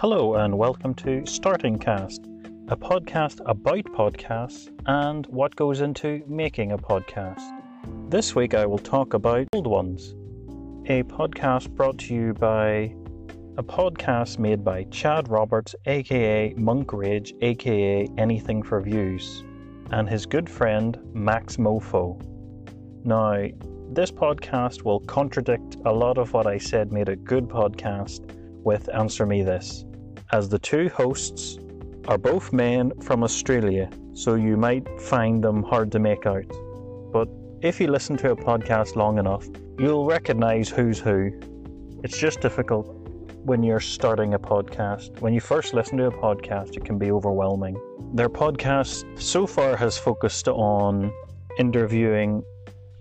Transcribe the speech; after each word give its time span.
Hello, 0.00 0.36
and 0.36 0.56
welcome 0.56 0.94
to 0.94 1.26
Starting 1.26 1.78
Cast, 1.78 2.24
a 2.68 2.74
podcast 2.74 3.42
about 3.44 3.84
podcasts 3.84 4.70
and 4.86 5.26
what 5.26 5.54
goes 5.56 5.82
into 5.82 6.22
making 6.26 6.72
a 6.72 6.78
podcast. 6.78 7.42
This 8.08 8.34
week 8.34 8.54
I 8.54 8.64
will 8.64 8.78
talk 8.78 9.12
about 9.12 9.46
Cold 9.52 9.66
Ones, 9.66 10.12
a 10.86 11.02
podcast 11.02 11.68
brought 11.72 11.98
to 11.98 12.14
you 12.14 12.32
by 12.32 12.94
a 13.58 13.62
podcast 13.62 14.38
made 14.38 14.64
by 14.64 14.84
Chad 14.84 15.28
Roberts, 15.28 15.74
aka 15.84 16.54
Monk 16.56 16.94
Rage, 16.94 17.34
aka 17.42 18.08
Anything 18.16 18.62
for 18.62 18.80
Views, 18.80 19.44
and 19.90 20.08
his 20.08 20.24
good 20.24 20.48
friend 20.48 20.98
Maxmoefoe. 21.12 22.18
Now, 23.04 23.48
this 23.92 24.10
podcast 24.10 24.82
will 24.82 25.00
contradict 25.00 25.76
a 25.84 25.92
lot 25.92 26.16
of 26.16 26.32
what 26.32 26.46
I 26.46 26.56
said 26.56 26.90
made 26.90 27.10
a 27.10 27.16
good 27.16 27.48
podcast 27.48 28.34
with 28.64 28.88
Answer 28.94 29.26
Me 29.26 29.42
This, 29.42 29.84
as 30.32 30.48
the 30.48 30.58
two 30.58 30.88
hosts 30.90 31.58
are 32.06 32.18
both 32.18 32.52
men 32.52 32.92
from 33.00 33.22
Australia, 33.24 33.90
so 34.14 34.34
you 34.34 34.56
might 34.56 34.86
find 35.00 35.42
them 35.42 35.62
hard 35.62 35.90
to 35.92 35.98
make 35.98 36.24
out. 36.26 36.44
But 37.12 37.28
if 37.62 37.80
you 37.80 37.88
listen 37.88 38.16
to 38.18 38.30
a 38.30 38.36
podcast 38.36 38.96
long 38.96 39.18
enough, 39.18 39.46
you'll 39.78 40.06
recognize 40.06 40.68
who's 40.68 40.98
who. 40.98 41.32
It's 42.04 42.16
just 42.16 42.40
difficult 42.40 42.86
when 43.44 43.62
you're 43.62 43.80
starting 43.80 44.34
a 44.34 44.38
podcast. 44.38 45.20
When 45.20 45.34
you 45.34 45.40
first 45.40 45.74
listen 45.74 45.98
to 45.98 46.06
a 46.06 46.12
podcast, 46.12 46.76
it 46.76 46.84
can 46.84 46.98
be 46.98 47.10
overwhelming. 47.10 47.76
Their 48.14 48.28
podcast 48.28 49.20
so 49.20 49.46
far 49.46 49.76
has 49.76 49.98
focused 49.98 50.48
on 50.48 51.12
interviewing 51.58 52.42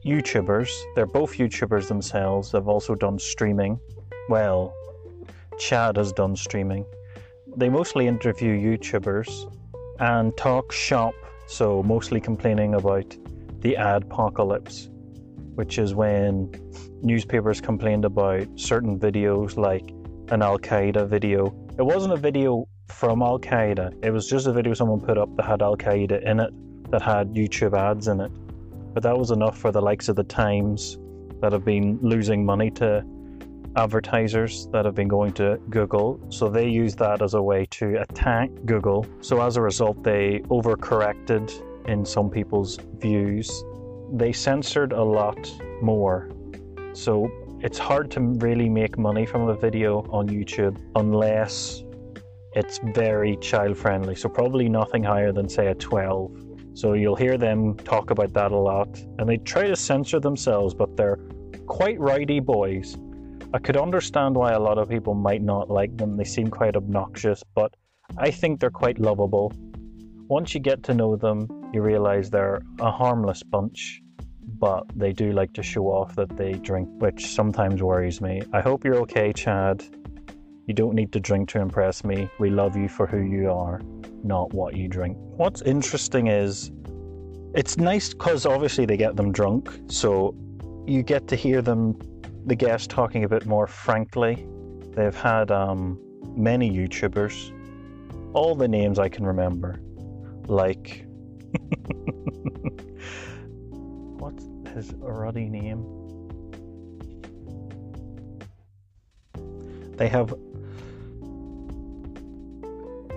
YouTubers. 0.06 0.72
They're 0.96 1.06
both 1.06 1.34
YouTubers 1.38 1.88
themselves. 1.88 2.52
They've 2.52 2.68
also 2.68 2.96
done 2.96 3.20
streaming. 3.20 3.80
Well, 4.30 4.74
Chad 5.60 5.98
has 5.98 6.12
done 6.12 6.36
streaming. 6.36 6.86
They 7.58 7.68
mostly 7.68 8.08
interview 8.08 8.56
YouTubers 8.58 9.52
and 10.00 10.36
talk 10.38 10.72
shop, 10.72 11.14
so 11.48 11.84
mostly 11.84 12.22
complaining 12.22 12.76
about 12.76 13.18
the 13.62 13.76
ad 13.76 14.04
apocalypse, 14.04 14.90
which 15.56 15.78
is 15.78 15.94
when 15.94 16.52
newspapers 17.02 17.60
complained 17.60 18.06
about 18.06 18.48
certain 18.56 19.00
videos 19.00 19.58
like 19.58 19.90
an 20.32 20.42
Al 20.42 20.60
Qaeda 20.60 21.08
video. 21.08 21.48
It 21.78 21.84
wasn't 21.84 22.14
a 22.14 22.18
video 22.18 22.68
from 22.88 23.22
Al 23.22 23.40
Qaeda, 23.40 24.06
it 24.06 24.12
was 24.12 24.30
just 24.30 24.48
a 24.48 24.54
video 24.54 24.74
someone 24.74 25.02
put 25.02 25.18
up 25.18 25.36
that 25.36 25.46
had 25.46 25.62
Al 25.62 25.76
Qaeda 25.76 26.24
in 26.24 26.40
it, 26.40 26.54
that 26.92 27.02
had 27.02 27.34
YouTube 27.34 27.78
ads 27.78 28.08
in 28.08 28.22
it. 28.22 28.32
But 28.94 29.04
that 29.04 29.18
was 29.18 29.32
enough 29.32 29.58
for 29.58 29.72
the 29.72 29.82
likes 29.82 30.08
of 30.08 30.16
the 30.16 30.24
Times 30.24 30.98
that 31.42 31.52
have 31.52 31.66
been 31.66 32.00
losing 32.02 32.46
money 32.46 32.70
to 32.72 33.04
advertisers 33.80 34.68
that 34.74 34.84
have 34.84 34.96
been 34.96 35.08
going 35.08 35.32
to 35.32 35.58
Google. 35.70 36.20
So 36.30 36.50
they 36.50 36.68
use 36.68 36.96
that 36.96 37.22
as 37.22 37.34
a 37.34 37.42
way 37.42 37.66
to 37.80 38.02
attack 38.02 38.50
Google. 38.66 39.06
So 39.22 39.42
as 39.42 39.56
a 39.56 39.62
result, 39.62 40.04
they 40.04 40.40
overcorrected 40.50 41.46
in 41.88 42.06
some 42.06 42.30
people's 42.30 42.78
views. 42.98 43.64
They 44.12 44.34
censored 44.34 44.92
a 44.92 45.04
lot 45.04 45.42
more. 45.82 46.30
So 46.94 47.32
it's 47.62 47.78
hard 47.78 48.12
to 48.12 48.20
really 48.48 48.70
make 48.70 48.98
money 48.98 49.26
from 49.26 49.48
a 49.48 49.56
video 49.56 49.92
on 50.10 50.28
YouTube 50.28 50.76
unless 50.96 51.84
it's 52.54 52.80
very 52.94 53.38
child 53.38 53.78
friendly. 53.78 54.16
So 54.16 54.28
probably 54.28 54.68
nothing 54.68 55.04
higher 55.04 55.32
than 55.32 55.48
say 55.48 55.68
a 55.68 55.76
12. 55.76 56.32
So 56.74 56.94
you'll 56.94 57.16
hear 57.16 57.38
them 57.38 57.76
talk 57.76 58.10
about 58.12 58.34
that 58.34 58.52
a 58.52 58.58
lot. 58.58 58.90
And 59.18 59.30
they 59.30 59.38
try 59.38 59.68
to 59.68 59.76
censor 59.76 60.20
themselves, 60.20 60.74
but 60.74 60.98
they're 60.98 61.20
quite 61.66 62.00
righty 62.00 62.40
boys. 62.42 62.98
I 63.52 63.58
could 63.58 63.78
understand 63.78 64.36
why 64.36 64.52
a 64.52 64.60
lot 64.60 64.78
of 64.78 64.90
people 64.90 65.16
might 65.16 65.42
not 65.42 65.72
like 65.72 65.98
them. 65.98 66.18
They 66.18 66.24
seem 66.24 66.50
quite 66.50 66.76
obnoxious, 66.76 67.44
but 67.56 67.74
I 68.16 68.30
think 68.30 68.60
they're 68.60 68.70
quite 68.70 69.00
lovable. 69.00 69.52
Once 70.28 70.54
you 70.54 70.60
get 70.60 70.84
to 70.84 70.94
know 70.94 71.16
them, 71.16 71.48
you 71.74 71.82
realize 71.82 72.30
they're 72.30 72.62
a 72.80 72.92
harmless 72.92 73.42
bunch, 73.42 74.02
but 74.60 74.84
they 74.96 75.14
do 75.14 75.32
like 75.32 75.52
to 75.54 75.64
show 75.64 75.88
off 75.88 76.16
that 76.16 76.38
they 76.38 76.54
drink, 76.54 76.88
which 77.00 77.26
sometimes 77.34 77.82
worries 77.82 78.22
me. 78.22 78.44
I 78.54 78.62
hope 78.62 78.86
you're 78.86 78.98
okay, 78.98 79.34
Chad. 79.34 79.84
You 80.68 80.76
don't 80.76 80.94
need 80.94 81.12
to 81.14 81.20
drink 81.20 81.50
to 81.50 81.60
impress 81.60 82.04
me. 82.04 82.30
We 82.38 82.52
love 82.52 82.78
you 82.78 82.88
for 82.88 83.08
who 83.08 83.22
you 83.22 83.50
are, 83.50 83.82
not 84.24 84.54
what 84.54 84.78
you 84.78 84.88
drink. 84.88 85.18
What's 85.18 85.64
interesting 85.64 86.28
is 86.28 86.72
it's 87.56 87.78
nice 87.78 88.14
because 88.14 88.46
obviously 88.46 88.86
they 88.86 88.98
get 88.98 89.16
them 89.16 89.32
drunk, 89.32 89.72
so 89.88 90.36
you 90.86 91.02
get 91.02 91.28
to 91.30 91.36
hear 91.36 91.64
them, 91.64 92.00
the 92.46 92.56
guests, 92.56 92.88
talking 92.88 93.24
a 93.24 93.30
bit 93.30 93.46
more 93.46 93.68
frankly. 93.68 94.48
They've 94.96 95.16
had 95.16 95.52
um, 95.52 96.00
many 96.36 96.70
YouTubers, 96.70 97.54
all 98.34 98.56
the 98.56 98.68
names 98.68 99.00
I 99.00 99.10
can 99.10 99.26
remember, 99.26 99.80
like. 100.48 101.06
what's 104.20 104.46
his 104.74 104.94
ruddy 104.98 105.50
name? 105.50 105.86
They 109.98 110.08
have 110.08 110.34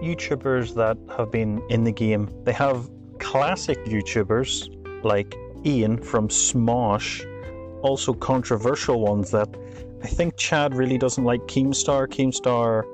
YouTubers 0.03 0.75
that 0.75 0.99
have 1.17 1.31
been 1.31 1.63
in 1.71 1.85
the 1.85 1.93
game. 1.93 2.29
They 2.43 2.53
have 2.53 2.91
classic 3.21 3.79
YouTubers 3.85 4.69
like 5.05 5.33
Ian 5.65 6.03
from 6.03 6.27
Smosh, 6.27 7.25
also 7.83 8.13
controversial 8.15 9.01
ones 9.01 9.31
that 9.33 9.49
I 10.03 10.07
think 10.09 10.37
Chad 10.37 10.75
really 10.75 10.99
doesn't 10.99 11.25
like 11.25 11.43
Keemstar. 11.43 12.09
Keemstar 12.09 12.85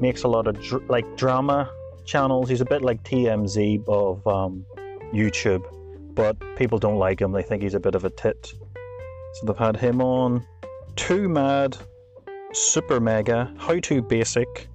makes 0.00 0.22
a 0.22 0.28
lot 0.28 0.46
of 0.46 0.60
dr- 0.60 0.88
like 0.88 1.16
drama 1.16 1.70
channels. 2.04 2.48
He's 2.48 2.60
a 2.60 2.64
bit 2.64 2.82
like 2.82 3.02
TMZ 3.04 3.86
of 3.88 4.26
um, 4.26 4.64
YouTube, 5.12 5.62
but 6.14 6.36
people 6.56 6.78
don't 6.78 6.96
like 6.96 7.20
him. 7.20 7.32
They 7.32 7.42
think 7.42 7.62
he's 7.62 7.74
a 7.74 7.80
bit 7.80 7.94
of 7.94 8.04
a 8.04 8.10
tit. 8.10 8.52
So 9.34 9.46
they've 9.46 9.56
had 9.56 9.76
him 9.76 10.00
on. 10.00 10.44
twomad, 10.96 11.78
Super 12.52 12.98
Mega, 12.98 13.52
How 13.58 13.78
to 13.78 14.02
Basic, 14.02 14.68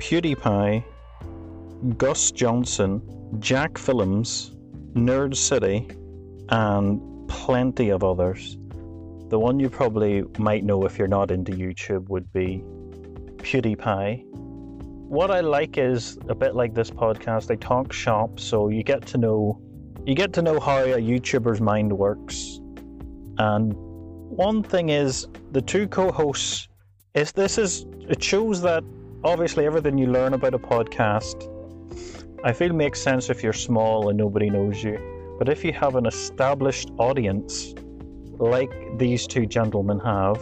PewDiePie, 0.00 0.82
Gus 1.96 2.30
Johnson, 2.32 3.02
Jack 3.38 3.78
Films, 3.78 4.56
Nerd 4.94 5.36
City, 5.36 5.88
and 6.48 7.28
plenty 7.28 7.90
of 7.90 8.02
others. 8.02 8.56
The 9.30 9.38
one 9.38 9.58
you 9.60 9.70
probably 9.70 10.24
might 10.38 10.64
know 10.64 10.84
if 10.84 10.98
you're 10.98 11.08
not 11.08 11.30
into 11.30 11.52
YouTube 11.52 12.08
would 12.08 12.32
be 12.32 12.62
PewDiePie. 13.38 14.24
What 15.08 15.30
I 15.30 15.40
like 15.40 15.78
is 15.78 16.18
a 16.28 16.34
bit 16.34 16.54
like 16.54 16.74
this 16.74 16.90
podcast, 16.90 17.46
they 17.46 17.56
talk 17.56 17.92
shop, 17.92 18.38
so 18.38 18.68
you 18.68 18.82
get 18.82 19.06
to 19.06 19.18
know 19.18 19.60
you 20.06 20.14
get 20.14 20.32
to 20.32 20.42
know 20.42 20.58
how 20.58 20.78
a 20.78 20.98
YouTuber's 20.98 21.60
mind 21.60 21.92
works. 21.92 22.58
And 23.38 23.72
one 23.74 24.62
thing 24.62 24.88
is 24.88 25.26
the 25.52 25.62
two 25.62 25.86
co-hosts 25.88 26.68
is 27.14 27.32
this 27.32 27.58
is 27.58 27.86
it 28.08 28.22
shows 28.22 28.60
that 28.62 28.82
obviously 29.24 29.66
everything 29.66 29.98
you 29.98 30.06
learn 30.06 30.34
about 30.34 30.54
a 30.54 30.58
podcast 30.58 31.50
I 32.42 32.54
feel 32.54 32.72
makes 32.72 33.00
sense 33.00 33.28
if 33.28 33.42
you're 33.42 33.52
small 33.52 34.08
and 34.08 34.16
nobody 34.16 34.48
knows 34.48 34.82
you. 34.82 34.98
But 35.38 35.50
if 35.50 35.62
you 35.62 35.74
have 35.74 35.94
an 35.94 36.06
established 36.06 36.90
audience, 36.98 37.74
like 38.40 38.72
these 38.98 39.26
two 39.26 39.46
gentlemen 39.46 39.98
have, 40.00 40.40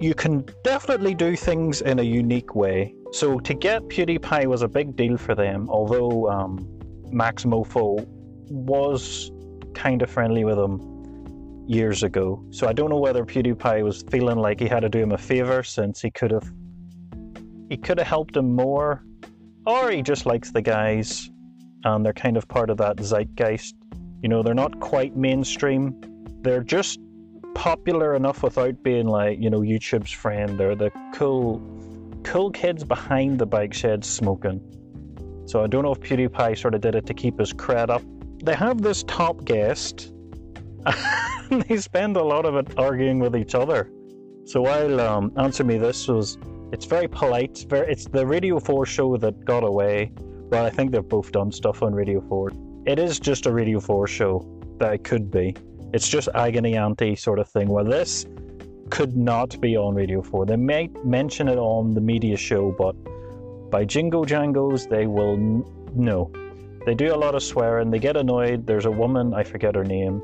you 0.00 0.14
can 0.14 0.44
definitely 0.64 1.14
do 1.14 1.36
things 1.36 1.80
in 1.82 1.98
a 1.98 2.02
unique 2.02 2.54
way. 2.54 2.94
So 3.12 3.38
to 3.40 3.54
get 3.54 3.82
PewDiePie 3.88 4.46
was 4.46 4.62
a 4.62 4.68
big 4.68 4.96
deal 4.96 5.16
for 5.16 5.34
them, 5.34 5.68
although 5.70 6.28
um, 6.28 6.58
Maxmoefoe 7.12 8.06
was 8.50 9.30
kind 9.74 10.02
of 10.02 10.10
friendly 10.10 10.44
with 10.44 10.58
him 10.58 11.64
years 11.66 12.02
ago. 12.02 12.44
So 12.50 12.66
I 12.68 12.72
don't 12.72 12.90
know 12.90 12.98
whether 12.98 13.24
PewDiePie 13.24 13.82
was 13.82 14.02
feeling 14.10 14.38
like 14.38 14.60
he 14.60 14.66
had 14.66 14.80
to 14.80 14.88
do 14.88 15.00
him 15.00 15.12
a 15.12 15.18
favor 15.18 15.62
since 15.62 16.00
he 16.00 16.10
could 16.10 16.30
have 16.30 16.50
he 17.68 17.76
could 17.76 17.98
have 17.98 18.06
helped 18.06 18.36
him 18.36 18.54
more 18.54 19.02
or 19.66 19.90
he 19.90 20.00
just 20.00 20.24
likes 20.24 20.52
the 20.52 20.62
guys 20.62 21.28
and 21.84 22.04
they're 22.04 22.12
kind 22.12 22.36
of 22.36 22.46
part 22.48 22.70
of 22.70 22.76
that 22.78 22.96
zeitgeist. 22.98 23.74
You 24.22 24.28
know, 24.28 24.42
they're 24.42 24.54
not 24.54 24.78
quite 24.78 25.16
mainstream. 25.16 26.00
They're 26.42 26.62
just 26.62 27.00
popular 27.56 28.14
enough 28.14 28.42
without 28.42 28.82
being 28.82 29.06
like, 29.06 29.40
you 29.40 29.48
know, 29.48 29.60
YouTube's 29.60 30.12
friend. 30.12 30.60
They're 30.60 30.76
the 30.76 30.92
cool 31.14 31.62
cool 32.22 32.50
kids 32.50 32.84
behind 32.84 33.38
the 33.38 33.46
bike 33.46 33.72
shed 33.72 34.04
smoking. 34.04 34.60
So 35.46 35.64
I 35.64 35.66
don't 35.66 35.82
know 35.82 35.92
if 35.92 36.00
PewDiePie 36.00 36.58
sort 36.58 36.74
of 36.74 36.82
did 36.82 36.94
it 36.94 37.06
to 37.06 37.14
keep 37.14 37.38
his 37.38 37.54
cred 37.54 37.88
up. 37.88 38.02
They 38.44 38.54
have 38.54 38.82
this 38.82 39.04
top 39.04 39.44
guest 39.44 40.12
and 41.50 41.62
they 41.62 41.78
spend 41.78 42.18
a 42.18 42.22
lot 42.22 42.44
of 42.44 42.56
it 42.56 42.78
arguing 42.78 43.20
with 43.20 43.34
each 43.34 43.54
other. 43.54 43.90
So 44.44 44.60
while 44.60 45.00
um, 45.00 45.32
Answer 45.38 45.64
Me 45.64 45.78
This 45.78 46.08
was 46.08 46.36
it's 46.72 46.84
very 46.84 47.08
polite. 47.08 47.64
Very, 47.70 47.90
it's 47.90 48.04
the 48.04 48.26
Radio 48.26 48.60
4 48.60 48.84
show 48.84 49.16
that 49.16 49.44
got 49.46 49.64
away. 49.64 50.12
Well, 50.50 50.66
I 50.66 50.70
think 50.70 50.90
they've 50.90 51.08
both 51.08 51.32
done 51.32 51.52
stuff 51.52 51.82
on 51.82 51.94
Radio 51.94 52.20
4. 52.28 52.52
It 52.84 52.98
is 52.98 53.18
just 53.18 53.46
a 53.46 53.52
Radio 53.52 53.80
4 53.80 54.06
show 54.06 54.44
that 54.78 54.92
it 54.92 55.04
could 55.04 55.30
be. 55.30 55.56
It's 55.92 56.08
just 56.08 56.28
agony 56.34 56.76
ante 56.76 57.16
sort 57.16 57.38
of 57.38 57.48
thing. 57.48 57.68
Well, 57.68 57.84
this 57.84 58.26
could 58.90 59.16
not 59.16 59.60
be 59.60 59.76
on 59.76 59.94
Radio 59.94 60.22
4. 60.22 60.46
They 60.46 60.56
might 60.56 61.04
mention 61.04 61.48
it 61.48 61.58
on 61.58 61.94
the 61.94 62.00
media 62.00 62.36
show, 62.36 62.72
but 62.72 62.94
by 63.70 63.84
Jingo 63.84 64.24
Jangos, 64.24 64.88
they 64.88 65.06
will 65.06 65.36
no. 65.94 66.30
They 66.84 66.94
do 66.94 67.12
a 67.12 67.16
lot 67.16 67.34
of 67.34 67.42
swearing. 67.42 67.90
They 67.90 67.98
get 67.98 68.16
annoyed. 68.16 68.66
There's 68.66 68.84
a 68.84 68.90
woman, 68.90 69.34
I 69.34 69.42
forget 69.42 69.74
her 69.74 69.84
name. 69.84 70.22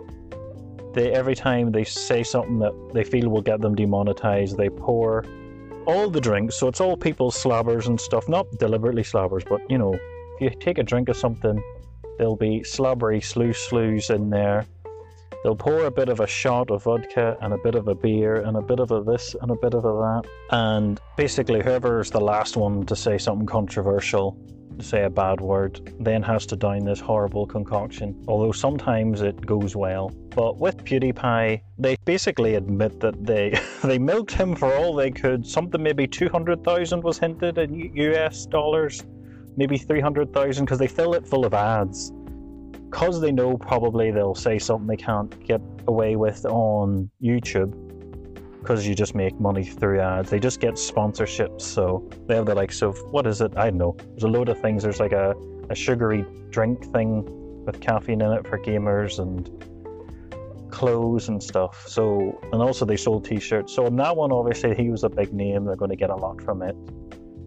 They 0.94 1.10
every 1.12 1.34
time 1.34 1.72
they 1.72 1.84
say 1.84 2.22
something 2.22 2.58
that 2.60 2.72
they 2.92 3.02
feel 3.02 3.28
will 3.28 3.42
get 3.42 3.60
them 3.60 3.74
demonetized, 3.74 4.56
they 4.56 4.68
pour 4.68 5.24
all 5.86 6.08
the 6.08 6.20
drinks. 6.20 6.56
So 6.56 6.68
it's 6.68 6.80
all 6.80 6.96
people's 6.96 7.36
slabbers 7.36 7.88
and 7.88 8.00
stuff, 8.00 8.28
not 8.28 8.46
deliberately 8.58 9.02
slabbers, 9.02 9.48
but 9.48 9.60
you 9.70 9.78
know, 9.78 9.94
if 10.38 10.40
you 10.40 10.60
take 10.60 10.78
a 10.78 10.82
drink 10.82 11.08
of 11.08 11.16
something, 11.16 11.62
there'll 12.18 12.36
be 12.36 12.62
slobbery 12.62 13.20
slew 13.20 13.52
slews 13.52 14.10
in 14.10 14.30
there. 14.30 14.66
They'll 15.42 15.56
pour 15.56 15.86
a 15.86 15.90
bit 15.90 16.08
of 16.08 16.20
a 16.20 16.26
shot 16.26 16.70
of 16.70 16.84
vodka 16.84 17.36
and 17.40 17.52
a 17.52 17.58
bit 17.58 17.74
of 17.74 17.88
a 17.88 17.94
beer 17.94 18.36
and 18.36 18.56
a 18.56 18.62
bit 18.62 18.78
of 18.78 18.92
a 18.92 19.02
this 19.02 19.34
and 19.40 19.50
a 19.50 19.56
bit 19.56 19.74
of 19.74 19.84
a 19.84 19.88
that. 19.88 20.22
And 20.50 21.00
basically, 21.16 21.62
whoever's 21.62 22.10
the 22.10 22.20
last 22.20 22.56
one 22.56 22.86
to 22.86 22.94
say 22.94 23.18
something 23.18 23.46
controversial, 23.46 24.38
say 24.80 25.02
a 25.02 25.10
bad 25.10 25.40
word, 25.40 25.92
then 25.98 26.22
has 26.22 26.46
to 26.46 26.56
down 26.56 26.84
this 26.84 27.00
horrible 27.00 27.44
concoction. 27.46 28.22
Although 28.28 28.52
sometimes 28.52 29.20
it 29.20 29.44
goes 29.44 29.74
well. 29.74 30.10
But 30.30 30.58
with 30.58 30.84
PewDiePie, 30.84 31.60
they 31.76 31.96
basically 32.04 32.54
admit 32.54 33.00
that 33.00 33.26
they 33.26 33.58
they 33.82 33.98
milked 33.98 34.32
him 34.32 34.54
for 34.54 34.72
all 34.72 34.94
they 34.94 35.10
could. 35.10 35.44
Something 35.44 35.82
maybe 35.82 36.06
200,000 36.06 37.02
was 37.02 37.18
hinted 37.18 37.58
in 37.58 37.74
US 37.96 38.46
dollars, 38.46 39.02
maybe 39.56 39.76
300,000 39.76 40.64
because 40.64 40.78
they 40.78 40.86
fill 40.86 41.14
it 41.14 41.26
full 41.26 41.44
of 41.44 41.52
ads 41.52 42.12
because 42.92 43.22
they 43.22 43.32
know 43.32 43.56
probably 43.56 44.10
they'll 44.10 44.34
say 44.34 44.58
something 44.58 44.86
they 44.86 45.02
can't 45.02 45.44
get 45.46 45.62
away 45.88 46.14
with 46.14 46.44
on 46.44 47.10
YouTube 47.22 47.72
because 48.60 48.86
you 48.86 48.94
just 48.94 49.14
make 49.14 49.40
money 49.40 49.64
through 49.64 49.98
ads. 49.98 50.28
They 50.30 50.38
just 50.38 50.60
get 50.60 50.74
sponsorships, 50.74 51.62
so 51.62 52.08
they 52.28 52.36
have 52.36 52.46
the 52.46 52.54
likes 52.54 52.82
of 52.82 52.96
what 53.10 53.26
is 53.26 53.40
it? 53.40 53.56
I 53.56 53.70
don't 53.70 53.78
know. 53.78 53.96
There's 54.10 54.24
a 54.24 54.28
load 54.28 54.50
of 54.50 54.60
things. 54.60 54.82
There's 54.82 55.00
like 55.00 55.12
a, 55.12 55.34
a 55.70 55.74
sugary 55.74 56.26
drink 56.50 56.84
thing 56.92 57.24
with 57.64 57.80
caffeine 57.80 58.20
in 58.20 58.30
it 58.30 58.46
for 58.46 58.58
gamers 58.58 59.18
and 59.18 59.50
clothes 60.70 61.28
and 61.28 61.42
stuff. 61.42 61.88
So 61.88 62.38
and 62.52 62.60
also 62.60 62.84
they 62.84 62.98
sold 62.98 63.24
t-shirts. 63.24 63.74
So 63.74 63.86
in 63.86 63.96
that 63.96 64.14
one 64.14 64.32
obviously 64.32 64.74
he 64.74 64.90
was 64.90 65.02
a 65.02 65.08
big 65.08 65.32
name, 65.32 65.64
they're 65.64 65.76
going 65.76 65.90
to 65.90 65.96
get 65.96 66.10
a 66.10 66.16
lot 66.16 66.42
from 66.42 66.60
it. 66.60 66.76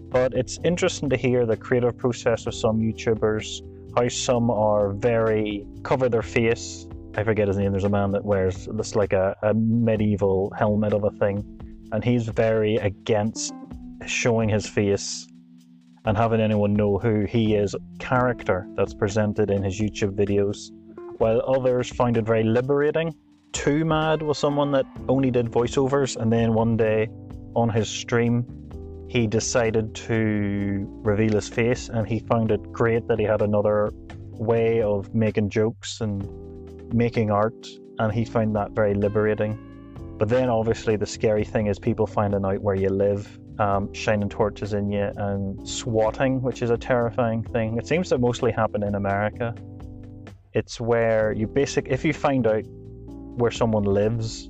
But 0.10 0.34
it's 0.34 0.58
interesting 0.64 1.08
to 1.12 1.18
hear 1.18 1.46
the 1.46 1.56
creative 1.56 1.98
process 1.98 2.48
of 2.48 2.56
some 2.56 2.80
YouTubers 2.80 3.62
how 3.96 4.08
some 4.10 4.52
are 4.52 4.92
very 4.92 5.66
cover 5.84 6.10
their 6.10 6.22
face. 6.22 6.88
I 7.16 7.24
forget 7.24 7.48
his 7.48 7.58
name. 7.58 7.72
There's 7.72 7.86
a 7.86 7.90
man 7.90 8.12
that 8.12 8.26
wears 8.26 8.68
this 8.74 8.96
like 8.96 9.14
a, 9.14 9.36
a 9.42 9.54
medieval 9.54 10.52
helmet 10.58 10.94
of 10.94 11.04
a 11.06 11.12
thing, 11.12 11.44
and 11.92 12.04
he's 12.04 12.28
very 12.28 12.76
against 12.78 13.54
showing 14.06 14.50
his 14.50 14.68
face 14.68 15.28
and 16.06 16.18
having 16.18 16.42
anyone 16.42 16.74
know 16.74 16.98
who 17.00 17.26
he 17.26 17.56
is 17.56 17.76
character 18.00 18.68
that's 18.76 18.94
presented 18.94 19.50
in 19.50 19.64
his 19.64 19.80
YouTube 19.80 20.12
videos, 20.12 20.72
while 21.18 21.42
others 21.48 21.90
find 21.90 22.18
it 22.18 22.26
very 22.26 22.44
liberating. 22.44 23.14
twomad 23.54 24.22
was 24.22 24.38
someone 24.38 24.72
that 24.72 24.86
only 25.08 25.32
did 25.32 25.48
voiceovers, 25.48 26.18
and 26.18 26.32
then 26.32 26.54
one 26.54 26.76
day 26.76 27.08
on 27.56 27.70
his 27.70 27.90
stream, 27.90 28.46
he 29.16 29.28
decided 29.28 29.96
to 29.96 30.86
reveal 31.02 31.32
his 31.32 31.48
face 31.48 31.88
and 31.88 32.06
he 32.06 32.20
found 32.20 32.52
it 32.52 32.62
great 32.74 33.08
that 33.08 33.18
he 33.18 33.24
had 33.24 33.42
another 33.42 33.90
way 34.34 34.82
of 34.82 35.16
making 35.16 35.50
jokes 35.50 36.02
and 36.02 36.22
making 36.94 37.32
art 37.32 37.66
and 38.00 38.12
he 38.12 38.26
found 38.26 38.54
that 38.58 38.72
very 38.72 38.94
liberating. 38.94 39.58
But 40.18 40.28
then 40.28 40.50
obviously 40.50 40.98
the 40.98 41.06
scary 41.06 41.46
thing 41.46 41.68
is 41.68 41.80
people 41.80 42.06
finding 42.06 42.44
out 42.44 42.62
where 42.62 42.76
you 42.76 42.90
live 42.90 43.40
um, 43.58 43.94
shining 43.94 44.28
torches 44.28 44.74
in 44.74 44.92
you 44.92 45.10
and 45.16 45.66
swatting 45.66 46.42
which 46.42 46.62
is 46.62 46.70
a 46.70 46.78
terrifying 46.78 47.42
thing. 47.42 47.78
It 47.78 47.88
seems 47.88 48.10
to 48.10 48.18
mostly 48.18 48.52
happen 48.52 48.84
in 48.84 48.96
america. 48.96 49.56
It's 50.52 50.82
where 50.82 51.32
you 51.32 51.48
basic 51.48 51.88
if 51.88 52.04
you 52.04 52.12
find 52.12 52.46
out 52.46 52.66
where 53.38 53.52
someone 53.52 53.84
lives 53.86 54.50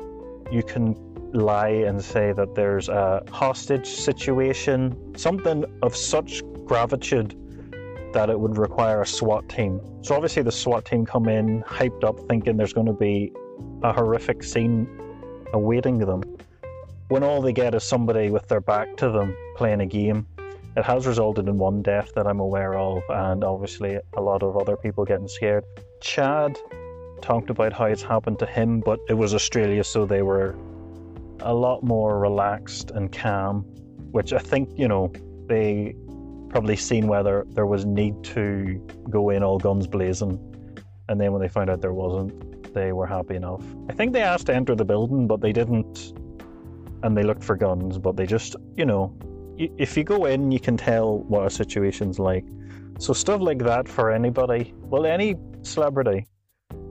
you 0.52 0.64
can 0.64 0.96
lie 1.36 1.70
and 1.70 2.04
say 2.04 2.32
that 2.34 2.56
there's 2.56 2.90
a 2.90 3.24
hostage 3.32 3.88
situation, 3.88 5.14
something 5.16 5.66
of 5.82 5.96
such 5.96 6.44
gravitude 6.66 7.36
that 8.14 8.30
it 8.30 8.40
would 8.40 8.58
require 8.58 9.02
a 9.02 9.06
SWAT 9.06 9.48
team. 9.50 9.82
So 10.02 10.16
obviously 10.16 10.42
the 10.42 10.52
SWAT 10.52 10.86
team 10.86 11.06
come 11.06 11.28
in 11.28 11.62
hyped 11.64 12.04
up 12.04 12.18
thinking 12.30 12.58
there's 12.58 12.74
going 12.74 12.88
to 12.88 12.94
be 12.94 13.34
a 13.84 13.92
horrific 13.92 14.42
scene 14.44 14.88
awaiting 15.54 16.00
them. 16.00 16.24
When 17.10 17.24
all 17.24 17.42
they 17.42 17.54
get 17.54 17.76
is 17.76 17.84
somebody 17.84 18.32
with 18.32 18.48
their 18.48 18.62
back 18.62 18.96
to 18.98 19.10
them 19.10 19.36
playing 19.56 19.82
a 19.82 19.86
game. 19.86 20.28
It 20.78 20.84
has 20.84 21.06
resulted 21.08 21.48
in 21.48 21.58
one 21.58 21.82
death 21.82 22.12
that 22.16 22.28
I'm 22.28 22.40
aware 22.40 22.76
of, 22.76 23.04
and 23.10 23.44
obviously 23.44 23.98
a 24.18 24.22
lot 24.22 24.44
of 24.44 24.58
other 24.58 24.76
people 24.76 25.06
getting 25.06 25.28
scared. 25.28 25.64
Chad 26.02 26.58
talked 27.22 27.50
about 27.50 27.72
how 27.72 27.86
it's 27.86 28.04
happened 28.04 28.40
to 28.40 28.46
him, 28.46 28.82
but 28.82 29.00
it 29.08 29.14
was 29.14 29.34
Australia, 29.34 29.84
so 29.84 30.06
they 30.06 30.22
were 30.22 30.56
a 31.40 31.54
lot 31.54 31.84
more 31.84 32.20
relaxed 32.20 32.92
and 32.92 33.12
calm, 33.12 33.62
which 34.12 34.34
I 34.34 34.40
think, 34.40 34.70
you 34.78 34.88
know, 34.88 35.12
they 35.48 35.96
probably 36.50 36.76
seen 36.76 37.08
whether 37.08 37.46
there 37.50 37.66
was 37.66 37.86
need 37.86 38.24
to 38.24 38.82
go 39.10 39.30
in 39.30 39.44
all 39.44 39.60
guns 39.60 39.88
blazing. 39.88 40.40
And 41.10 41.20
then 41.20 41.32
when 41.34 41.42
they 41.42 41.50
found 41.50 41.70
out 41.70 41.82
there 41.82 41.94
wasn't, 41.94 42.74
they 42.74 42.92
were 42.92 43.06
happy 43.06 43.36
enough. 43.36 43.62
I 43.90 43.94
think 43.94 44.14
they 44.14 44.22
asked 44.22 44.48
to 44.48 44.56
enter 44.56 44.76
the 44.76 44.86
building, 44.86 45.28
but 45.28 45.42
they 45.42 45.52
didn't. 45.52 46.14
And 47.04 47.16
they 47.16 47.24
looked 47.24 47.44
for 47.44 47.56
guns, 47.56 47.98
but 47.98 48.16
they 48.16 48.26
just, 48.26 48.56
you 48.76 48.86
know, 48.86 49.16
if 49.58 49.96
you 49.96 50.04
go 50.04 50.26
in, 50.26 50.52
you 50.52 50.60
can 50.60 50.78
tell 50.78 51.20
what 51.20 51.46
a 51.46 51.50
situation's 51.50 52.20
like. 52.20 52.46
So 53.00 53.14
stuff 53.14 53.42
like 53.42 53.60
that 53.60 53.88
for 53.88 54.12
anybody, 54.12 54.74
well, 54.78 55.06
any 55.06 55.36
celebrity 55.62 56.26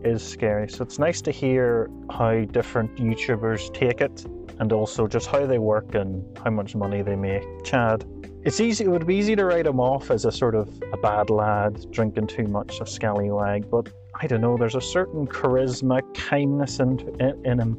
is 0.05 0.27
scary. 0.27 0.69
So 0.69 0.83
it's 0.83 0.99
nice 0.99 1.21
to 1.23 1.31
hear 1.31 1.91
how 2.11 2.45
different 2.45 2.97
YouTubers 2.97 3.73
take 3.73 4.01
it 4.01 4.25
and 4.59 4.73
also 4.73 5.07
just 5.07 5.27
how 5.27 5.47
they 5.47 5.59
work 5.59 5.95
and 5.95 6.25
how 6.39 6.51
much 6.51 6.75
money 6.75 7.03
they 7.03 7.17
make. 7.17 7.43
Chad, 7.65 8.05
it's 8.43 8.61
easy. 8.61 8.85
It 8.85 8.89
would 8.89 9.07
be 9.07 9.17
easy 9.17 9.35
to 9.37 9.45
write 9.45 9.67
him 9.67 9.81
off 9.81 10.11
as 10.11 10.25
a 10.25 10.33
sort 10.33 10.55
of 10.55 10.69
a 10.93 10.97
bad 10.99 11.31
lad, 11.31 11.91
drinking 11.91 12.27
too 12.27 12.47
much, 12.47 12.81
a 12.81 12.87
scallywag. 12.87 13.71
But 13.71 13.89
I 14.21 14.27
don't 14.27 14.41
know. 14.41 14.57
There's 14.57 14.75
a 14.75 14.81
certain 14.81 15.27
charisma, 15.27 16.03
kindness 16.15 16.79
in, 16.79 17.01
in, 17.21 17.47
in 17.47 17.59
him. 17.59 17.77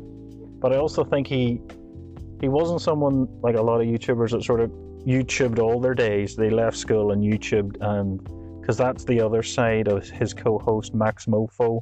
But 0.59 0.73
I 0.73 0.77
also 0.77 1.03
think 1.03 1.27
he 1.27 1.61
he 2.41 2.49
wasn't 2.49 2.81
someone 2.81 3.27
like 3.41 3.55
a 3.55 3.61
lot 3.61 3.79
of 3.79 3.87
YouTubers 3.87 4.31
that 4.31 4.43
sort 4.43 4.59
of 4.59 4.69
YouTubed 5.05 5.59
all 5.59 5.79
their 5.79 5.93
days. 5.93 6.35
They 6.35 6.49
left 6.49 6.77
school 6.77 7.11
and 7.11 7.23
YouTubed, 7.23 7.77
and 7.81 8.19
because 8.59 8.77
that's 8.77 9.05
the 9.05 9.21
other 9.21 9.43
side 9.43 9.87
of 9.87 10.09
his 10.09 10.33
co-host 10.33 10.93
Maxmoefoe. 10.93 11.81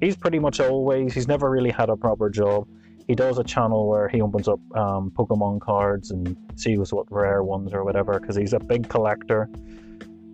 He's 0.00 0.16
pretty 0.16 0.38
much 0.38 0.60
always. 0.60 1.14
He's 1.14 1.28
never 1.28 1.50
really 1.50 1.70
had 1.70 1.88
a 1.88 1.96
proper 1.96 2.28
job 2.30 2.66
he 3.06 3.14
does 3.14 3.38
a 3.38 3.44
channel 3.44 3.88
where 3.88 4.08
he 4.08 4.20
opens 4.20 4.48
up 4.48 4.60
um, 4.76 5.10
Pokemon 5.10 5.60
cards 5.60 6.10
and 6.10 6.36
sees 6.56 6.92
what 6.92 7.10
rare 7.10 7.42
ones 7.42 7.74
or 7.74 7.84
whatever 7.84 8.18
because 8.18 8.36
he's 8.36 8.54
a 8.54 8.58
big 8.58 8.88
collector. 8.88 9.48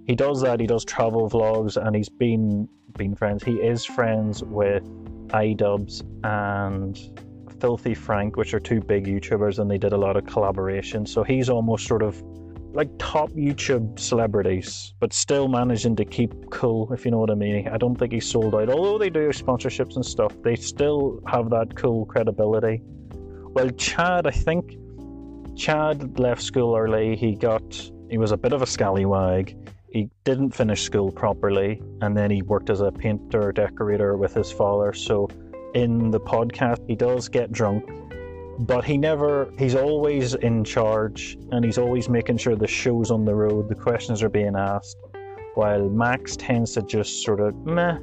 He 0.07 0.15
does 0.15 0.41
that. 0.43 0.61
He 0.61 0.67
does 0.67 0.85
travel 0.85 1.29
vlogs, 1.29 1.77
and 1.77 1.95
he's 1.95 2.09
been 2.09 2.69
been 2.97 3.15
friends. 3.15 3.43
He 3.43 3.55
is 3.55 3.85
friends 3.85 4.43
with 4.43 4.85
iDubbbz 5.29 6.03
and 6.25 6.99
Filthy 7.61 7.95
Frank, 7.95 8.37
which 8.37 8.55
are 8.55 8.61
two 8.61 8.81
big 8.81 9.07
YouTubers, 9.07 9.59
and 9.59 9.71
they 9.71 9.79
did 9.79 9.93
a 9.93 9.97
lot 9.97 10.17
of 10.17 10.27
collaboration. 10.27 11.07
So 11.07 11.23
he's 11.23 11.49
almost 11.49 11.87
sort 11.87 12.03
of 12.03 12.23
like 12.73 12.89
top 12.99 13.31
YouTube 13.31 13.99
celebrities, 13.99 14.95
but 15.01 15.13
still 15.13 15.49
managing 15.49 15.97
to 15.97 16.05
keep 16.05 16.33
cool, 16.51 16.93
if 16.93 17.05
you 17.05 17.11
know 17.11 17.19
what 17.19 17.31
I 17.31 17.35
mean. 17.35 17.69
I 17.69 17.77
don't 17.77 17.97
think 17.97 18.13
he's 18.13 18.27
sold 18.27 18.55
out. 18.55 18.71
Although 18.71 18.99
they 18.99 19.11
do 19.11 19.29
sponsorships 19.31 19.97
and 19.97 20.05
stuff, 20.05 20.33
they 20.43 20.57
still 20.57 21.21
have 21.27 21.51
that 21.51 21.75
cool 21.77 22.07
credibility. 22.07 22.83
Well, 23.53 23.71
Chad, 23.71 24.27
I 24.27 24.31
think 24.31 24.77
Chad 25.57 26.19
left 26.19 26.43
school 26.43 26.77
early. 26.77 27.17
He 27.17 27.35
got, 27.35 27.91
he 28.09 28.19
was 28.19 28.33
a 28.33 28.37
bit 28.37 28.53
of 28.53 28.63
a 28.63 28.67
scallywag. 28.67 29.57
He 29.93 30.09
didn't 30.23 30.53
finish 30.53 30.83
school 30.83 31.11
properly, 31.11 31.83
and 32.01 32.17
then 32.17 32.31
he 32.31 32.43
worked 32.43 32.71
as 32.71 32.81
a 32.81 32.93
painter 32.93 33.51
decorator 33.51 34.17
with 34.17 34.35
his 34.35 34.53
father. 34.53 34.93
So, 34.93 35.29
in 35.75 36.11
the 36.11 36.21
podcast, 36.21 36.89
he 36.89 36.95
does 36.95 37.29
get 37.29 37.51
drunk 37.51 37.85
but 38.61 38.85
he 38.85 38.99
never 38.99 39.51
he's 39.59 39.75
always 39.75 40.35
in 40.35 40.63
charge 40.65 41.39
and 41.51 41.65
he's 41.65 41.79
always 41.79 42.09
making 42.09 42.37
sure 42.37 42.55
the 42.55 42.67
show's 42.67 43.11
on 43.11 43.25
the 43.25 43.35
road 43.35 43.69
the 43.69 43.75
questions 43.75 44.23
are 44.23 44.29
being 44.29 44.55
asked 44.55 44.99
while 45.55 45.89
max 45.89 46.37
tends 46.37 46.73
to 46.75 46.83
just 46.83 47.25
sort 47.25 47.41
of 47.41 47.55
meh. 47.67 47.99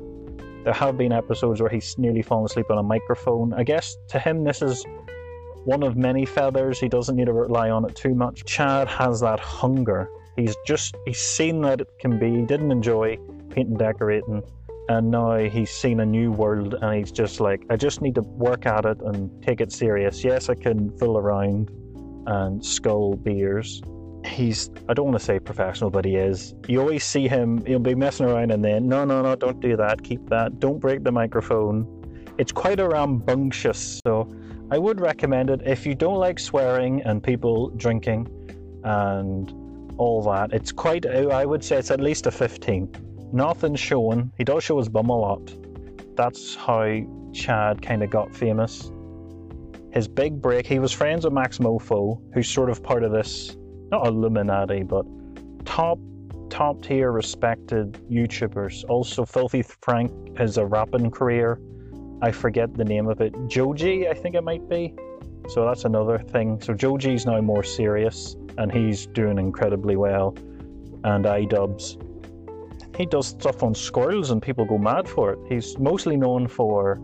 There 0.63 0.73
have 0.73 0.97
been 0.97 1.13
episodes 1.13 1.61
where 1.61 1.69
he's 1.69 1.97
nearly 1.97 2.21
fallen 2.21 2.45
asleep 2.45 2.69
on 2.69 2.77
a 2.77 2.83
microphone. 2.83 3.53
I 3.53 3.63
guess 3.63 3.95
to 4.09 4.19
him 4.19 4.43
this 4.43 4.61
is 4.61 4.83
one 5.63 5.83
of 5.83 5.95
many 5.95 6.25
feathers. 6.25 6.79
He 6.79 6.89
doesn't 6.89 7.15
need 7.15 7.25
to 7.25 7.33
rely 7.33 7.69
on 7.69 7.85
it 7.85 7.95
too 7.95 8.15
much. 8.15 8.43
Chad 8.45 8.87
has 8.87 9.21
that 9.21 9.39
hunger. 9.39 10.09
He's 10.35 10.55
just 10.65 10.95
he's 11.05 11.19
seen 11.19 11.61
that 11.61 11.81
it 11.81 11.87
can 11.99 12.19
be. 12.19 12.31
He 12.31 12.41
didn't 12.41 12.71
enjoy 12.71 13.17
painting 13.49 13.77
decorating 13.77 14.43
and 14.89 15.11
now 15.11 15.37
he's 15.37 15.69
seen 15.69 15.99
a 15.99 16.05
new 16.05 16.31
world 16.31 16.75
and 16.81 16.97
he's 16.97 17.11
just 17.11 17.39
like 17.39 17.63
i 17.69 17.75
just 17.75 18.01
need 18.01 18.15
to 18.15 18.21
work 18.21 18.65
at 18.65 18.85
it 18.85 18.99
and 19.01 19.29
take 19.43 19.61
it 19.61 19.71
serious 19.71 20.23
yes 20.23 20.49
i 20.49 20.55
can 20.55 20.89
fool 20.97 21.17
around 21.17 21.69
and 22.27 22.63
skull 22.63 23.15
beers 23.15 23.81
he's 24.25 24.69
I 24.89 24.93
don't 24.93 25.05
want 25.05 25.19
to 25.19 25.23
say 25.23 25.39
professional, 25.39 25.89
but 25.89 26.05
he 26.05 26.15
is. 26.15 26.53
You 26.67 26.81
always 26.81 27.03
see 27.03 27.27
him, 27.27 27.65
he'll 27.65 27.79
be 27.79 27.95
messing 27.95 28.25
around 28.25 28.51
and 28.51 28.63
then, 28.63 28.87
no, 28.87 29.05
no, 29.05 29.21
no, 29.21 29.35
don't 29.35 29.59
do 29.59 29.75
that, 29.77 30.03
keep 30.03 30.29
that, 30.29 30.59
don't 30.59 30.79
break 30.79 31.03
the 31.03 31.11
microphone. 31.11 31.85
It's 32.37 32.51
quite 32.51 32.79
a 32.79 32.87
rambunctious, 32.87 33.99
so 34.05 34.31
I 34.69 34.77
would 34.77 34.99
recommend 34.99 35.49
it 35.49 35.61
if 35.65 35.85
you 35.85 35.95
don't 35.95 36.17
like 36.17 36.39
swearing 36.39 37.01
and 37.03 37.23
people 37.23 37.69
drinking 37.71 38.27
and 38.83 39.53
all 39.97 40.21
that. 40.23 40.53
It's 40.53 40.71
quite, 40.71 41.05
I 41.05 41.45
would 41.45 41.63
say 41.63 41.77
it's 41.77 41.91
at 41.91 41.99
least 42.01 42.27
a 42.27 42.31
15. 42.31 43.06
Nothing 43.31 43.75
showing. 43.75 44.31
He 44.37 44.43
does 44.43 44.63
show 44.63 44.77
his 44.77 44.89
bum 44.89 45.09
a 45.09 45.17
lot. 45.17 45.53
That's 46.15 46.55
how 46.55 47.01
Chad 47.33 47.81
kind 47.81 48.03
of 48.03 48.09
got 48.09 48.35
famous. 48.35 48.91
His 49.91 50.07
big 50.07 50.41
break, 50.41 50.65
he 50.65 50.79
was 50.79 50.91
friends 50.91 51.25
with 51.25 51.33
Maxmoefoe, 51.33 52.21
who's 52.33 52.49
sort 52.49 52.69
of 52.69 52.83
part 52.83 53.03
of 53.03 53.11
this 53.11 53.55
not 53.89 54.05
Illuminati, 54.07 54.83
but 54.83 55.05
top 55.65 55.99
top 56.49 56.81
tier 56.81 57.11
respected 57.11 57.93
YouTubers. 58.09 58.83
Also, 58.89 59.25
Filthy 59.25 59.61
Frank 59.61 60.37
has 60.37 60.57
a 60.57 60.65
rapping 60.65 61.11
career. 61.11 61.59
I 62.21 62.31
forget 62.31 62.73
the 62.73 62.85
name 62.85 63.07
of 63.07 63.21
it. 63.21 63.33
Joji, 63.47 64.07
I 64.07 64.13
think 64.13 64.35
it 64.35 64.43
might 64.43 64.67
be. 64.69 64.95
So 65.49 65.65
that's 65.65 65.85
another 65.85 66.17
thing. 66.17 66.59
So 66.61 66.73
Joji's 66.73 67.25
now 67.25 67.39
more 67.41 67.63
serious 67.63 68.35
and 68.57 68.71
he's 68.71 69.07
doing 69.07 69.37
incredibly 69.37 69.95
well. 69.95 70.35
And 71.03 71.25
iDubbbz. 71.25 72.06
He 72.97 73.05
does 73.05 73.27
stuff 73.27 73.63
on 73.63 73.75
Squirrels 73.75 74.31
and 74.31 74.41
people 74.41 74.65
go 74.65 74.77
mad 74.77 75.07
for 75.07 75.31
it. 75.33 75.39
He's 75.47 75.77
mostly 75.77 76.17
known 76.17 76.47
for 76.47 76.99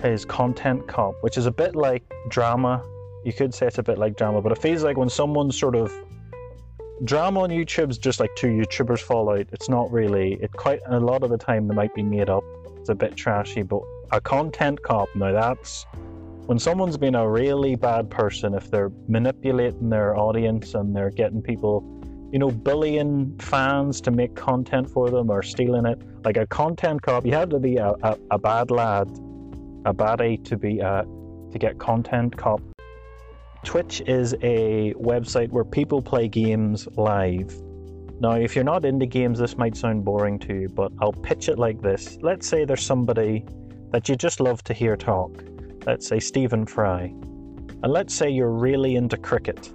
his 0.00 0.24
content 0.24 0.86
cop, 0.86 1.14
which 1.20 1.36
is 1.36 1.46
a 1.46 1.50
bit 1.50 1.74
like 1.74 2.02
drama 2.28 2.82
you 3.24 3.32
could 3.32 3.54
say 3.54 3.66
it's 3.66 3.78
a 3.78 3.82
bit 3.82 3.98
like 3.98 4.16
drama, 4.16 4.40
but 4.40 4.52
it 4.52 4.58
feels 4.58 4.82
like 4.82 4.96
when 4.96 5.08
someone 5.08 5.52
sort 5.52 5.76
of 5.76 5.92
drama 7.04 7.40
on 7.40 7.50
YouTube's 7.50 7.98
just 7.98 8.20
like 8.20 8.30
two 8.36 8.48
YouTubers 8.48 9.00
fall 9.00 9.30
out. 9.30 9.46
It's 9.52 9.68
not 9.68 9.90
really. 9.90 10.34
It 10.40 10.52
quite 10.52 10.80
a 10.86 10.98
lot 10.98 11.22
of 11.22 11.30
the 11.30 11.38
time 11.38 11.68
they 11.68 11.74
might 11.74 11.94
be 11.94 12.02
made 12.02 12.30
up. 12.30 12.44
It's 12.78 12.88
a 12.88 12.94
bit 12.94 13.16
trashy, 13.16 13.62
but 13.62 13.82
a 14.12 14.20
content 14.20 14.82
cop 14.82 15.08
now 15.14 15.32
that's 15.32 15.86
when 16.46 16.58
someone's 16.58 16.96
been 16.96 17.14
a 17.14 17.28
really 17.28 17.76
bad 17.76 18.10
person. 18.10 18.54
If 18.54 18.70
they're 18.70 18.90
manipulating 19.06 19.90
their 19.90 20.16
audience 20.16 20.74
and 20.74 20.96
they're 20.96 21.10
getting 21.10 21.42
people, 21.42 21.99
you 22.32 22.38
know, 22.38 22.50
bullying 22.50 23.36
fans 23.38 24.00
to 24.02 24.10
make 24.10 24.34
content 24.36 24.88
for 24.88 25.10
them 25.10 25.30
or 25.30 25.42
stealing 25.42 25.86
it, 25.86 26.00
like 26.24 26.36
a 26.36 26.46
content 26.46 27.02
cop, 27.02 27.26
you 27.26 27.32
have 27.32 27.48
to 27.50 27.58
be 27.58 27.76
a, 27.76 27.92
a, 28.02 28.16
a 28.30 28.38
bad 28.38 28.70
lad, 28.70 29.08
a 29.84 29.92
baddie 29.92 30.42
to 30.44 30.56
be 30.56 30.80
a 30.80 31.04
to 31.52 31.58
get 31.58 31.78
content 31.78 32.36
cop 32.36 32.60
Twitch 33.62 34.00
is 34.06 34.34
a 34.42 34.94
website 34.94 35.50
where 35.50 35.64
people 35.64 36.00
play 36.00 36.28
games 36.28 36.88
live. 36.96 37.54
Now, 38.18 38.32
if 38.32 38.54
you're 38.54 38.64
not 38.64 38.84
into 38.84 39.06
games, 39.06 39.38
this 39.38 39.56
might 39.58 39.76
sound 39.76 40.04
boring 40.04 40.38
to 40.40 40.54
you, 40.54 40.68
but 40.68 40.92
I'll 41.00 41.12
pitch 41.12 41.48
it 41.48 41.58
like 41.58 41.80
this. 41.82 42.18
Let's 42.22 42.48
say 42.48 42.64
there's 42.64 42.84
somebody 42.84 43.44
that 43.90 44.08
you 44.08 44.16
just 44.16 44.40
love 44.40 44.64
to 44.64 44.74
hear 44.74 44.96
talk. 44.96 45.44
Let's 45.86 46.06
say 46.06 46.20
Stephen 46.20 46.64
Fry. 46.66 47.12
And 47.82 47.92
let's 47.92 48.14
say 48.14 48.30
you're 48.30 48.50
really 48.50 48.96
into 48.96 49.16
cricket. 49.16 49.72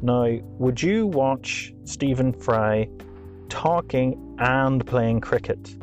Now, 0.00 0.38
would 0.58 0.80
you 0.80 1.08
watch 1.08 1.74
Stephen 1.84 2.32
Fry 2.32 2.88
talking 3.48 4.36
and 4.38 4.86
playing 4.86 5.20
cricket? 5.20 5.76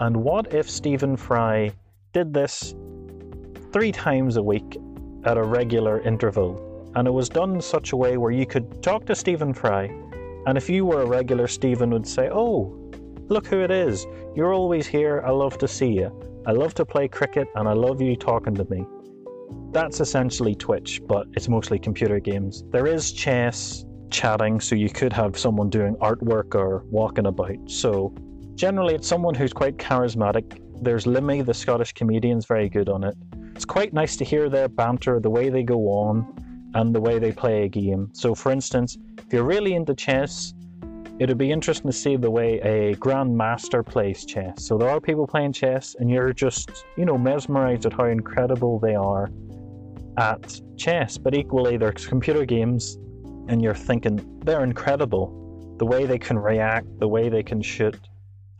And 0.00 0.16
what 0.16 0.54
if 0.54 0.70
Stephen 0.70 1.16
Fry 1.16 1.72
did 2.12 2.32
this 2.32 2.74
three 3.72 3.92
times 3.92 4.36
a 4.36 4.42
week 4.42 4.78
at 5.24 5.36
a 5.36 5.42
regular 5.42 6.00
interval, 6.00 6.90
and 6.94 7.06
it 7.06 7.10
was 7.10 7.28
done 7.28 7.56
in 7.56 7.60
such 7.60 7.92
a 7.92 7.96
way 7.96 8.16
where 8.16 8.30
you 8.30 8.46
could 8.46 8.82
talk 8.82 9.04
to 9.06 9.14
Stephen 9.14 9.52
Fry, 9.52 9.84
and 10.46 10.56
if 10.56 10.70
you 10.70 10.86
were 10.86 11.02
a 11.02 11.06
regular, 11.06 11.46
Stephen 11.46 11.90
would 11.90 12.06
say, 12.06 12.30
Oh, 12.32 12.74
look 13.28 13.46
who 13.46 13.60
it 13.60 13.70
is. 13.70 14.06
You're 14.34 14.54
always 14.54 14.86
here. 14.86 15.22
I 15.26 15.30
love 15.30 15.58
to 15.58 15.68
see 15.68 15.92
you. 15.92 16.10
I 16.46 16.52
love 16.52 16.74
to 16.74 16.86
play 16.86 17.08
cricket, 17.08 17.48
and 17.54 17.68
I 17.68 17.72
love 17.72 18.00
you 18.00 18.16
talking 18.16 18.54
to 18.54 18.64
me. 18.70 18.86
That's 19.72 20.00
essentially 20.00 20.54
Twitch, 20.54 21.00
but 21.06 21.26
it's 21.32 21.48
mostly 21.48 21.78
computer 21.78 22.20
games. 22.20 22.64
There 22.70 22.86
is 22.86 23.12
chess, 23.12 23.84
chatting, 24.10 24.60
so 24.60 24.74
you 24.76 24.88
could 24.88 25.12
have 25.12 25.36
someone 25.36 25.68
doing 25.68 25.96
artwork 25.96 26.54
or 26.54 26.84
walking 26.90 27.26
about. 27.26 27.56
So 27.66 28.14
generally, 28.54 28.94
it's 28.94 29.08
someone 29.08 29.34
who's 29.34 29.52
quite 29.52 29.76
charismatic. 29.76 30.60
There's 30.80 31.04
Limmy, 31.04 31.44
the 31.44 31.54
Scottish 31.54 31.92
comedian, 31.92 32.38
is 32.38 32.46
very 32.46 32.68
good 32.68 32.88
on 32.88 33.04
it. 33.04 33.16
It's 33.54 33.64
quite 33.64 33.92
nice 33.92 34.16
to 34.16 34.24
hear 34.24 34.48
their 34.48 34.68
banter, 34.68 35.20
the 35.20 35.30
way 35.30 35.48
they 35.48 35.62
go 35.62 35.80
on, 35.88 36.70
and 36.74 36.94
the 36.94 37.00
way 37.00 37.18
they 37.18 37.32
play 37.32 37.64
a 37.64 37.68
game. 37.68 38.10
So, 38.12 38.34
for 38.34 38.52
instance, 38.52 38.96
if 39.18 39.32
you're 39.32 39.44
really 39.44 39.74
into 39.74 39.94
chess, 39.94 40.53
it'd 41.18 41.38
be 41.38 41.50
interesting 41.50 41.90
to 41.90 41.96
see 41.96 42.16
the 42.16 42.30
way 42.30 42.60
a 42.60 42.96
grandmaster 42.96 43.84
plays 43.84 44.24
chess. 44.24 44.64
So, 44.64 44.76
there 44.78 44.88
are 44.88 45.00
people 45.00 45.26
playing 45.26 45.52
chess, 45.52 45.96
and 45.98 46.10
you're 46.10 46.32
just, 46.32 46.84
you 46.96 47.04
know, 47.04 47.16
mesmerized 47.16 47.86
at 47.86 47.92
how 47.92 48.06
incredible 48.06 48.78
they 48.78 48.94
are 48.94 49.30
at 50.18 50.60
chess. 50.76 51.18
But 51.18 51.34
equally, 51.34 51.76
there's 51.76 52.06
computer 52.06 52.44
games, 52.44 52.96
and 53.48 53.62
you're 53.62 53.74
thinking 53.74 54.40
they're 54.44 54.64
incredible. 54.64 55.40
The 55.78 55.86
way 55.86 56.06
they 56.06 56.18
can 56.18 56.38
react, 56.38 56.86
the 57.00 57.08
way 57.08 57.28
they 57.28 57.42
can 57.42 57.60
shoot, 57.60 57.98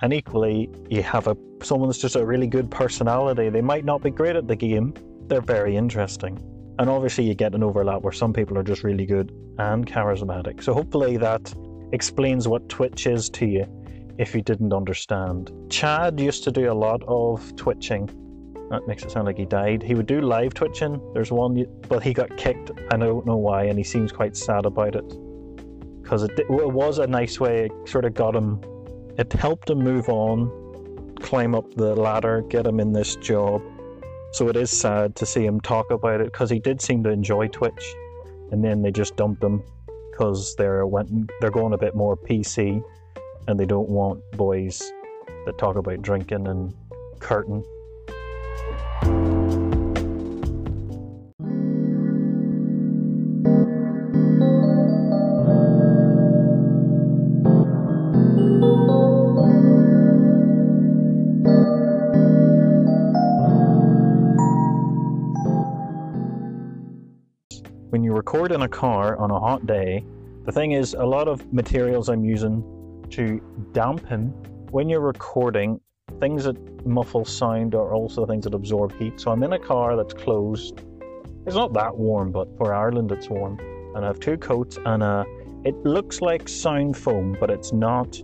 and 0.02 0.12
equally, 0.12 0.70
you 0.90 1.02
have 1.02 1.28
a 1.28 1.36
someone 1.62 1.88
that's 1.88 2.00
just 2.00 2.16
a 2.16 2.24
really 2.24 2.46
good 2.46 2.70
personality. 2.70 3.48
They 3.48 3.62
might 3.62 3.84
not 3.84 4.02
be 4.02 4.10
great 4.10 4.36
at 4.36 4.46
the 4.46 4.56
game, 4.56 4.94
they're 5.28 5.40
very 5.40 5.76
interesting. 5.76 6.38
And 6.78 6.90
obviously, 6.90 7.24
you 7.24 7.34
get 7.34 7.54
an 7.54 7.62
overlap 7.62 8.02
where 8.02 8.12
some 8.12 8.32
people 8.32 8.58
are 8.58 8.62
just 8.62 8.82
really 8.82 9.06
good 9.06 9.32
and 9.58 9.86
charismatic. 9.86 10.62
So, 10.62 10.74
hopefully, 10.74 11.16
that 11.18 11.54
explains 11.94 12.46
what 12.46 12.68
Twitch 12.68 13.06
is 13.06 13.30
to 13.30 13.46
you 13.46 13.66
if 14.18 14.34
you 14.34 14.42
didn't 14.42 14.72
understand. 14.72 15.50
Chad 15.70 16.20
used 16.20 16.44
to 16.44 16.52
do 16.52 16.70
a 16.70 16.74
lot 16.74 17.02
of 17.06 17.54
twitching. 17.56 18.06
That 18.70 18.86
makes 18.86 19.02
it 19.02 19.10
sound 19.10 19.26
like 19.26 19.38
he 19.38 19.46
died. 19.46 19.82
He 19.82 19.94
would 19.94 20.06
do 20.06 20.20
live 20.20 20.54
twitching. 20.54 21.00
There's 21.14 21.30
one, 21.30 21.64
but 21.88 22.02
he 22.02 22.12
got 22.12 22.36
kicked. 22.36 22.70
I 22.92 22.96
don't 22.96 23.26
know 23.26 23.36
why, 23.36 23.64
and 23.64 23.78
he 23.78 23.84
seems 23.84 24.12
quite 24.12 24.36
sad 24.36 24.66
about 24.66 24.96
it. 24.96 25.08
Because 26.02 26.22
it, 26.22 26.38
it 26.38 26.48
was 26.48 26.98
a 26.98 27.06
nice 27.06 27.40
way, 27.40 27.66
it 27.66 27.88
sort 27.88 28.04
of 28.04 28.14
got 28.14 28.34
him 28.36 28.60
it 29.16 29.32
helped 29.32 29.70
him 29.70 29.78
move 29.78 30.08
on, 30.08 31.14
climb 31.20 31.54
up 31.54 31.72
the 31.74 31.94
ladder, 31.94 32.42
get 32.48 32.66
him 32.66 32.80
in 32.80 32.92
this 32.92 33.14
job. 33.16 33.62
So 34.32 34.48
it 34.48 34.56
is 34.56 34.70
sad 34.70 35.14
to 35.16 35.26
see 35.26 35.46
him 35.46 35.60
talk 35.60 35.92
about 35.92 36.20
it 36.20 36.32
because 36.32 36.50
he 36.50 36.58
did 36.58 36.80
seem 36.80 37.04
to 37.04 37.10
enjoy 37.10 37.46
Twitch, 37.48 37.94
and 38.50 38.64
then 38.64 38.82
they 38.82 38.90
just 38.90 39.14
dumped 39.14 39.42
him 39.42 39.62
because 40.14 40.54
they're 40.56 40.86
went 40.86 41.10
they're 41.40 41.50
going 41.50 41.72
a 41.72 41.78
bit 41.78 41.94
more 41.94 42.16
PC, 42.16 42.82
and 43.48 43.58
they 43.58 43.66
don't 43.66 43.88
want 43.88 44.20
boys 44.32 44.92
that 45.46 45.58
talk 45.58 45.76
about 45.76 46.02
drinking 46.02 46.46
and 46.46 46.72
curtain. 47.18 47.64
Record 68.34 68.50
in 68.50 68.62
a 68.62 68.68
car 68.68 69.16
on 69.18 69.30
a 69.30 69.38
hot 69.38 69.64
day, 69.64 70.04
the 70.44 70.50
thing 70.50 70.72
is, 70.72 70.94
a 70.94 71.04
lot 71.04 71.28
of 71.28 71.52
materials 71.52 72.08
I'm 72.08 72.24
using 72.24 72.64
to 73.10 73.40
dampen 73.70 74.30
when 74.72 74.88
you're 74.88 74.98
recording, 74.98 75.80
things 76.18 76.42
that 76.42 76.84
muffle 76.84 77.24
sound 77.24 77.76
are 77.76 77.94
also 77.94 78.26
things 78.26 78.42
that 78.42 78.52
absorb 78.52 78.92
heat. 78.98 79.20
So 79.20 79.30
I'm 79.30 79.44
in 79.44 79.52
a 79.52 79.58
car 79.58 79.96
that's 79.96 80.12
closed. 80.12 80.82
It's 81.46 81.54
not 81.54 81.74
that 81.74 81.96
warm, 81.96 82.32
but 82.32 82.48
for 82.56 82.74
Ireland 82.74 83.12
it's 83.12 83.28
warm. 83.28 83.56
And 83.94 84.04
I 84.04 84.08
have 84.08 84.18
two 84.18 84.36
coats 84.36 84.78
and 84.84 85.04
a, 85.04 85.24
it 85.64 85.76
looks 85.84 86.20
like 86.20 86.48
sound 86.48 86.96
foam, 86.96 87.36
but 87.38 87.50
it's 87.50 87.72
not. 87.72 88.20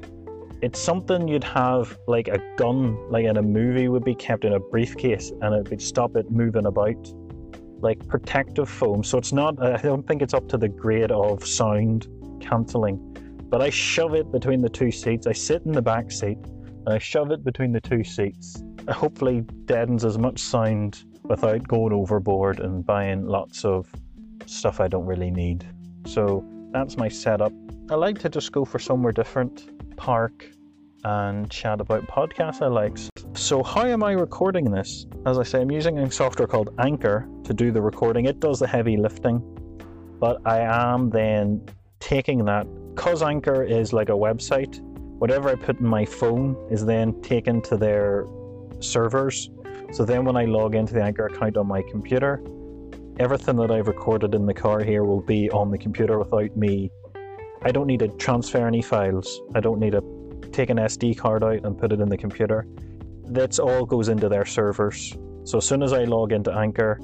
It's 0.61 0.81
something 0.81 1.29
you'd 1.29 1.45
have 1.45 1.97
like 2.09 2.27
a 2.27 2.41
gun, 2.57 2.99
like 3.13 3.27
in 3.27 3.37
a 3.37 3.43
movie, 3.43 3.87
would 3.87 4.05
be 4.05 4.17
kept 4.17 4.45
in 4.45 4.55
a 4.55 4.61
briefcase 4.61 5.31
and 5.41 5.55
it 5.55 5.71
would 5.71 5.81
stop 5.81 6.17
it 6.17 6.33
moving 6.33 6.67
about 6.67 7.15
like 7.83 8.07
protective 8.09 8.69
foam. 8.69 9.03
So 9.03 9.19
it's 9.19 9.33
not, 9.33 9.63
I 9.63 9.77
don't 9.79 10.07
think 10.07 10.23
it's 10.23 10.35
up 10.35 10.49
to 10.49 10.59
the 10.59 10.69
grade 10.69 11.11
of 11.11 11.47
sound 11.47 12.07
cancelling. 12.41 12.99
But 13.49 13.63
I 13.63 13.71
shove 13.71 14.15
it 14.15 14.31
between 14.31 14.61
the 14.61 14.69
two 14.69 14.91
seats. 14.91 15.27
I 15.27 15.33
sit 15.33 15.63
in 15.67 15.73
the 15.73 15.83
back 15.83 16.11
seat 16.13 16.39
and 16.39 16.89
I 16.89 16.99
shove 16.99 17.31
it 17.33 17.45
between 17.45 17.73
the 17.73 17.81
two 17.81 18.05
seats. 18.05 18.63
It 18.79 18.91
hopefully 18.91 19.43
deadens 19.65 20.05
as 20.05 20.19
much 20.19 20.39
sound 20.39 21.05
without 21.25 21.67
going 21.67 21.93
overboard 21.93 22.61
and 22.61 22.85
buying 22.85 23.27
lots 23.27 23.65
of 23.65 23.89
stuff 24.47 24.81
I 24.81 24.89
don't 24.89 25.07
really 25.07 25.31
need. 25.31 25.67
So 26.07 26.45
that's 26.73 26.97
my 26.97 27.09
setup. 27.09 27.53
I 27.91 27.95
like 27.97 28.19
to 28.21 28.29
just 28.29 28.53
go 28.53 28.65
for 28.65 28.79
somewhere 28.79 29.13
different, 29.13 29.97
park, 29.97 30.49
and 31.05 31.51
chat 31.51 31.81
about 31.81 32.07
podcasts 32.07 32.63
I 32.63 32.69
like. 32.69 32.97
So, 33.35 33.63
how 33.63 33.87
am 33.87 34.03
I 34.03 34.13
recording 34.13 34.71
this? 34.71 35.07
As 35.25 35.39
I 35.39 35.45
say, 35.45 35.61
I'm 35.61 35.71
using 35.71 35.99
a 35.99 36.11
software 36.11 36.49
called 36.49 36.75
Anchor 36.81 37.29
to 37.45 37.55
do 37.55 37.71
the 37.71 37.81
recording. 37.81 38.25
It 38.25 38.41
does 38.41 38.59
the 38.59 38.67
heavy 38.67 38.97
lifting, 38.97 39.41
but 40.19 40.45
I 40.45 40.59
am 40.59 41.11
then 41.11 41.65
taking 42.01 42.45
that, 42.47 42.67
because 42.95 43.23
Anchor 43.23 43.63
is 43.63 43.93
like 43.93 44.09
a 44.09 44.13
website, 44.13 44.81
whatever 45.21 45.49
I 45.49 45.55
put 45.55 45.79
in 45.79 45.87
my 45.87 46.05
phone 46.05 46.57
is 46.71 46.85
then 46.85 47.23
taken 47.23 47.63
to 47.63 47.77
their 47.77 48.27
servers. 48.81 49.49
So 49.93 50.05
then 50.05 50.25
when 50.25 50.37
I 50.37 50.45
log 50.45 50.75
into 50.75 50.95
the 50.95 51.03
Anchor 51.03 51.27
account 51.27 51.57
on 51.57 51.69
my 51.69 51.83
computer, 51.83 52.43
everything 53.21 53.57
that 53.57 53.71
I've 53.71 53.87
recorded 53.87 54.35
in 54.35 54.45
the 54.45 54.55
car 54.55 54.83
here 54.83 55.05
will 55.05 55.21
be 55.21 55.49
on 55.51 55.71
the 55.71 55.79
computer 55.79 56.19
without 56.19 56.57
me. 56.57 56.91
I 57.63 57.71
don't 57.71 57.87
need 57.87 58.01
to 58.01 58.09
transfer 58.09 58.67
any 58.67 58.83
files. 58.83 59.41
I 59.55 59.61
don't 59.61 59.79
need 59.79 59.93
to 59.93 60.03
take 60.51 60.71
an 60.71 60.79
SD 60.79 61.17
card 61.17 61.45
out 61.45 61.65
and 61.65 61.79
put 61.79 61.93
it 61.93 62.01
in 62.01 62.09
the 62.09 62.17
computer. 62.17 62.67
That's 63.31 63.59
all 63.61 63.87
goes 63.87 64.09
into 64.09 64.29
their 64.29 64.45
servers. 64.45 65.17
So 65.45 65.59
as 65.59 65.65
soon 65.65 65.83
as 65.83 65.93
I 65.93 66.05
log 66.05 66.33
into 66.33 66.53
Anchor, 66.53 67.01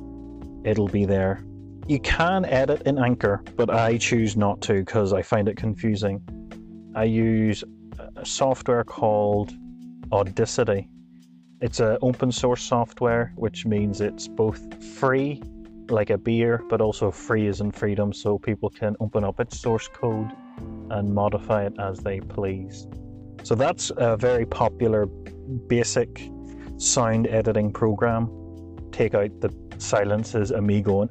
it'll 0.64 0.88
be 0.88 1.04
there. 1.04 1.44
You 1.86 2.00
can 2.00 2.44
edit 2.44 2.82
in 2.82 2.98
Anchor, 2.98 3.44
but 3.56 3.70
I 3.70 3.96
choose 3.96 4.36
not 4.36 4.60
to 4.62 4.74
because 4.74 5.12
I 5.12 5.22
find 5.22 5.48
it 5.48 5.56
confusing. 5.56 6.20
I 6.96 7.04
use 7.04 7.62
a 8.16 8.26
software 8.26 8.82
called 8.82 9.52
Audacity. 10.10 10.88
It's 11.60 11.78
an 11.78 11.96
open 12.02 12.32
source 12.32 12.62
software, 12.62 13.32
which 13.36 13.64
means 13.64 14.00
it's 14.00 14.26
both 14.26 14.82
free, 14.82 15.40
like 15.88 16.10
a 16.10 16.18
beer, 16.18 16.60
but 16.68 16.80
also 16.80 17.12
free 17.12 17.46
as 17.46 17.60
in 17.60 17.70
freedom, 17.70 18.12
so 18.12 18.36
people 18.36 18.68
can 18.68 18.96
open 18.98 19.22
up 19.22 19.38
its 19.38 19.60
source 19.60 19.88
code 19.88 20.32
and 20.90 21.14
modify 21.14 21.66
it 21.66 21.74
as 21.78 22.00
they 22.00 22.18
please. 22.20 22.88
So 23.46 23.54
that's 23.54 23.92
a 23.96 24.16
very 24.16 24.44
popular, 24.44 25.06
basic 25.06 26.28
sound 26.78 27.28
editing 27.28 27.72
program. 27.72 28.28
Take 28.90 29.14
out 29.14 29.40
the 29.40 29.54
silences, 29.78 30.50
amigo, 30.50 31.08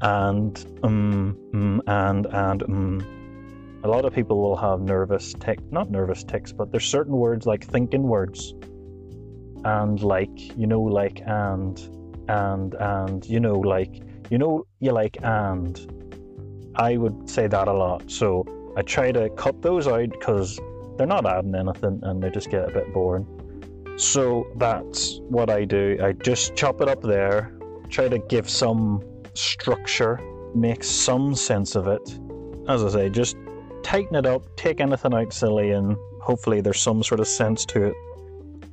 and 0.00 0.64
um, 0.84 1.36
um, 1.52 1.82
and 1.88 2.26
and 2.26 2.62
um. 2.62 3.80
A 3.82 3.88
lot 3.88 4.04
of 4.04 4.14
people 4.14 4.40
will 4.40 4.56
have 4.58 4.80
nervous 4.80 5.34
tick, 5.40 5.58
not 5.72 5.90
nervous 5.90 6.22
ticks, 6.22 6.52
but 6.52 6.70
there's 6.70 6.84
certain 6.84 7.16
words 7.16 7.46
like 7.46 7.64
thinking 7.64 8.04
words, 8.04 8.54
and 9.64 10.00
like 10.00 10.56
you 10.56 10.68
know, 10.68 10.82
like 10.82 11.20
and 11.26 11.80
and 12.28 12.74
and 12.74 13.26
you 13.26 13.40
know, 13.40 13.58
like 13.58 14.04
you 14.30 14.38
know, 14.38 14.66
you 14.78 14.92
like 14.92 15.16
and. 15.24 15.74
I 16.76 16.96
would 16.96 17.28
say 17.28 17.48
that 17.48 17.66
a 17.68 17.72
lot, 17.72 18.08
so 18.10 18.46
I 18.76 18.82
try 18.82 19.12
to 19.12 19.28
cut 19.30 19.60
those 19.60 19.86
out 19.86 20.10
because 20.10 20.58
they're 20.96 21.06
not 21.06 21.26
adding 21.26 21.54
anything 21.54 22.00
and 22.02 22.22
they 22.22 22.30
just 22.30 22.50
get 22.50 22.68
a 22.68 22.72
bit 22.72 22.92
boring. 22.92 23.26
So 23.96 24.46
that's 24.56 25.20
what 25.28 25.50
I 25.50 25.64
do. 25.64 25.98
I 26.02 26.12
just 26.12 26.54
chop 26.56 26.80
it 26.80 26.88
up 26.88 27.02
there, 27.02 27.52
try 27.88 28.08
to 28.08 28.18
give 28.18 28.48
some 28.48 29.02
structure, 29.34 30.18
make 30.54 30.82
some 30.82 31.34
sense 31.34 31.74
of 31.74 31.86
it. 31.86 32.18
As 32.68 32.84
I 32.84 32.88
say, 32.88 33.10
just 33.10 33.36
tighten 33.82 34.16
it 34.16 34.26
up, 34.26 34.42
take 34.56 34.80
anything 34.80 35.14
out 35.14 35.32
silly, 35.32 35.72
and 35.72 35.96
hopefully 36.20 36.60
there's 36.60 36.80
some 36.80 37.02
sort 37.02 37.20
of 37.20 37.26
sense 37.26 37.64
to 37.66 37.84
it. 37.84 37.94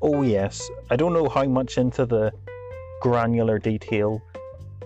Oh, 0.01 0.21
yes, 0.21 0.69
I 0.89 0.95
don't 0.95 1.13
know 1.13 1.27
how 1.27 1.43
much 1.45 1.77
into 1.77 2.05
the 2.05 2.31
granular 3.01 3.59
detail, 3.59 4.21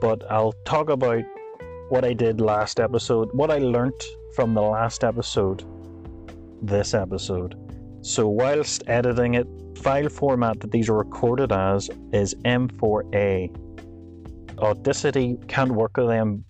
but 0.01 0.23
I'll 0.31 0.53
talk 0.65 0.89
about 0.89 1.23
what 1.89 2.03
I 2.03 2.13
did 2.13 2.41
last 2.41 2.79
episode, 2.79 3.29
what 3.33 3.51
I 3.51 3.59
learnt 3.59 4.03
from 4.35 4.53
the 4.53 4.61
last 4.61 5.03
episode, 5.03 5.63
this 6.63 6.93
episode. 6.93 7.55
So, 8.01 8.27
whilst 8.27 8.83
editing 8.87 9.35
it, 9.35 9.47
file 9.77 10.09
format 10.09 10.59
that 10.61 10.71
these 10.71 10.89
are 10.89 10.97
recorded 10.97 11.51
as 11.51 11.89
is 12.11 12.35
M4A. 12.45 13.49
Audacity 14.59 15.37
can't 15.47 15.71
work 15.71 15.97
with 15.97 16.07
them 16.07 16.43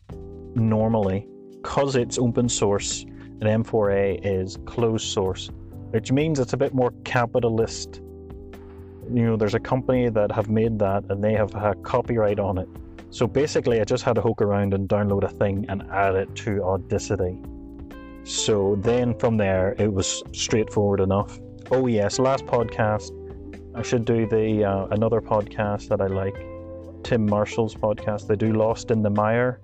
normally 0.55 1.27
because 1.51 1.95
it's 1.95 2.17
open 2.17 2.49
source 2.49 3.03
and 3.41 3.65
M4A 3.65 4.19
is 4.23 4.57
closed 4.65 5.07
source, 5.07 5.49
which 5.91 6.11
means 6.11 6.39
it's 6.39 6.53
a 6.53 6.57
bit 6.57 6.73
more 6.73 6.91
capitalist. 7.03 8.01
You 9.11 9.25
know, 9.25 9.37
there's 9.37 9.55
a 9.55 9.59
company 9.59 10.09
that 10.09 10.31
have 10.31 10.49
made 10.49 10.79
that 10.79 11.03
and 11.09 11.23
they 11.23 11.33
have 11.33 11.53
had 11.53 11.83
copyright 11.83 12.39
on 12.39 12.57
it. 12.57 12.69
So 13.09 13.27
basically, 13.27 13.79
I 13.79 13.83
just 13.83 14.03
had 14.03 14.15
to 14.15 14.21
hook 14.21 14.41
around 14.41 14.73
and 14.73 14.89
download 14.89 15.23
a 15.23 15.29
thing 15.29 15.65
and 15.69 15.83
add 15.91 16.15
it 16.15 16.33
to 16.37 16.63
Audacity. 16.63 17.37
So 18.23 18.77
then 18.79 19.17
from 19.19 19.37
there, 19.37 19.75
it 19.77 19.91
was 19.91 20.23
straightforward 20.31 21.01
enough. 21.01 21.39
Oh 21.71 21.87
yes, 21.87 22.19
last 22.19 22.45
podcast. 22.45 23.11
I 23.75 23.81
should 23.81 24.05
do 24.05 24.27
the 24.27 24.63
uh, 24.63 24.87
another 24.91 25.19
podcast 25.19 25.89
that 25.89 25.99
I 25.99 26.07
like, 26.07 26.35
Tim 27.03 27.25
Marshall's 27.25 27.75
podcast. 27.75 28.27
They 28.27 28.35
do 28.35 28.53
Lost 28.53 28.91
in 28.91 29.01
the 29.01 29.09
Mire, 29.09 29.59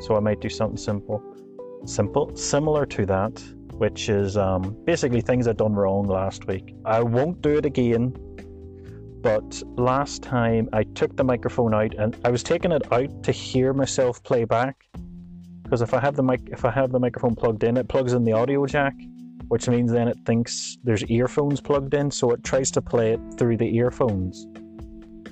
so 0.00 0.16
I 0.16 0.20
might 0.20 0.40
do 0.40 0.48
something 0.48 0.78
simple, 0.78 1.22
simple, 1.84 2.34
similar 2.34 2.86
to 2.86 3.04
that, 3.06 3.42
which 3.74 4.08
is 4.08 4.36
um, 4.36 4.76
basically 4.84 5.20
things 5.20 5.46
I've 5.46 5.56
done 5.56 5.74
wrong 5.74 6.06
last 6.06 6.46
week. 6.46 6.74
I 6.86 7.02
won't 7.02 7.42
do 7.42 7.58
it 7.58 7.66
again, 7.66 8.14
but 9.20 9.62
last 9.76 10.22
time 10.22 10.68
I 10.72 10.84
took 10.84 11.14
the 11.16 11.24
microphone 11.24 11.74
out 11.74 11.94
and 11.94 12.16
I 12.24 12.30
was 12.30 12.42
taking 12.42 12.72
it 12.72 12.90
out 12.90 13.22
to 13.24 13.32
hear 13.32 13.74
myself 13.74 14.22
play 14.22 14.44
back 14.44 14.86
because 15.68 15.82
if 15.82 15.92
I 15.92 16.00
have 16.00 16.16
the 16.16 16.22
mic, 16.22 16.40
if 16.46 16.64
I 16.64 16.70
have 16.70 16.92
the 16.92 16.98
microphone 16.98 17.34
plugged 17.34 17.62
in, 17.62 17.76
it 17.76 17.88
plugs 17.88 18.14
in 18.14 18.24
the 18.24 18.32
audio 18.32 18.64
jack, 18.64 18.94
which 19.48 19.68
means 19.68 19.92
then 19.92 20.08
it 20.08 20.16
thinks 20.24 20.78
there's 20.82 21.04
earphones 21.10 21.60
plugged 21.60 21.92
in, 21.92 22.10
so 22.10 22.30
it 22.30 22.42
tries 22.42 22.70
to 22.70 22.80
play 22.80 23.12
it 23.12 23.20
through 23.36 23.58
the 23.58 23.76
earphones. 23.76 24.46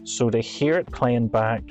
So 0.05 0.29
to 0.29 0.39
hear 0.39 0.75
it 0.75 0.93
playing 0.93 1.29
back, 1.29 1.63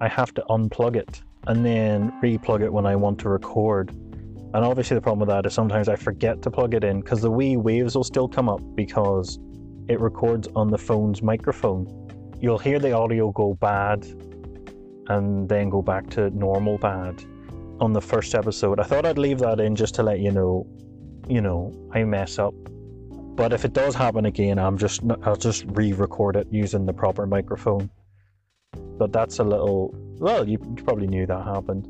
I 0.00 0.06
have 0.06 0.32
to 0.34 0.44
unplug 0.50 0.94
it 0.94 1.20
and 1.48 1.66
then 1.66 2.12
re-plug 2.22 2.62
it 2.62 2.72
when 2.72 2.86
I 2.86 2.94
want 2.94 3.18
to 3.20 3.28
record. 3.28 3.90
And 3.90 4.64
obviously, 4.64 4.94
the 4.94 5.00
problem 5.00 5.26
with 5.26 5.28
that 5.30 5.44
is 5.44 5.52
sometimes 5.52 5.88
I 5.88 5.96
forget 5.96 6.42
to 6.42 6.50
plug 6.50 6.74
it 6.74 6.84
in 6.84 7.00
because 7.00 7.22
the 7.22 7.30
wee 7.30 7.56
waves 7.56 7.96
will 7.96 8.04
still 8.04 8.28
come 8.28 8.48
up 8.48 8.60
because 8.76 9.40
it 9.88 9.98
records 9.98 10.46
on 10.54 10.70
the 10.70 10.78
phone's 10.78 11.22
microphone. 11.22 11.88
You'll 12.40 12.58
hear 12.58 12.78
the 12.78 12.92
audio 12.92 13.32
go 13.32 13.54
bad 13.54 14.06
and 15.08 15.48
then 15.48 15.70
go 15.70 15.82
back 15.82 16.08
to 16.10 16.30
normal 16.30 16.78
bad 16.78 17.24
on 17.82 17.92
the 17.92 18.00
first 18.00 18.36
episode. 18.36 18.78
I 18.78 18.84
thought 18.84 19.04
I'd 19.04 19.18
leave 19.18 19.40
that 19.40 19.58
in 19.58 19.74
just 19.74 19.96
to 19.96 20.04
let 20.04 20.20
you 20.20 20.30
know, 20.30 20.64
you 21.28 21.40
know, 21.40 21.74
I 21.92 22.04
mess 22.04 22.38
up. 22.38 22.54
But 23.34 23.52
if 23.52 23.64
it 23.64 23.72
does 23.72 23.96
happen 23.96 24.26
again, 24.26 24.56
I'm 24.56 24.78
just 24.78 25.00
I'll 25.24 25.34
just 25.36 25.64
re-record 25.66 26.36
it 26.36 26.46
using 26.52 26.86
the 26.86 26.92
proper 26.92 27.26
microphone. 27.26 27.90
But 28.98 29.12
that's 29.12 29.40
a 29.40 29.44
little 29.44 29.92
well, 30.20 30.48
you, 30.48 30.58
probably 30.84 31.08
knew 31.08 31.26
that 31.26 31.44
happened. 31.44 31.88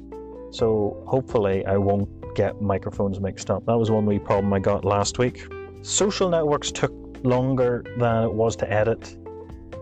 So 0.50 1.04
hopefully 1.06 1.66
I 1.66 1.76
won't 1.76 2.08
get 2.34 2.62
microphones 2.62 3.20
mixed 3.20 3.50
up. 3.50 3.66
That 3.66 3.76
was 3.76 3.90
one 3.90 4.06
wee 4.06 4.18
problem 4.18 4.50
I 4.54 4.60
got 4.60 4.86
last 4.86 5.18
week. 5.18 5.46
Social 5.82 6.30
networks 6.30 6.72
took 6.72 6.94
longer 7.22 7.84
than 7.98 8.24
it 8.24 8.32
was 8.32 8.56
to 8.56 8.72
edit. 8.72 9.14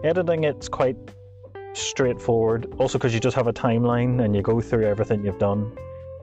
Editing 0.02 0.42
it's 0.42 0.68
quite 0.68 0.96
straightforward. 1.74 2.66
Also 2.78 2.98
because 2.98 3.14
you 3.14 3.20
just 3.20 3.36
have 3.36 3.46
a 3.46 3.52
timeline 3.52 4.24
and 4.24 4.34
you 4.34 4.42
go 4.42 4.60
through 4.60 4.86
everything 4.86 5.24
you've 5.24 5.38
done 5.38 5.70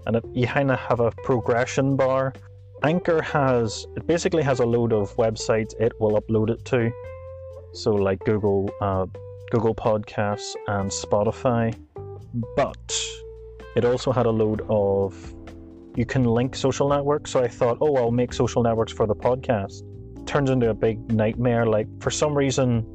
and 0.08 0.16
it, 0.16 0.26
you 0.34 0.48
kind 0.48 0.72
of 0.72 0.80
have 0.80 1.00
a 1.00 1.12
progression 1.24 1.96
bar. 1.96 2.34
Anchor 2.84 3.22
has 3.22 3.86
it 3.96 4.08
basically 4.08 4.44
has 4.44 4.60
a 4.60 4.66
load 4.66 4.94
of 4.94 5.16
websites 5.18 5.74
it 5.80 5.92
will 6.00 6.20
upload 6.20 6.50
it 6.50 6.64
to, 6.66 6.92
so 7.74 7.92
like 7.92 8.20
Google, 8.20 8.70
uh, 8.82 9.06
Google 9.52 9.76
Podcasts 9.76 10.56
and 10.68 10.90
Spotify, 10.90 11.76
but 12.56 12.94
it 13.76 13.86
also 13.86 14.12
had 14.12 14.26
a 14.26 14.32
load 14.32 14.62
of 14.70 15.14
you 15.96 16.06
can 16.06 16.24
link 16.24 16.56
social 16.56 16.88
networks. 16.88 17.32
So 17.32 17.44
I 17.44 17.48
thought, 17.48 17.80
oh, 17.82 17.96
I'll 17.96 18.12
make 18.12 18.32
social 18.32 18.62
networks 18.62 18.92
for 18.92 19.08
the 19.08 19.16
podcast. 19.16 19.82
Turns 20.28 20.52
into 20.52 20.70
a 20.70 20.74
big 20.74 21.12
nightmare. 21.12 21.66
Like 21.66 21.88
for 22.00 22.12
some 22.12 22.36
reason, 22.36 22.86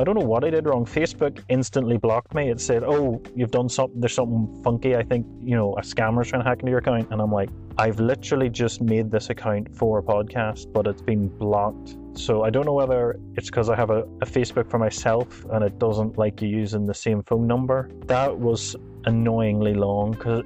I 0.00 0.04
don't 0.04 0.18
know 0.18 0.24
what 0.24 0.44
I 0.44 0.48
did 0.48 0.64
wrong. 0.64 0.86
Facebook 0.86 1.44
instantly 1.50 1.98
blocked 1.98 2.34
me. 2.34 2.48
It 2.48 2.58
said, 2.58 2.84
"Oh, 2.84 3.20
you've 3.36 3.50
done 3.50 3.68
something. 3.68 4.00
There's 4.00 4.14
something 4.14 4.62
funky. 4.64 4.96
I 4.96 5.02
think 5.02 5.26
you 5.42 5.54
know 5.54 5.74
a 5.76 5.82
scammer's 5.82 6.28
trying 6.30 6.42
to 6.42 6.48
hack 6.48 6.60
into 6.60 6.70
your 6.70 6.78
account." 6.78 7.08
And 7.10 7.20
I'm 7.20 7.30
like, 7.30 7.50
"I've 7.76 8.00
literally 8.00 8.48
just 8.48 8.80
made 8.80 9.10
this 9.10 9.28
account 9.28 9.76
for 9.76 9.98
a 9.98 10.02
podcast, 10.02 10.72
but 10.72 10.86
it's 10.86 11.02
been 11.02 11.28
blocked." 11.28 11.98
So 12.14 12.44
I 12.44 12.48
don't 12.48 12.64
know 12.64 12.72
whether 12.72 13.20
it's 13.36 13.50
because 13.50 13.68
I 13.68 13.76
have 13.76 13.90
a, 13.90 14.04
a 14.22 14.26
Facebook 14.36 14.70
for 14.70 14.78
myself 14.78 15.44
and 15.52 15.62
it 15.62 15.78
doesn't 15.78 16.16
like 16.16 16.40
you 16.40 16.48
using 16.48 16.86
the 16.86 16.94
same 16.94 17.22
phone 17.24 17.46
number. 17.46 17.90
That 18.06 18.38
was 18.38 18.76
annoyingly 19.04 19.74
long 19.74 20.12
because 20.12 20.44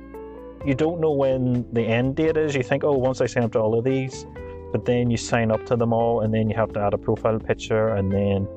you 0.67 0.75
don't 0.75 1.01
know 1.01 1.12
when 1.12 1.64
the 1.73 1.87
end 1.87 2.17
date 2.17 2.37
is. 2.37 2.57
You 2.57 2.64
think, 2.64 2.83
"Oh, 2.83 2.99
once 2.99 3.21
I 3.21 3.27
sign 3.27 3.45
up 3.45 3.53
to 3.53 3.61
all 3.61 3.79
of 3.79 3.85
these," 3.85 4.27
but 4.73 4.85
then 4.85 5.12
you 5.12 5.17
sign 5.17 5.53
up 5.53 5.64
to 5.67 5.77
them 5.77 5.93
all, 5.93 6.23
and 6.23 6.35
then 6.35 6.51
you 6.51 6.57
have 6.57 6.73
to 6.73 6.81
add 6.81 6.93
a 6.93 6.99
profile 6.99 7.38
picture, 7.38 7.90
and 7.90 8.11
then 8.11 8.49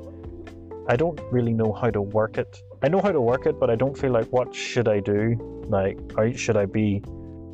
I 0.89 0.95
don't 0.95 1.19
really 1.31 1.53
know 1.53 1.73
how 1.73 1.89
to 1.89 2.01
work 2.01 2.37
it. 2.37 2.61
I 2.81 2.87
know 2.87 3.01
how 3.01 3.11
to 3.11 3.19
work 3.19 3.45
it, 3.45 3.59
but 3.59 3.69
I 3.69 3.75
don't 3.75 3.97
feel 3.97 4.11
like 4.11 4.27
what 4.27 4.55
should 4.55 4.87
I 4.87 5.01
do? 5.01 5.35
Like, 5.67 5.99
should 6.37 6.55
I 6.55 6.65
be 6.65 7.03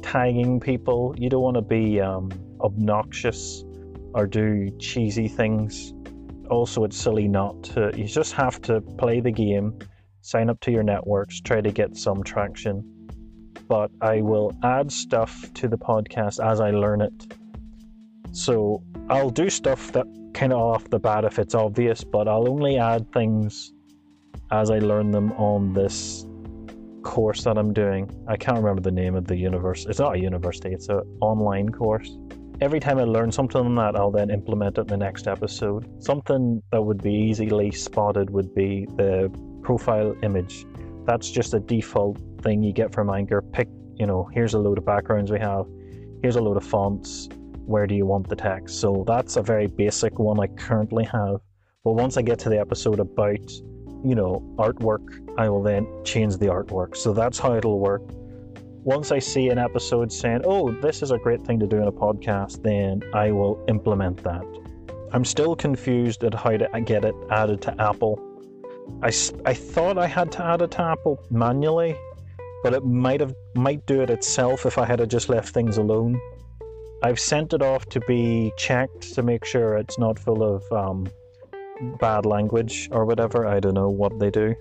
tagging 0.04 0.60
people? 0.60 1.15
You 1.17 1.30
don't 1.30 1.41
want 1.41 1.56
to 1.56 1.62
be 1.62 2.00
um, 2.00 2.32
obnoxious 2.62 3.63
or 4.13 4.28
do 4.28 4.69
cheesy 4.78 5.28
things. 5.28 5.93
Also, 6.52 6.84
it's 6.84 6.98
silly 6.98 7.28
not 7.28 7.63
to. 7.63 7.91
You 7.96 8.06
just 8.06 8.34
have 8.34 8.62
to 8.63 8.82
play 8.82 9.19
the 9.19 9.32
game, 9.32 9.80
sign 10.22 10.50
up 10.50 10.60
to 10.62 10.72
your 10.72 10.84
networks, 10.84 11.41
try 11.41 11.60
to 11.62 11.72
get 11.72 11.98
some 11.98 12.24
traction. 12.24 13.10
But 13.67 13.89
I 14.00 14.22
will 14.22 14.56
add 14.62 14.91
stuff 14.91 15.52
to 15.56 15.67
the 15.67 15.78
podcast 15.78 16.43
as 16.46 16.60
I 16.60 16.69
learn 16.69 17.02
it. 17.02 17.34
So 18.32 18.84
I'll 19.10 19.32
do 19.32 19.50
stuff 19.50 19.91
that 19.93 20.06
kind 20.34 20.52
of 20.54 20.60
off 20.60 20.89
the 20.89 21.00
bat 21.00 21.26
if 21.26 21.39
it's 21.39 21.56
obvious, 21.56 22.04
but 22.04 22.28
I'll 22.28 22.50
only 22.50 22.78
add 22.78 23.12
things 23.13 23.74
as 24.52 24.69
I 24.69 24.80
learn 24.80 25.12
them 25.12 25.32
on 25.34 25.74
this 25.74 26.26
course 27.04 27.43
that 27.43 27.58
I'm 27.58 27.74
doing. 27.74 28.10
I 28.28 28.38
can't 28.38 28.58
remember 28.58 28.82
the 28.82 28.91
name 28.91 29.15
of 29.15 29.28
the 29.28 29.36
university. 29.36 29.89
It's 29.89 30.00
not 30.00 30.15
a 30.15 30.19
university, 30.19 30.74
it's 30.74 30.89
an 30.89 31.02
online 31.22 31.69
course. 31.69 32.17
Every 32.62 32.80
time 32.80 32.98
I 32.98 33.04
learn 33.04 33.32
something 33.32 33.60
on 33.60 33.76
that, 33.76 33.96
I'll 33.96 34.12
then 34.12 34.30
implement 34.30 34.78
it 34.78 34.82
in 34.82 34.88
the 34.88 34.98
next 34.98 35.28
episode. 35.28 36.04
Something 36.04 36.62
that 36.72 36.82
would 36.82 37.02
be 37.02 37.13
easily 37.13 37.72
spotted 37.72 38.30
would 38.30 38.54
be 38.56 38.86
the 38.96 39.30
profile 39.63 40.15
image. 40.24 40.65
That's 41.06 41.30
just 41.30 41.54
a 41.54 41.60
default 41.60 42.19
thing 42.41 42.63
you 42.63 42.72
get 42.72 42.93
from 42.93 43.10
Anchor. 43.10 43.41
Pick, 43.41 43.67
you 43.96 44.06
know, 44.06 44.30
here's 44.34 44.54
a 44.54 44.60
load 44.60 44.78
of 44.78 44.86
backgrounds 44.86 45.32
we 45.32 45.39
have, 45.39 45.65
here's 46.22 46.38
a 46.38 46.41
load 46.41 46.58
of 46.58 46.63
fonts, 46.63 47.28
where 47.65 47.88
do 47.88 47.95
you 47.95 48.06
want 48.06 48.28
the 48.30 48.36
text? 48.36 48.80
So 48.80 49.04
that's 49.08 49.36
a 49.36 49.41
very 49.41 49.67
basic 49.67 50.19
one 50.19 50.39
I 50.39 50.47
currently 50.47 51.06
have. 51.06 51.41
But 51.84 51.93
once 51.93 52.17
I 52.17 52.21
get 52.21 52.39
to 52.39 52.49
the 52.49 52.60
episode 52.60 52.99
about, 52.99 53.52
you 54.04 54.15
know, 54.15 54.41
artwork, 54.58 55.04
I 55.38 55.49
will 55.49 55.63
then 55.63 55.88
change 56.04 56.38
the 56.38 56.47
artwork. 56.47 56.95
So 56.95 57.13
that's 57.13 57.39
how 57.39 57.56
it'll 57.56 57.80
work. 57.80 58.02
Once 58.86 59.12
I 59.12 59.19
see 59.19 59.49
an 59.49 59.58
episode 59.58 60.12
saying, 60.12 60.41
oh, 60.45 60.71
this 60.71 61.02
is 61.02 61.12
a 61.12 61.17
great 61.17 61.41
thing 61.43 61.60
to 61.60 61.67
do 61.67 61.78
in 61.78 61.88
a 61.88 61.91
podcast, 61.91 62.63
then 62.63 63.02
I 63.13 63.32
will 63.32 63.63
implement 63.67 64.23
that. 64.23 64.43
I'm 65.13 65.23
still 65.23 65.56
confused 65.56 66.23
at 66.23 66.34
how 66.34 66.58
to 66.58 66.67
get 66.82 67.06
it 67.06 67.15
added 67.30 67.62
to 67.62 67.82
Apple. 67.82 68.19
I, 69.02 69.08
I 69.45 69.54
thought 69.54 69.97
I 69.97 70.08
had 70.08 70.32
to 70.34 70.43
add 70.43 70.62
it 70.62 70.71
to 70.71 70.82
Apple 70.82 71.23
manually, 71.30 71.95
but 72.63 72.73
it 72.73 72.84
might 72.84 73.21
have 73.21 73.34
might 73.56 73.86
do 73.86 74.02
it 74.02 74.10
itself 74.10 74.65
if 74.65 74.78
I 74.78 74.86
had 74.86 75.08
just 75.10 75.30
left 75.30 75.54
things 75.54 75.78
alone. 75.78 76.19
I've 77.03 77.19
sent 77.19 77.51
it 77.51 77.61
off 77.61 77.85
to 77.87 77.99
be 77.99 78.53
checked 78.55 79.13
to 79.15 79.23
make 79.23 79.43
sure 79.43 79.75
it's 79.75 79.99
not 79.99 80.17
full 80.17 80.41
of 80.41 80.71
um, 80.71 81.07
bad 81.99 82.25
language 82.25 82.87
or 82.93 83.03
whatever. 83.03 83.45
I 83.45 83.59
don't 83.59 83.73
know 83.73 83.89
what 83.89 84.17
they 84.19 84.31
do. 84.31 84.55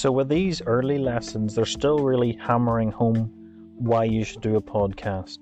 So, 0.00 0.10
with 0.10 0.30
these 0.30 0.62
early 0.62 0.96
lessons, 0.96 1.54
they're 1.54 1.66
still 1.66 1.98
really 1.98 2.32
hammering 2.40 2.90
home 2.90 3.30
why 3.76 4.04
you 4.04 4.24
should 4.24 4.40
do 4.40 4.56
a 4.56 4.62
podcast, 4.62 5.36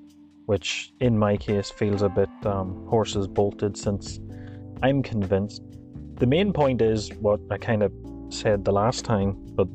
which 0.47 0.93
in 0.99 1.17
my 1.17 1.37
case 1.37 1.71
feels 1.71 2.03
a 2.03 2.09
bit 2.09 2.29
um, 2.45 2.85
horses 2.89 3.29
bolted 3.29 3.77
since 3.77 4.19
I'm 4.83 5.01
convinced. 5.01 5.63
The 6.17 6.27
main 6.27 6.53
point 6.53 6.83
is 6.83 7.13
what 7.21 7.39
I 7.53 7.57
kind 7.57 7.85
of 7.85 7.93
said 8.31 8.65
the 8.65 8.73
last 8.73 9.05
time, 9.05 9.37
but 9.55 9.69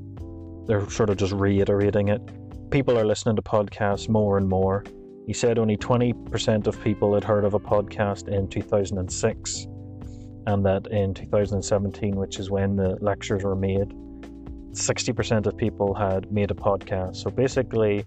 they're 0.68 0.90
sort 0.90 1.10
of 1.10 1.16
just 1.16 1.32
reiterating 1.32 2.10
it. 2.10 2.22
People 2.70 3.00
are 3.00 3.06
listening 3.06 3.38
to 3.38 3.42
podcasts 3.42 4.10
more 4.10 4.38
and 4.38 4.50
more. 4.50 4.84
He 5.26 5.32
said 5.32 5.60
only 5.60 5.78
20% 5.78 6.68
of 6.68 6.84
people 6.84 7.14
had 7.14 7.24
heard 7.24 7.46
of 7.46 7.54
a 7.54 7.60
podcast 7.60 8.28
in 8.28 8.50
2006, 8.50 9.68
and 10.46 10.66
that 10.66 10.88
in 10.88 11.14
2017, 11.14 12.18
which 12.18 12.38
is 12.38 12.52
when 12.52 12.76
the 12.76 12.98
lectures 13.00 13.46
were 13.46 13.56
made, 13.56 13.94
60% 14.74 15.46
of 15.46 15.56
people 15.58 15.94
had 15.94 16.32
made 16.32 16.50
a 16.52 16.56
podcast. 16.56 17.18
So 17.18 17.30
basically, 17.30 18.06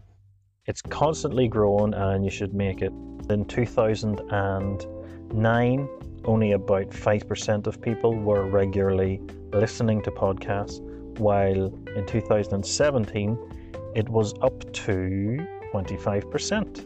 it's 0.67 0.81
constantly 0.83 1.47
growing 1.49 1.95
and 1.95 2.25
you 2.25 2.31
should 2.31 2.53
make 2.55 2.83
it. 2.83 2.93
In 3.31 3.45
2009, 3.45 5.89
only 6.25 6.53
about 6.53 6.91
5% 6.91 7.67
of 7.67 7.81
people 7.81 8.15
were 8.15 8.47
regularly 8.47 9.21
listening 9.53 10.03
to 10.03 10.11
podcasts, 10.11 10.81
while 11.19 11.73
in 11.97 12.05
2017, 12.07 13.39
it 13.95 14.09
was 14.09 14.35
up 14.43 14.73
to 14.73 15.39
25%. 15.73 16.85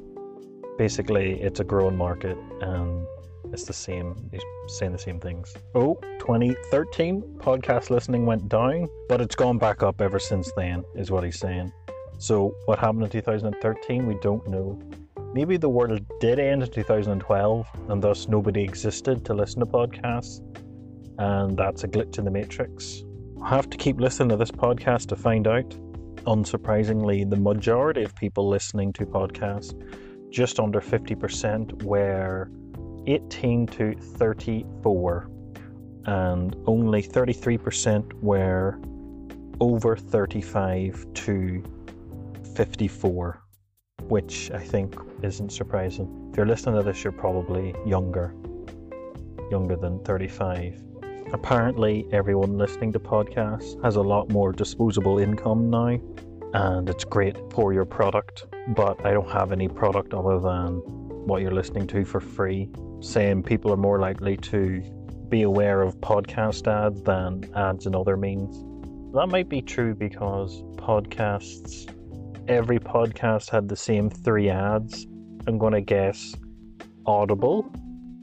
Basically, 0.77 1.40
it's 1.40 1.61
a 1.61 1.64
growing 1.64 1.97
market 1.97 2.37
and 2.61 3.07
it's 3.53 3.65
the 3.65 3.73
same, 3.73 4.15
he's 4.31 4.43
saying 4.69 4.93
the 4.93 4.99
same 4.99 5.19
things. 5.19 5.55
Oh, 5.75 5.95
2013, 6.21 7.23
podcast 7.39 7.91
listening 7.91 8.27
went 8.27 8.49
down, 8.49 8.89
but 9.09 9.21
it's 9.21 9.35
gone 9.35 9.59
back 9.59 9.83
up 9.83 10.01
ever 10.01 10.19
since 10.19 10.51
then, 10.57 10.85
is 10.95 11.11
what 11.11 11.25
he's 11.25 11.39
saying. 11.39 11.73
So, 12.19 12.55
what 12.67 12.79
happened 12.79 13.05
in 13.05 13.11
2013, 13.11 14.07
we 14.07 14.15
don't 14.21 14.47
know. 14.49 14.79
Maybe 15.33 15.57
the 15.57 15.69
world 15.69 16.01
did 16.21 16.39
end 16.39 16.63
in 16.63 16.71
2012, 16.71 17.67
and 17.89 18.03
thus 18.03 18.29
nobody 18.29 18.63
existed 18.63 19.25
to 19.25 19.35
listen 19.35 19.61
to 19.61 19.67
podcasts, 19.67 20.41
and 21.19 21.57
that's 21.57 21.85
a 21.85 21.89
glitch 21.89 22.19
in 22.19 22.25
the 22.25 22.31
matrix. 22.31 23.03
I 23.43 23.49
have 23.49 23.71
to 23.71 23.77
keep 23.77 24.01
listening 24.01 24.29
to 24.31 24.37
this 24.37 24.51
podcast 24.51 25.09
to 25.09 25.17
find 25.17 25.47
out. 25.47 25.71
Unsurprisingly, 26.27 27.29
the 27.29 27.37
majority 27.37 28.03
of 28.03 28.15
people 28.15 28.49
listening 28.49 28.93
to 28.93 29.07
podcasts, 29.07 29.73
just 30.31 30.61
under 30.61 30.81
50%, 30.81 31.83
were 31.85 32.51
18 33.07 33.67
to 33.69 33.95
34, 33.95 35.31
and 36.07 36.57
only 36.67 37.03
33% 37.03 38.13
were 38.23 38.79
over 39.61 39.97
35 39.97 41.07
to 41.15 41.63
54, 42.55 43.43
which 44.09 44.51
I 44.53 44.59
think 44.59 44.97
isn't 45.23 45.51
surprising. 45.51 46.29
If 46.31 46.37
you're 46.37 46.47
listening 46.47 46.77
to 46.77 46.83
this, 46.83 47.05
you're 47.05 47.13
probably 47.13 47.75
younger, 47.87 48.35
younger 49.51 49.77
than 49.77 50.03
35. 50.05 50.83
Apparently, 51.33 52.07
everyone 52.13 52.59
listening 52.59 52.93
to 52.93 52.99
podcasts 52.99 53.83
has 53.85 53.97
a 53.97 54.03
lot 54.03 54.31
more 54.31 54.53
disposable 54.53 55.19
income 55.19 55.71
now, 55.71 56.01
and 56.55 56.89
it's 56.89 57.05
great 57.05 57.37
for 57.53 57.73
your 57.73 57.85
product. 57.85 58.47
But 58.69 59.05
I 59.07 59.13
don't 59.13 59.31
have 59.31 59.53
any 59.53 59.69
product 59.69 60.13
other 60.15 60.41
than 60.41 60.81
what 61.27 61.43
you're 61.43 61.53
listening 61.53 61.87
to 61.89 62.05
for 62.05 62.19
free 62.19 62.71
saying 63.01 63.43
people 63.43 63.73
are 63.73 63.77
more 63.77 63.99
likely 63.99 64.37
to 64.37 64.83
be 65.29 65.43
aware 65.43 65.83
of 65.83 65.97
podcast 66.01 66.67
ads 66.67 67.03
than 67.03 67.51
ads 67.55 67.87
in 67.87 67.95
other 67.95 68.17
means. 68.17 68.65
That 69.15 69.29
might 69.29 69.49
be 69.49 69.63
true 69.63 69.95
because 69.95 70.63
podcasts, 70.77 71.93
every 72.49 72.79
podcast 72.79 73.51
had 73.51 73.69
the 73.69 73.77
same 73.77 74.11
three 74.11 74.51
ads. 74.51 75.07
I'm 75.47 75.59
going 75.59 75.73
to 75.73 75.81
guess 75.81 76.35
Audible, 77.07 77.73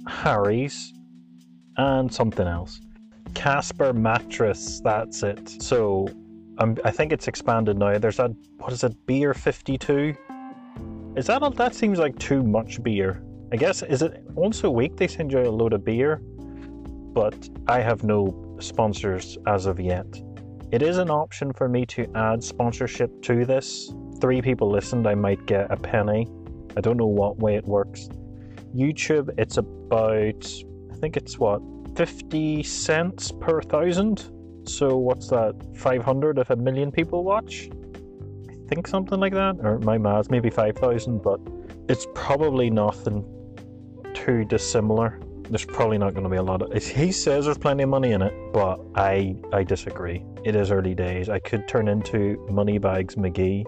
Harry's, 0.07 0.93
and 1.77 2.13
something 2.13 2.47
else. 2.47 2.79
Casper 3.33 3.93
mattress, 3.93 4.81
that's 4.83 5.23
it. 5.23 5.61
So 5.61 6.07
I 6.83 6.91
think 6.91 7.11
it's 7.11 7.27
expanded 7.27 7.77
now. 7.77 7.97
There's 7.97 8.17
that, 8.17 8.31
what 8.57 8.73
is 8.73 8.83
it, 8.83 8.93
beer 9.05 9.33
52? 9.33 10.15
Is 11.15 11.27
that, 11.27 11.55
that 11.55 11.75
seems 11.75 11.99
like 11.99 12.17
too 12.19 12.43
much 12.43 12.81
beer. 12.81 13.23
I 13.49 13.55
guess 13.55 13.81
is 13.81 14.01
it 14.01 14.21
once 14.31 14.65
a 14.65 14.69
week 14.69 14.97
they 14.97 15.07
send 15.07 15.31
you 15.31 15.39
a 15.39 15.49
load 15.49 15.71
of 15.71 15.85
beer, 15.85 16.17
but 16.17 17.49
I 17.67 17.79
have 17.79 18.03
no 18.03 18.57
sponsors 18.59 19.37
as 19.47 19.67
of 19.67 19.79
yet. 19.79 20.05
It 20.73 20.81
is 20.81 20.97
an 20.97 21.09
option 21.09 21.53
for 21.53 21.69
me 21.69 21.85
to 21.85 22.11
add 22.13 22.43
sponsorship 22.43 23.21
to 23.21 23.45
this. 23.45 23.93
Three 24.19 24.41
people 24.41 24.69
listened, 24.69 25.07
I 25.07 25.15
might 25.15 25.45
get 25.45 25.71
a 25.71 25.77
penny. 25.77 26.27
I 26.75 26.81
don't 26.81 26.97
know 26.97 27.07
what 27.07 27.37
way 27.37 27.55
it 27.55 27.63
works. 27.63 28.09
YouTube, 28.75 29.29
it's 29.37 29.55
about, 29.55 30.45
I 30.91 30.95
think 30.97 31.15
it's 31.15 31.39
what, 31.39 31.61
50 31.95 32.63
cents 32.63 33.31
per 33.31 33.61
thousand? 33.61 34.29
So 34.65 34.97
what's 34.97 35.29
that, 35.29 35.55
500 35.77 36.37
if 36.37 36.49
a 36.49 36.57
million 36.57 36.91
people 36.91 37.23
watch? 37.23 37.69
I 38.49 38.67
think 38.67 38.87
something 38.87 39.21
like 39.21 39.33
that, 39.33 39.55
or 39.61 39.79
my 39.79 39.97
maths, 39.97 40.29
maybe 40.29 40.49
5,000, 40.49 41.23
but 41.23 41.39
it's 41.87 42.05
probably 42.13 42.69
nothing 42.69 43.23
too 44.27 44.43
dissimilar. 44.45 45.19
There's 45.49 45.63
probably 45.63 45.97
not 45.97 46.13
going 46.13 46.25
to 46.25 46.29
be 46.29 46.35
a 46.35 46.43
lot 46.43 46.61
of. 46.61 46.83
He 46.83 47.11
says 47.11 47.45
there's 47.45 47.57
plenty 47.57 47.83
of 47.83 47.89
money 47.89 48.11
in 48.11 48.21
it, 48.21 48.33
but 48.51 48.79
I 48.95 49.35
I 49.53 49.63
disagree. 49.63 50.25
It 50.43 50.55
is 50.55 50.71
early 50.71 50.93
days. 50.93 51.29
I 51.29 51.39
could 51.39 51.67
turn 51.67 51.87
into 51.87 52.45
Moneybags 52.49 53.15
McGee 53.15 53.65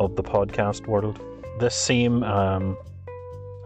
of 0.00 0.16
the 0.16 0.22
podcast 0.22 0.88
world. 0.88 1.20
This 1.60 1.76
same, 1.76 2.24
um, 2.24 2.76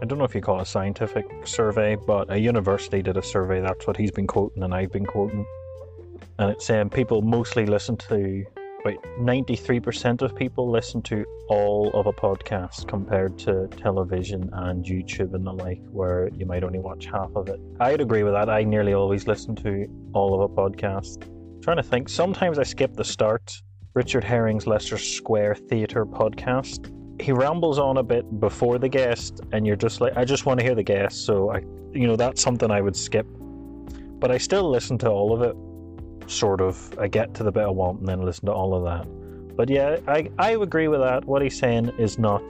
I 0.01 0.05
don't 0.05 0.19
know 0.19 0.25
if 0.25 0.35
you 0.35 0.41
call 0.41 0.59
it 0.59 0.63
a 0.63 0.65
scientific 0.65 1.25
survey, 1.45 1.95
but 1.95 2.31
a 2.31 2.37
university 2.37 3.01
did 3.01 3.17
a 3.17 3.23
survey. 3.23 3.61
That's 3.61 3.87
what 3.87 3.97
he's 3.97 4.11
been 4.11 4.27
quoting, 4.27 4.61
and 4.61 4.73
I've 4.75 4.91
been 4.91 5.07
quoting. 5.07 5.43
And 6.37 6.51
it's 6.51 6.65
saying 6.65 6.91
people 6.91 7.23
mostly 7.23 7.65
listen 7.65 7.97
to 7.97 8.45
about 8.79 9.03
93% 9.19 10.21
of 10.21 10.35
people 10.35 10.69
listen 10.69 11.01
to 11.03 11.25
all 11.49 11.91
of 11.93 12.07
a 12.07 12.13
podcast 12.13 12.87
compared 12.87 13.37
to 13.39 13.67
television 13.77 14.49
and 14.53 14.85
YouTube 14.85 15.33
and 15.33 15.45
the 15.45 15.51
like, 15.51 15.81
where 15.91 16.29
you 16.29 16.45
might 16.45 16.63
only 16.63 16.79
watch 16.79 17.05
half 17.05 17.29
of 17.35 17.49
it. 17.49 17.59
I'd 17.79 18.01
agree 18.01 18.23
with 18.23 18.33
that. 18.33 18.49
I 18.49 18.63
nearly 18.63 18.93
always 18.93 19.27
listen 19.27 19.55
to 19.57 19.87
all 20.13 20.33
of 20.33 20.49
a 20.49 20.53
podcast. 20.53 21.23
I'm 21.27 21.61
trying 21.61 21.77
to 21.77 21.83
think, 21.83 22.07
sometimes 22.09 22.57
I 22.57 22.63
skip 22.63 22.95
the 22.95 23.03
start 23.03 23.61
Richard 23.95 24.23
Herring's 24.23 24.67
Leicester 24.67 24.97
Square 24.97 25.55
Theatre 25.55 26.05
podcast. 26.05 26.93
He 27.21 27.33
rambles 27.33 27.79
on 27.79 27.97
a 27.97 28.03
bit 28.03 28.39
before 28.39 28.77
the 28.79 28.87
guest, 28.87 29.41
and 29.51 29.67
you're 29.67 29.75
just 29.75 29.99
like, 29.99 30.15
I 30.15 30.23
just 30.23 30.45
want 30.45 30.59
to 30.59 30.65
hear 30.65 30.75
the 30.75 30.83
guest, 30.83 31.25
so 31.25 31.51
I, 31.51 31.59
you 31.91 32.07
know, 32.07 32.15
that's 32.15 32.41
something 32.41 32.71
I 32.71 32.79
would 32.79 32.95
skip. 32.95 33.27
But 34.19 34.31
I 34.31 34.37
still 34.37 34.69
listen 34.69 34.97
to 34.99 35.09
all 35.09 35.33
of 35.33 35.41
it, 35.41 35.55
sort 36.29 36.61
of. 36.61 36.97
I 36.99 37.07
get 37.07 37.33
to 37.35 37.43
the 37.43 37.51
bit 37.51 37.63
I 37.63 37.69
want 37.69 37.99
and 37.99 38.07
then 38.07 38.21
listen 38.21 38.45
to 38.45 38.53
all 38.53 38.73
of 38.73 38.83
that. 38.83 39.05
But 39.55 39.69
yeah, 39.69 39.97
I, 40.07 40.29
I 40.37 40.51
agree 40.51 40.87
with 40.87 41.01
that. 41.01 41.25
What 41.25 41.41
he's 41.41 41.57
saying 41.57 41.91
is 41.99 42.17
not 42.17 42.43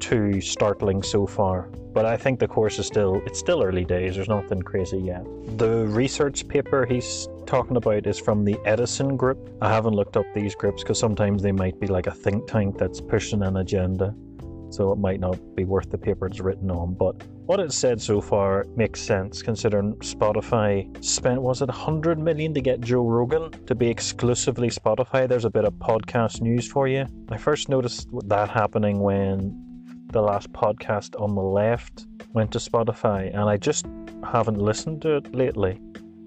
too 0.00 0.40
startling 0.40 1.02
so 1.02 1.26
far. 1.26 1.68
But 1.92 2.06
I 2.06 2.16
think 2.16 2.38
the 2.38 2.46
course 2.46 2.78
is 2.78 2.86
still 2.86 3.20
it's 3.26 3.38
still 3.38 3.62
early 3.62 3.84
days. 3.84 4.14
There's 4.14 4.28
nothing 4.28 4.62
crazy 4.62 4.98
yet. 4.98 5.24
The 5.58 5.86
research 5.88 6.46
paper 6.46 6.86
he's 6.86 7.28
talking 7.46 7.76
about 7.76 8.06
is 8.06 8.18
from 8.18 8.44
the 8.44 8.58
Edison 8.64 9.16
group. 9.16 9.50
I 9.60 9.68
haven't 9.72 9.94
looked 9.94 10.16
up 10.16 10.26
these 10.34 10.54
groups 10.54 10.82
because 10.82 10.98
sometimes 10.98 11.42
they 11.42 11.52
might 11.52 11.80
be 11.80 11.86
like 11.86 12.06
a 12.06 12.12
think 12.12 12.46
tank 12.46 12.78
that's 12.78 13.00
pushing 13.00 13.42
an 13.42 13.56
agenda. 13.56 14.14
So 14.70 14.92
it 14.92 14.98
might 14.98 15.18
not 15.18 15.36
be 15.56 15.64
worth 15.64 15.90
the 15.90 15.98
paper 15.98 16.26
it's 16.26 16.38
written 16.38 16.70
on. 16.70 16.94
But 16.94 17.16
what 17.50 17.58
it 17.58 17.72
said 17.72 18.00
so 18.00 18.20
far 18.20 18.64
makes 18.76 19.00
sense 19.00 19.42
considering 19.42 19.92
Spotify 19.96 20.86
spent 21.04 21.42
was 21.42 21.60
it 21.62 21.66
100 21.66 22.16
million 22.16 22.54
to 22.54 22.60
get 22.60 22.80
Joe 22.80 23.02
Rogan 23.02 23.50
to 23.66 23.74
be 23.74 23.88
exclusively 23.88 24.68
Spotify. 24.68 25.26
There's 25.26 25.44
a 25.44 25.50
bit 25.50 25.64
of 25.64 25.72
podcast 25.74 26.42
news 26.42 26.70
for 26.70 26.86
you. 26.86 27.06
I 27.28 27.36
first 27.36 27.68
noticed 27.68 28.08
that 28.28 28.48
happening 28.48 29.00
when 29.00 29.52
the 30.12 30.22
last 30.22 30.52
podcast 30.52 31.20
on 31.20 31.34
the 31.34 31.42
left 31.42 32.06
went 32.34 32.52
to 32.52 32.60
Spotify, 32.60 33.30
and 33.30 33.50
I 33.50 33.56
just 33.56 33.84
haven't 34.22 34.58
listened 34.58 35.02
to 35.02 35.16
it 35.16 35.34
lately. 35.34 35.80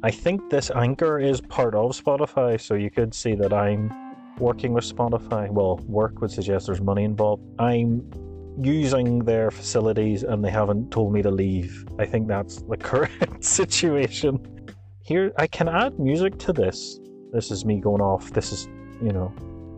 I 0.03 0.11
think 0.11 0.49
this 0.49 0.71
anchor 0.71 1.19
is 1.19 1.39
part 1.39 1.73
of 1.73 1.91
Spotify, 1.91 2.59
so 2.59 2.73
you 2.73 2.91
could 2.91 3.13
see 3.13 3.33
that 3.35 3.53
I'm 3.53 3.93
working 4.39 4.73
with 4.73 4.83
Spotify. 4.83 5.49
Well, 5.49 5.77
work 5.87 6.19
would 6.19 6.31
suggest 6.31 6.65
there's 6.65 6.81
money 6.81 7.05
involved. 7.05 7.43
I'm 7.59 8.11
using 8.61 9.19
their 9.19 9.51
facilities 9.51 10.23
and 10.23 10.43
they 10.43 10.51
haven't 10.51 10.91
told 10.91 11.13
me 11.13 11.21
to 11.21 11.31
leave. 11.31 11.85
I 11.99 12.05
think 12.05 12.27
that's 12.27 12.61
the 12.63 12.77
current 12.91 13.43
situation. 13.43 14.67
Here, 15.01 15.33
I 15.37 15.47
can 15.47 15.67
add 15.67 15.99
music 15.99 16.37
to 16.39 16.53
this. 16.53 16.99
This 17.31 17.51
is 17.51 17.65
me 17.65 17.79
going 17.79 18.01
off. 18.01 18.31
This 18.31 18.51
is, 18.51 18.67
you 19.01 19.11
know, 19.11 19.33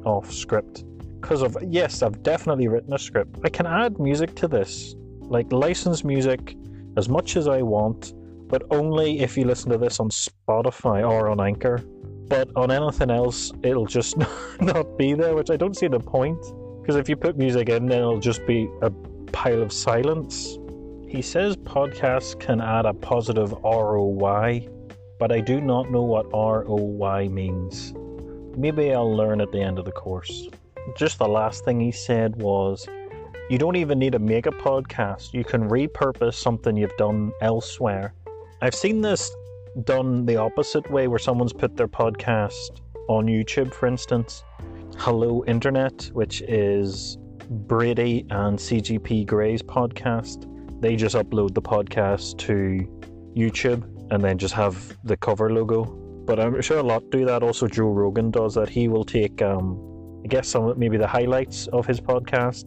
off 0.05 0.31
script 0.31 0.83
because 1.25 1.41
of 1.41 1.57
yes, 1.67 2.03
I've 2.03 2.21
definitely 2.21 2.67
written 2.67 2.93
a 2.93 2.99
script. 2.99 3.39
I 3.43 3.49
can 3.49 3.65
add 3.65 3.97
music 3.97 4.35
to 4.35 4.47
this, 4.47 4.93
like 5.21 5.51
license 5.51 6.03
music 6.03 6.55
as 6.97 7.09
much 7.09 7.35
as 7.35 7.47
I 7.47 7.63
want, 7.63 8.13
but 8.47 8.61
only 8.69 9.21
if 9.21 9.35
you 9.35 9.45
listen 9.45 9.71
to 9.71 9.77
this 9.79 9.99
on 9.99 10.09
Spotify 10.09 11.07
or 11.07 11.29
on 11.29 11.41
Anchor. 11.41 11.83
But 12.27 12.49
on 12.55 12.69
anything 12.69 13.09
else, 13.09 13.51
it'll 13.63 13.87
just 13.87 14.17
not 14.59 14.97
be 14.99 15.13
there, 15.15 15.33
which 15.35 15.49
I 15.49 15.57
don't 15.57 15.75
see 15.75 15.87
the 15.87 15.99
point. 15.99 16.37
Because 16.85 16.97
if 16.97 17.09
you 17.09 17.15
put 17.15 17.37
music 17.37 17.69
in, 17.69 17.87
then 17.87 17.99
it'll 17.99 18.19
just 18.19 18.45
be 18.45 18.69
a 18.81 18.91
pile 19.31 19.61
of 19.61 19.71
silence. 19.71 20.57
He 21.07 21.21
says 21.21 21.55
podcasts 21.57 22.39
can 22.39 22.61
add 22.61 22.85
a 22.85 22.93
positive 22.93 23.51
ROI, 23.63 24.67
but 25.17 25.31
I 25.31 25.39
do 25.39 25.61
not 25.61 25.89
know 25.89 26.03
what 26.03 26.31
ROI 26.31 27.29
means. 27.29 27.93
Maybe 28.57 28.93
I'll 28.93 29.15
learn 29.15 29.41
at 29.41 29.51
the 29.51 29.61
end 29.61 29.79
of 29.79 29.85
the 29.85 29.91
course 29.91 30.47
just 30.93 31.17
the 31.17 31.27
last 31.27 31.65
thing 31.65 31.79
he 31.79 31.91
said 31.91 32.35
was 32.35 32.87
you 33.49 33.57
don't 33.57 33.75
even 33.75 33.97
need 33.97 34.13
to 34.13 34.19
make 34.19 34.45
a 34.45 34.51
podcast. 34.51 35.33
You 35.33 35.43
can 35.43 35.69
repurpose 35.69 36.35
something 36.35 36.77
you've 36.77 36.95
done 36.97 37.31
elsewhere. 37.41 38.13
I've 38.61 38.75
seen 38.75 39.01
this 39.01 39.35
done 39.83 40.25
the 40.25 40.37
opposite 40.37 40.89
way 40.89 41.07
where 41.07 41.19
someone's 41.19 41.53
put 41.53 41.75
their 41.75 41.87
podcast 41.87 42.81
on 43.07 43.25
YouTube, 43.25 43.73
for 43.73 43.87
instance. 43.87 44.43
Hello 44.97 45.43
Internet, 45.45 46.09
which 46.13 46.41
is 46.43 47.17
Brady 47.49 48.25
and 48.29 48.57
CGP 48.57 49.27
Grey's 49.27 49.61
podcast. 49.61 50.49
They 50.81 50.95
just 50.95 51.15
upload 51.15 51.53
the 51.53 51.61
podcast 51.61 52.37
to 52.39 52.79
YouTube 53.35 53.83
and 54.11 54.23
then 54.23 54.37
just 54.37 54.53
have 54.53 54.97
the 55.03 55.17
cover 55.17 55.51
logo. 55.51 55.83
But 56.25 56.39
I'm 56.39 56.59
sure 56.61 56.79
a 56.79 56.83
lot 56.83 57.03
do 57.11 57.25
that. 57.25 57.43
Also, 57.43 57.67
Joe 57.67 57.89
Rogan 57.89 58.31
does 58.31 58.55
that. 58.55 58.69
He 58.69 58.87
will 58.87 59.03
take 59.03 59.41
um, 59.41 60.21
I 60.23 60.27
guess 60.27 60.47
some 60.47 60.73
maybe 60.77 60.97
the 60.97 61.07
highlights 61.07 61.67
of 61.67 61.85
his 61.85 61.99
podcast. 61.99 62.65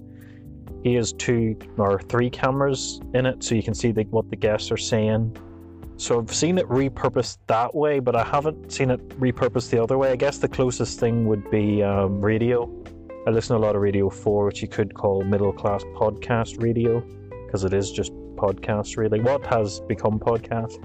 He 0.85 0.95
has 0.95 1.13
two 1.15 1.57
or 1.77 1.99
three 2.03 2.31
cameras 2.31 3.01
in 3.15 3.27
it, 3.27 3.43
so 3.43 3.57
you 3.57 3.65
can 3.65 3.75
see 3.75 3.91
the, 3.91 4.05
what 4.05 4.31
the 4.31 4.37
guests 4.37 4.71
are 4.71 4.77
saying. 4.77 5.37
So 5.99 6.19
I've 6.19 6.33
seen 6.33 6.59
it 6.59 6.67
repurposed 6.69 7.39
that 7.49 7.75
way, 7.75 7.99
but 7.99 8.17
I 8.17 8.25
haven't 8.25 8.73
seen 8.73 8.91
it 8.91 9.07
repurposed 9.21 9.71
the 9.71 9.83
other 9.83 9.99
way. 9.99 10.11
I 10.11 10.17
guess 10.17 10.39
the 10.39 10.49
closest 10.49 10.99
thing 10.99 11.27
would 11.27 11.51
be 11.51 11.83
um, 11.83 12.21
radio. 12.21 12.71
I 13.27 13.31
listen 13.31 13.55
to 13.55 13.63
a 13.63 13.65
lot 13.65 13.77
of 13.77 13.83
Radio 13.83 14.09
4, 14.09 14.47
which 14.47 14.63
you 14.63 14.69
could 14.69 14.95
call 14.95 15.23
middle 15.23 15.53
class 15.53 15.83
podcast 15.97 16.63
radio, 16.63 17.01
because 17.45 17.65
it 17.65 17.75
is 17.75 17.91
just 17.91 18.13
podcast, 18.37 18.97
really. 18.97 19.21
What 19.21 19.45
has 19.47 19.81
become 19.81 20.19
podcast? 20.19 20.83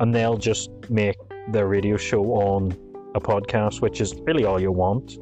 And 0.00 0.14
they'll 0.14 0.36
just 0.36 0.70
make 0.90 1.16
their 1.52 1.68
radio 1.68 1.96
show 1.96 2.24
on 2.24 2.72
a 3.14 3.20
podcast, 3.20 3.80
which 3.80 4.00
is 4.00 4.14
really 4.26 4.44
all 4.44 4.60
you 4.60 4.72
want 4.72 5.18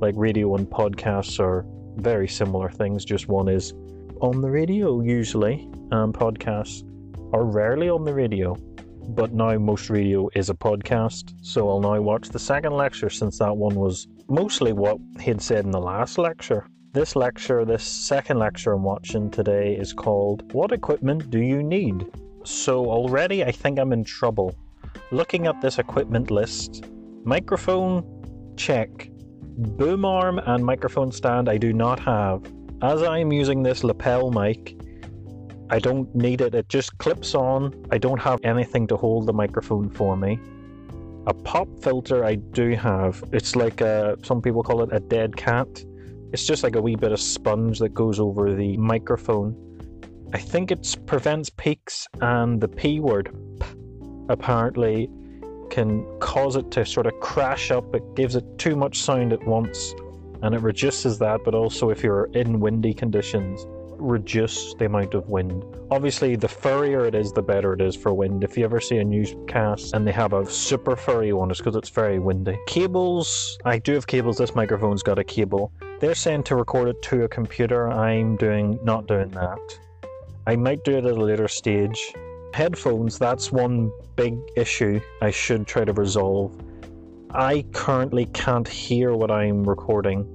like 0.00 0.14
radio 0.16 0.54
and 0.54 0.66
podcasts 0.66 1.38
are 1.38 1.64
very 1.96 2.26
similar 2.26 2.70
things. 2.70 3.04
Just 3.04 3.28
one 3.28 3.48
is 3.48 3.72
on 4.20 4.40
the 4.40 4.50
radio 4.50 5.00
usually, 5.00 5.68
and 5.90 6.14
podcasts 6.14 6.82
are 7.32 7.44
rarely 7.44 7.88
on 7.88 8.04
the 8.04 8.14
radio. 8.14 8.56
But 9.08 9.32
now 9.32 9.58
most 9.58 9.90
radio 9.90 10.28
is 10.34 10.50
a 10.50 10.54
podcast, 10.54 11.34
so 11.42 11.68
I'll 11.68 11.80
now 11.80 12.00
watch 12.00 12.28
the 12.28 12.38
second 12.38 12.72
lecture 12.74 13.10
since 13.10 13.38
that 13.38 13.56
one 13.56 13.74
was 13.74 14.06
mostly 14.28 14.72
what 14.72 14.98
he'd 15.20 15.42
said 15.42 15.64
in 15.64 15.70
the 15.70 15.80
last 15.80 16.18
lecture. 16.18 16.66
This 16.92 17.16
lecture, 17.16 17.64
this 17.64 17.84
second 17.84 18.38
lecture 18.38 18.72
I'm 18.72 18.82
watching 18.82 19.30
today, 19.30 19.74
is 19.74 19.92
called 19.92 20.52
What 20.52 20.72
Equipment 20.72 21.30
Do 21.30 21.40
You 21.40 21.62
Need? 21.62 22.06
So 22.44 22.86
already 22.86 23.44
I 23.44 23.52
think 23.52 23.78
I'm 23.78 23.92
in 23.92 24.04
trouble. 24.04 24.54
Looking 25.12 25.46
at 25.46 25.60
this 25.60 25.78
equipment 25.78 26.30
list, 26.30 26.84
microphone, 27.24 28.54
check. 28.56 29.10
Boom 29.42 30.04
arm 30.04 30.38
and 30.38 30.64
microphone 30.64 31.12
stand 31.12 31.48
I 31.48 31.58
do 31.58 31.72
not 31.72 32.00
have. 32.00 32.44
As 32.82 33.02
I'm 33.02 33.32
using 33.32 33.62
this 33.62 33.84
lapel 33.84 34.30
mic, 34.30 34.80
I 35.72 35.78
don't 35.78 36.12
need 36.16 36.40
it. 36.40 36.52
It 36.52 36.68
just 36.68 36.98
clips 36.98 37.32
on. 37.36 37.86
I 37.92 37.98
don't 37.98 38.20
have 38.20 38.40
anything 38.42 38.88
to 38.88 38.96
hold 38.96 39.26
the 39.26 39.32
microphone 39.32 39.88
for 39.88 40.16
me. 40.16 40.40
A 41.28 41.32
pop 41.32 41.68
filter 41.80 42.24
I 42.24 42.34
do 42.34 42.74
have. 42.74 43.22
It's 43.32 43.54
like 43.54 43.80
a, 43.80 44.16
some 44.24 44.42
people 44.42 44.64
call 44.64 44.82
it 44.82 44.88
a 44.92 44.98
dead 44.98 45.36
cat. 45.36 45.68
It's 46.32 46.44
just 46.44 46.64
like 46.64 46.74
a 46.74 46.82
wee 46.82 46.96
bit 46.96 47.12
of 47.12 47.20
sponge 47.20 47.78
that 47.78 47.94
goes 47.94 48.18
over 48.18 48.52
the 48.52 48.76
microphone. 48.78 49.54
I 50.32 50.38
think 50.38 50.72
it 50.72 50.96
prevents 51.06 51.50
peaks 51.50 52.08
and 52.20 52.60
the 52.60 52.68
P 52.68 52.98
word, 52.98 53.32
apparently 54.28 55.08
can 55.70 56.04
cause 56.18 56.56
it 56.56 56.72
to 56.72 56.84
sort 56.84 57.06
of 57.06 57.12
crash 57.20 57.70
up. 57.70 57.94
It 57.94 58.02
gives 58.16 58.34
it 58.34 58.44
too 58.58 58.74
much 58.74 58.98
sound 58.98 59.32
at 59.32 59.46
once 59.46 59.94
and 60.42 60.52
it 60.52 60.62
reduces 60.62 61.18
that, 61.18 61.40
but 61.44 61.54
also 61.54 61.90
if 61.90 62.02
you're 62.02 62.24
in 62.32 62.58
windy 62.58 62.92
conditions, 62.92 63.64
reduce 64.00 64.74
the 64.74 64.86
amount 64.86 65.14
of 65.14 65.28
wind. 65.28 65.64
Obviously, 65.90 66.36
the 66.36 66.48
furrier 66.48 67.04
it 67.06 67.14
is, 67.14 67.32
the 67.32 67.42
better 67.42 67.72
it 67.72 67.80
is 67.80 67.94
for 67.94 68.12
wind. 68.14 68.44
If 68.44 68.56
you 68.56 68.64
ever 68.64 68.80
see 68.80 68.98
a 68.98 69.04
newscast 69.04 69.94
and 69.94 70.06
they 70.06 70.12
have 70.12 70.32
a 70.32 70.44
super 70.46 70.96
furry 70.96 71.32
one, 71.32 71.50
it's 71.50 71.60
because 71.60 71.76
it's 71.76 71.88
very 71.88 72.18
windy. 72.18 72.58
Cables, 72.66 73.58
I 73.64 73.78
do 73.78 73.94
have 73.94 74.06
cables. 74.06 74.38
This 74.38 74.54
microphone's 74.54 75.02
got 75.02 75.18
a 75.18 75.24
cable. 75.24 75.72
They're 76.00 76.14
saying 76.14 76.44
to 76.44 76.56
record 76.56 76.88
it 76.88 77.02
to 77.02 77.24
a 77.24 77.28
computer. 77.28 77.90
I'm 77.90 78.36
doing 78.36 78.78
not 78.82 79.06
doing 79.06 79.28
that. 79.30 79.78
I 80.46 80.56
might 80.56 80.82
do 80.84 80.96
it 80.96 81.04
at 81.04 81.12
a 81.12 81.14
later 81.14 81.48
stage. 81.48 82.14
Headphones, 82.54 83.18
that's 83.18 83.52
one 83.52 83.92
big 84.16 84.36
issue 84.56 85.00
I 85.22 85.30
should 85.30 85.66
try 85.66 85.84
to 85.84 85.92
resolve. 85.92 86.58
I 87.32 87.64
currently 87.72 88.26
can't 88.26 88.66
hear 88.66 89.14
what 89.14 89.30
I'm 89.30 89.62
recording. 89.62 90.26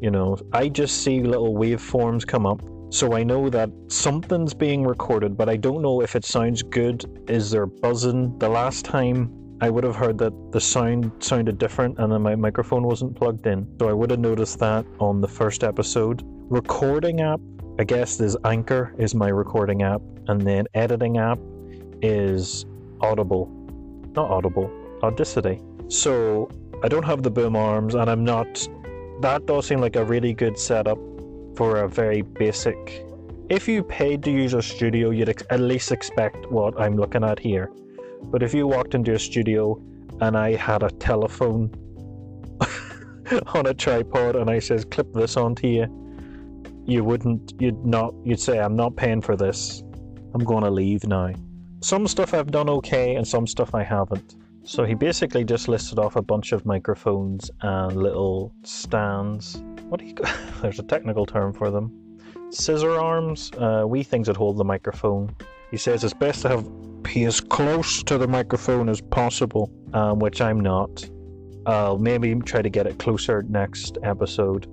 You 0.00 0.10
know, 0.10 0.38
I 0.52 0.68
just 0.68 1.02
see 1.02 1.22
little 1.22 1.54
waveforms 1.54 2.26
come 2.26 2.46
up. 2.46 2.60
So 2.92 3.14
I 3.14 3.22
know 3.22 3.48
that 3.50 3.70
something's 3.86 4.52
being 4.52 4.84
recorded, 4.84 5.36
but 5.36 5.48
I 5.48 5.56
don't 5.56 5.80
know 5.80 6.02
if 6.02 6.16
it 6.16 6.24
sounds 6.24 6.62
good. 6.62 7.04
Is 7.28 7.50
there 7.50 7.66
buzzing? 7.66 8.36
The 8.38 8.48
last 8.48 8.84
time 8.84 9.32
I 9.60 9.70
would 9.70 9.84
have 9.84 9.94
heard 9.94 10.18
that 10.18 10.32
the 10.50 10.60
sound 10.60 11.12
sounded 11.20 11.56
different 11.58 11.98
and 12.00 12.12
then 12.12 12.20
my 12.20 12.34
microphone 12.34 12.82
wasn't 12.82 13.14
plugged 13.14 13.46
in. 13.46 13.68
So 13.78 13.88
I 13.88 13.92
would 13.92 14.10
have 14.10 14.18
noticed 14.18 14.58
that 14.58 14.84
on 14.98 15.20
the 15.20 15.28
first 15.28 15.62
episode. 15.62 16.22
Recording 16.48 17.20
app, 17.20 17.40
I 17.78 17.84
guess 17.84 18.18
is 18.20 18.36
Anchor 18.44 18.92
is 18.98 19.14
my 19.14 19.28
recording 19.28 19.82
app, 19.82 20.02
and 20.26 20.40
then 20.40 20.66
editing 20.74 21.18
app 21.18 21.38
is 22.02 22.66
Audible. 23.00 23.48
Not 24.16 24.30
Audible, 24.30 24.68
Audacity. 25.04 25.60
So 25.86 26.50
I 26.82 26.88
don't 26.88 27.04
have 27.04 27.22
the 27.22 27.30
boom 27.30 27.54
arms, 27.54 27.94
and 27.94 28.10
I'm 28.10 28.24
not. 28.24 28.68
That 29.20 29.46
does 29.46 29.66
seem 29.66 29.80
like 29.80 29.94
a 29.96 30.04
really 30.04 30.32
good 30.32 30.58
setup 30.58 30.98
for 31.56 31.78
a 31.78 31.88
very 31.88 32.22
basic. 32.22 33.04
If 33.48 33.66
you 33.66 33.82
paid 33.82 34.22
to 34.24 34.30
use 34.30 34.54
a 34.54 34.62
studio, 34.62 35.10
you'd 35.10 35.28
ex- 35.28 35.42
at 35.50 35.60
least 35.60 35.92
expect 35.92 36.50
what 36.50 36.80
I'm 36.80 36.96
looking 36.96 37.24
at 37.24 37.38
here. 37.38 37.70
But 38.24 38.42
if 38.42 38.54
you 38.54 38.66
walked 38.66 38.94
into 38.94 39.14
a 39.14 39.18
studio 39.18 39.80
and 40.20 40.36
I 40.36 40.54
had 40.54 40.82
a 40.82 40.90
telephone 40.90 41.70
on 43.54 43.66
a 43.66 43.74
tripod 43.74 44.36
and 44.36 44.50
I 44.50 44.58
says 44.58 44.84
clip 44.84 45.12
this 45.12 45.36
onto 45.36 45.66
you, 45.66 45.86
you 46.86 47.04
wouldn't 47.04 47.54
you'd 47.60 47.84
not 47.84 48.14
you'd 48.24 48.40
say 48.40 48.58
I'm 48.58 48.76
not 48.76 48.96
paying 48.96 49.20
for 49.20 49.36
this. 49.36 49.82
I'm 50.34 50.44
going 50.44 50.64
to 50.64 50.70
leave 50.70 51.04
now. 51.04 51.32
Some 51.82 52.06
stuff 52.06 52.34
I've 52.34 52.50
done 52.50 52.68
okay 52.68 53.16
and 53.16 53.26
some 53.26 53.46
stuff 53.46 53.74
I 53.74 53.82
haven't. 53.82 54.36
So 54.64 54.84
he 54.84 54.94
basically 54.94 55.44
just 55.44 55.68
listed 55.68 55.98
off 55.98 56.16
a 56.16 56.22
bunch 56.22 56.52
of 56.52 56.66
microphones 56.66 57.50
and 57.62 57.96
little 57.96 58.52
stands. 58.62 59.62
What 59.90 59.98
do 59.98 60.06
you? 60.06 60.14
There's 60.62 60.78
a 60.78 60.84
technical 60.84 61.26
term 61.26 61.52
for 61.52 61.72
them. 61.72 61.90
Scissor 62.50 62.92
arms, 62.92 63.50
uh, 63.58 63.82
wee 63.86 64.04
things 64.04 64.28
that 64.28 64.36
hold 64.36 64.56
the 64.56 64.64
microphone. 64.64 65.34
He 65.72 65.76
says 65.76 66.04
it's 66.04 66.14
best 66.14 66.42
to 66.42 66.48
have 66.50 67.02
be 67.02 67.24
as 67.24 67.40
close 67.40 68.04
to 68.04 68.16
the 68.16 68.28
microphone 68.28 68.88
as 68.88 69.00
possible, 69.00 69.68
um, 69.92 70.20
which 70.20 70.40
I'm 70.40 70.60
not. 70.60 71.10
I'll 71.66 71.98
maybe 71.98 72.34
try 72.36 72.62
to 72.62 72.70
get 72.70 72.86
it 72.86 73.00
closer 73.00 73.42
next 73.48 73.98
episode. 74.04 74.68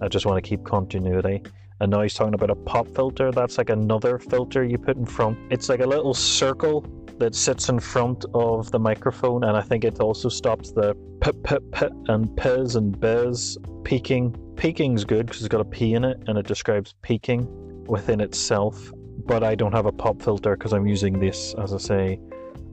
I 0.00 0.06
just 0.06 0.24
want 0.24 0.42
to 0.42 0.48
keep 0.48 0.64
continuity. 0.64 1.42
And 1.80 1.90
now 1.90 2.02
he's 2.02 2.14
talking 2.14 2.34
about 2.34 2.50
a 2.50 2.54
pop 2.54 2.86
filter. 2.94 3.32
That's 3.32 3.58
like 3.58 3.70
another 3.70 4.20
filter 4.20 4.62
you 4.62 4.78
put 4.78 4.96
in 4.96 5.04
front. 5.04 5.36
It's 5.50 5.68
like 5.68 5.80
a 5.80 5.86
little 5.86 6.14
circle 6.14 6.82
that 7.20 7.34
sits 7.34 7.68
in 7.68 7.78
front 7.78 8.24
of 8.34 8.70
the 8.70 8.78
microphone, 8.78 9.44
and 9.44 9.56
I 9.56 9.60
think 9.60 9.84
it 9.84 10.00
also 10.00 10.28
stops 10.28 10.72
the 10.72 10.96
pip 11.20 11.36
pip 11.44 11.62
pip 11.70 11.92
and 12.08 12.34
piz 12.36 12.74
and 12.74 12.98
biz 12.98 13.56
peaking. 13.84 14.34
Peaking's 14.56 15.04
good 15.04 15.26
because 15.26 15.42
it's 15.42 15.48
got 15.48 15.60
a 15.60 15.64
p 15.64 15.94
in 15.94 16.04
it, 16.04 16.20
and 16.26 16.36
it 16.38 16.46
describes 16.46 16.94
peaking 17.02 17.46
within 17.84 18.20
itself. 18.20 18.90
But 19.26 19.44
I 19.44 19.54
don't 19.54 19.72
have 19.72 19.86
a 19.86 19.92
pop 19.92 20.20
filter 20.22 20.56
because 20.56 20.72
I'm 20.72 20.86
using 20.86 21.20
this, 21.20 21.54
as 21.62 21.74
I 21.74 21.78
say, 21.78 22.18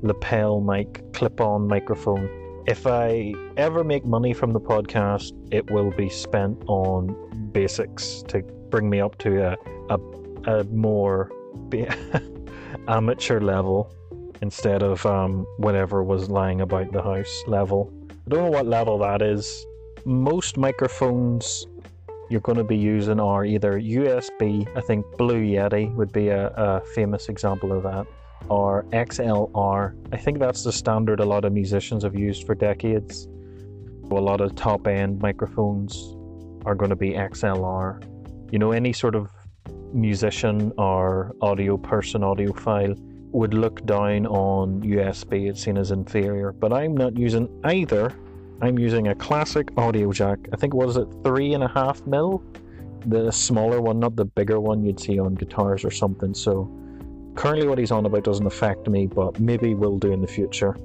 lapel 0.02 0.62
mic, 0.62 1.04
clip-on 1.14 1.68
microphone. 1.68 2.30
If 2.68 2.88
I 2.88 3.34
ever 3.58 3.84
make 3.84 4.06
money 4.06 4.34
from 4.34 4.54
the 4.54 4.62
podcast, 4.62 5.32
it 5.52 5.70
will 5.70 5.92
be 5.92 6.10
spent 6.10 6.64
on 6.68 7.52
basics 7.52 8.24
to 8.30 8.44
bring 8.70 8.90
me 8.90 9.02
up 9.02 9.18
to 9.20 9.52
a 9.52 9.58
a, 9.90 10.00
a 10.60 10.64
more 10.66 11.32
amateur 12.88 13.42
level 13.42 13.92
instead 14.42 14.84
of 14.84 15.06
um, 15.06 15.46
whatever 15.58 16.04
was 16.04 16.30
lying 16.30 16.62
about 16.62 16.92
the 16.92 17.02
house 17.02 17.44
level. 17.48 17.92
I 18.10 18.30
don't 18.30 18.44
know 18.44 18.52
what 18.52 18.66
level 18.66 18.98
that 19.00 19.22
is. 19.22 19.66
Most 20.06 20.58
microphones 20.58 21.66
you're 22.30 22.42
going 22.42 22.58
to 22.58 22.64
be 22.64 22.78
using 22.78 23.20
are 23.20 23.46
either 23.46 23.80
USB, 23.80 24.68
I 24.76 24.82
think 24.82 25.06
Blue 25.18 25.42
Yeti 25.42 25.94
would 25.96 26.12
be 26.12 26.28
a, 26.28 26.48
a 26.50 26.82
famous 26.94 27.30
example 27.30 27.72
of 27.72 27.84
that, 27.84 28.06
or 28.50 28.84
XLR. 28.92 29.96
I 30.12 30.18
think 30.18 30.40
that's 30.40 30.64
the 30.64 30.74
standard 30.74 31.20
a 31.20 31.26
lot 31.26 31.46
of 31.46 31.54
musicians 31.54 32.04
have 32.04 32.16
used 32.16 32.46
for 32.46 32.54
decades. 32.54 33.28
A 34.12 34.14
lot 34.14 34.42
of 34.42 34.56
top 34.56 34.88
end 34.88 35.22
microphones 35.22 36.16
are 36.66 36.76
going 36.76 36.90
to 36.90 36.96
be 36.96 37.12
XLR. 37.12 38.04
You 38.52 38.60
know, 38.60 38.72
any 38.72 38.94
sort 38.94 39.16
of 39.16 39.30
musician 39.94 40.74
or 40.78 41.34
audio 41.42 41.78
person, 41.78 42.22
audiophile 42.22 42.98
would 43.32 43.54
look 43.54 43.86
down 43.86 44.26
on 44.26 44.82
USB, 44.82 45.50
it's 45.50 45.64
seen 45.64 45.78
as 45.78 45.92
inferior. 45.92 46.52
But 46.52 46.74
I'm 46.74 46.96
not 46.96 47.18
using 47.18 47.50
either. 47.66 48.14
I'm 48.62 48.80
using 48.80 49.10
a 49.10 49.16
classic 49.16 49.70
audio 49.78 50.12
jack. 50.12 50.40
I 50.52 50.56
think 50.56 50.74
was 50.74 50.98
it 50.98 51.08
three 51.24 51.54
and 51.54 51.64
a 51.64 51.68
half 51.68 52.06
mil, 52.08 52.44
the 53.06 53.32
smaller 53.32 53.82
one, 53.82 54.00
not 54.00 54.16
the 54.16 54.26
bigger 54.26 54.60
one 54.60 54.84
you'd 54.84 55.00
see 55.00 55.20
on 55.20 55.36
guitars 55.36 55.86
or 55.86 55.92
something. 55.92 56.34
So 56.34 56.70
currently, 57.36 57.68
what 57.68 57.78
he's 57.78 57.92
on 57.92 58.06
about 58.06 58.24
doesn't 58.24 58.46
affect 58.46 58.88
me, 58.88 59.06
but 59.08 59.40
maybe 59.40 59.74
will 59.76 60.00
do 60.00 60.12
in 60.12 60.22
the 60.22 60.28
future. 60.28 60.76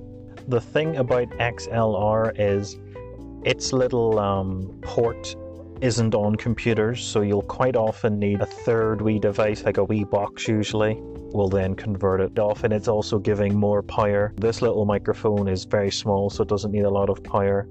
The 0.49 0.61
thing 0.61 0.97
about 0.97 1.29
XLR 1.31 2.35
is 2.39 2.79
its 3.45 3.73
little 3.73 4.19
um, 4.19 4.79
port 4.83 5.35
isn't 5.81 6.15
on 6.15 6.37
computers, 6.37 7.05
so 7.05 7.23
you'll 7.23 7.43
quite 7.43 7.75
often 7.75 8.19
need 8.19 8.41
a 8.41 8.47
third 8.47 9.01
wee 9.01 9.19
device, 9.19 9.65
like 9.65 9.79
a 9.79 9.85
wee 9.85 10.05
box 10.05 10.47
usually, 10.47 11.01
will 11.33 11.49
then 11.49 11.75
convert 11.75 12.21
it 12.21 12.39
off 12.39 12.65
and 12.65 12.73
it's 12.73 12.89
also 12.89 13.19
giving 13.19 13.55
more 13.55 13.83
power. 13.83 14.33
This 14.37 14.63
little 14.63 14.85
microphone 14.85 15.49
is 15.49 15.65
very 15.65 15.91
small 15.91 16.31
so 16.31 16.43
it 16.43 16.49
doesn't 16.49 16.73
need 16.73 16.85
a 16.85 16.91
lot 16.91 17.11
of 17.11 17.23
power 17.25 17.69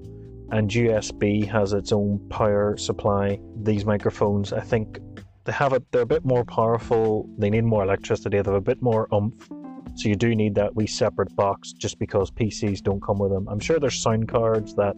and 0.50 0.70
USB 0.70 1.48
has 1.48 1.72
its 1.72 1.92
own 1.92 2.18
power 2.28 2.76
supply. 2.76 3.38
These 3.62 3.84
microphones 3.84 4.52
I 4.52 4.60
think 4.60 4.98
they 5.44 5.52
have 5.52 5.72
it 5.72 5.84
they're 5.90 6.02
a 6.02 6.06
bit 6.06 6.24
more 6.24 6.44
powerful, 6.44 7.28
they 7.38 7.50
need 7.50 7.64
more 7.64 7.82
electricity, 7.82 8.40
they 8.40 8.50
have 8.50 8.54
a 8.54 8.60
bit 8.60 8.82
more 8.82 9.08
oomph. 9.12 9.48
So 9.96 10.08
you 10.08 10.16
do 10.16 10.34
need 10.34 10.54
that 10.54 10.74
wee 10.74 10.86
separate 10.86 11.34
box 11.36 11.72
just 11.72 11.98
because 11.98 12.30
PCs 12.30 12.82
don't 12.82 13.02
come 13.02 13.18
with 13.18 13.30
them. 13.30 13.46
I'm 13.48 13.60
sure 13.60 13.78
there's 13.78 14.00
sound 14.00 14.28
cards 14.28 14.74
that 14.76 14.96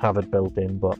have 0.00 0.16
it 0.16 0.30
built 0.30 0.58
in, 0.58 0.78
but 0.78 0.98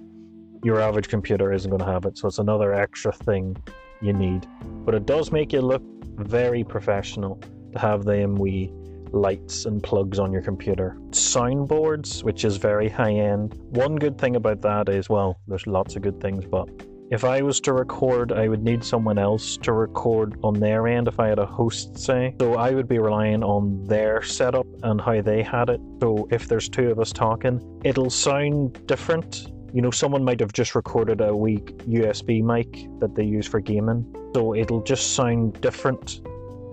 your 0.63 0.81
average 0.81 1.09
computer 1.09 1.53
isn't 1.53 1.69
going 1.69 1.81
to 1.81 1.93
have 1.93 2.05
it, 2.05 2.17
so 2.17 2.29
it's 2.29 2.39
another 2.39 2.73
extra 2.73 3.13
thing 3.13 3.57
you 4.01 4.13
need. 4.13 4.47
But 4.85 4.95
it 4.95 5.07
does 5.07 5.33
make 5.33 5.53
you 5.53 5.61
look 5.61 5.83
very 6.17 6.65
professional 6.65 7.41
to 7.73 7.79
have 7.79 8.05
them 8.05 8.37
wee 8.37 8.73
lights 9.13 9.67
and 9.67 9.83
plugs 9.83 10.19
on 10.19 10.33
your 10.33 10.43
computer. 10.43 10.97
Soundboards, 11.11 12.23
which 12.25 12.45
is 12.45 12.57
very 12.57 12.89
high 12.89 13.13
end. 13.13 13.55
One 13.71 13.97
good 13.97 14.19
thing 14.19 14.37
about 14.37 14.63
that 14.63 14.89
is, 14.89 15.09
well, 15.09 15.39
there's 15.47 15.67
lots 15.67 15.97
of 15.97 16.03
good 16.03 16.21
things, 16.21 16.45
but 16.47 16.69
if 17.13 17.25
I 17.25 17.43
was 17.43 17.61
to 17.61 17.75
record, 17.75 18.33
I 18.33 18.49
would 18.49 18.63
need 18.63 18.83
someone 18.83 19.19
else 19.19 19.59
to 19.59 19.73
record 19.75 20.39
on 20.43 20.55
their 20.55 20.89
end 20.89 21.09
if 21.09 21.21
I 21.21 21.29
had 21.29 21.39
a 21.39 21.45
host, 21.45 21.99
say. 21.99 22.35
So 22.41 22.55
I 22.55 22.71
would 22.71 22.89
be 22.89 22.99
relying 22.99 23.45
on 23.45 23.85
their 23.85 24.23
setup 24.23 24.67
and 24.83 24.99
how 24.99 25.21
they 25.21 25.43
had 25.43 25.69
it. 25.69 25.79
So 26.01 26.27
if 26.31 26.49
there's 26.49 26.71
two 26.71 26.91
of 26.91 26.99
us 26.99 27.13
talking, 27.13 27.61
it'll 27.85 28.09
sound 28.09 28.87
different 28.87 29.52
you 29.73 29.81
know, 29.81 29.91
someone 29.91 30.23
might 30.23 30.41
have 30.41 30.53
just 30.53 30.75
recorded 30.75 31.21
a 31.21 31.35
weak 31.35 31.77
USB 31.79 32.43
mic 32.43 32.89
that 33.01 33.15
they 33.15 33.25
use 33.25 33.47
for 33.47 33.61
gaming, 33.61 34.05
so 34.35 34.55
it'll 34.55 34.83
just 34.83 35.15
sound 35.15 35.61
different 35.61 36.21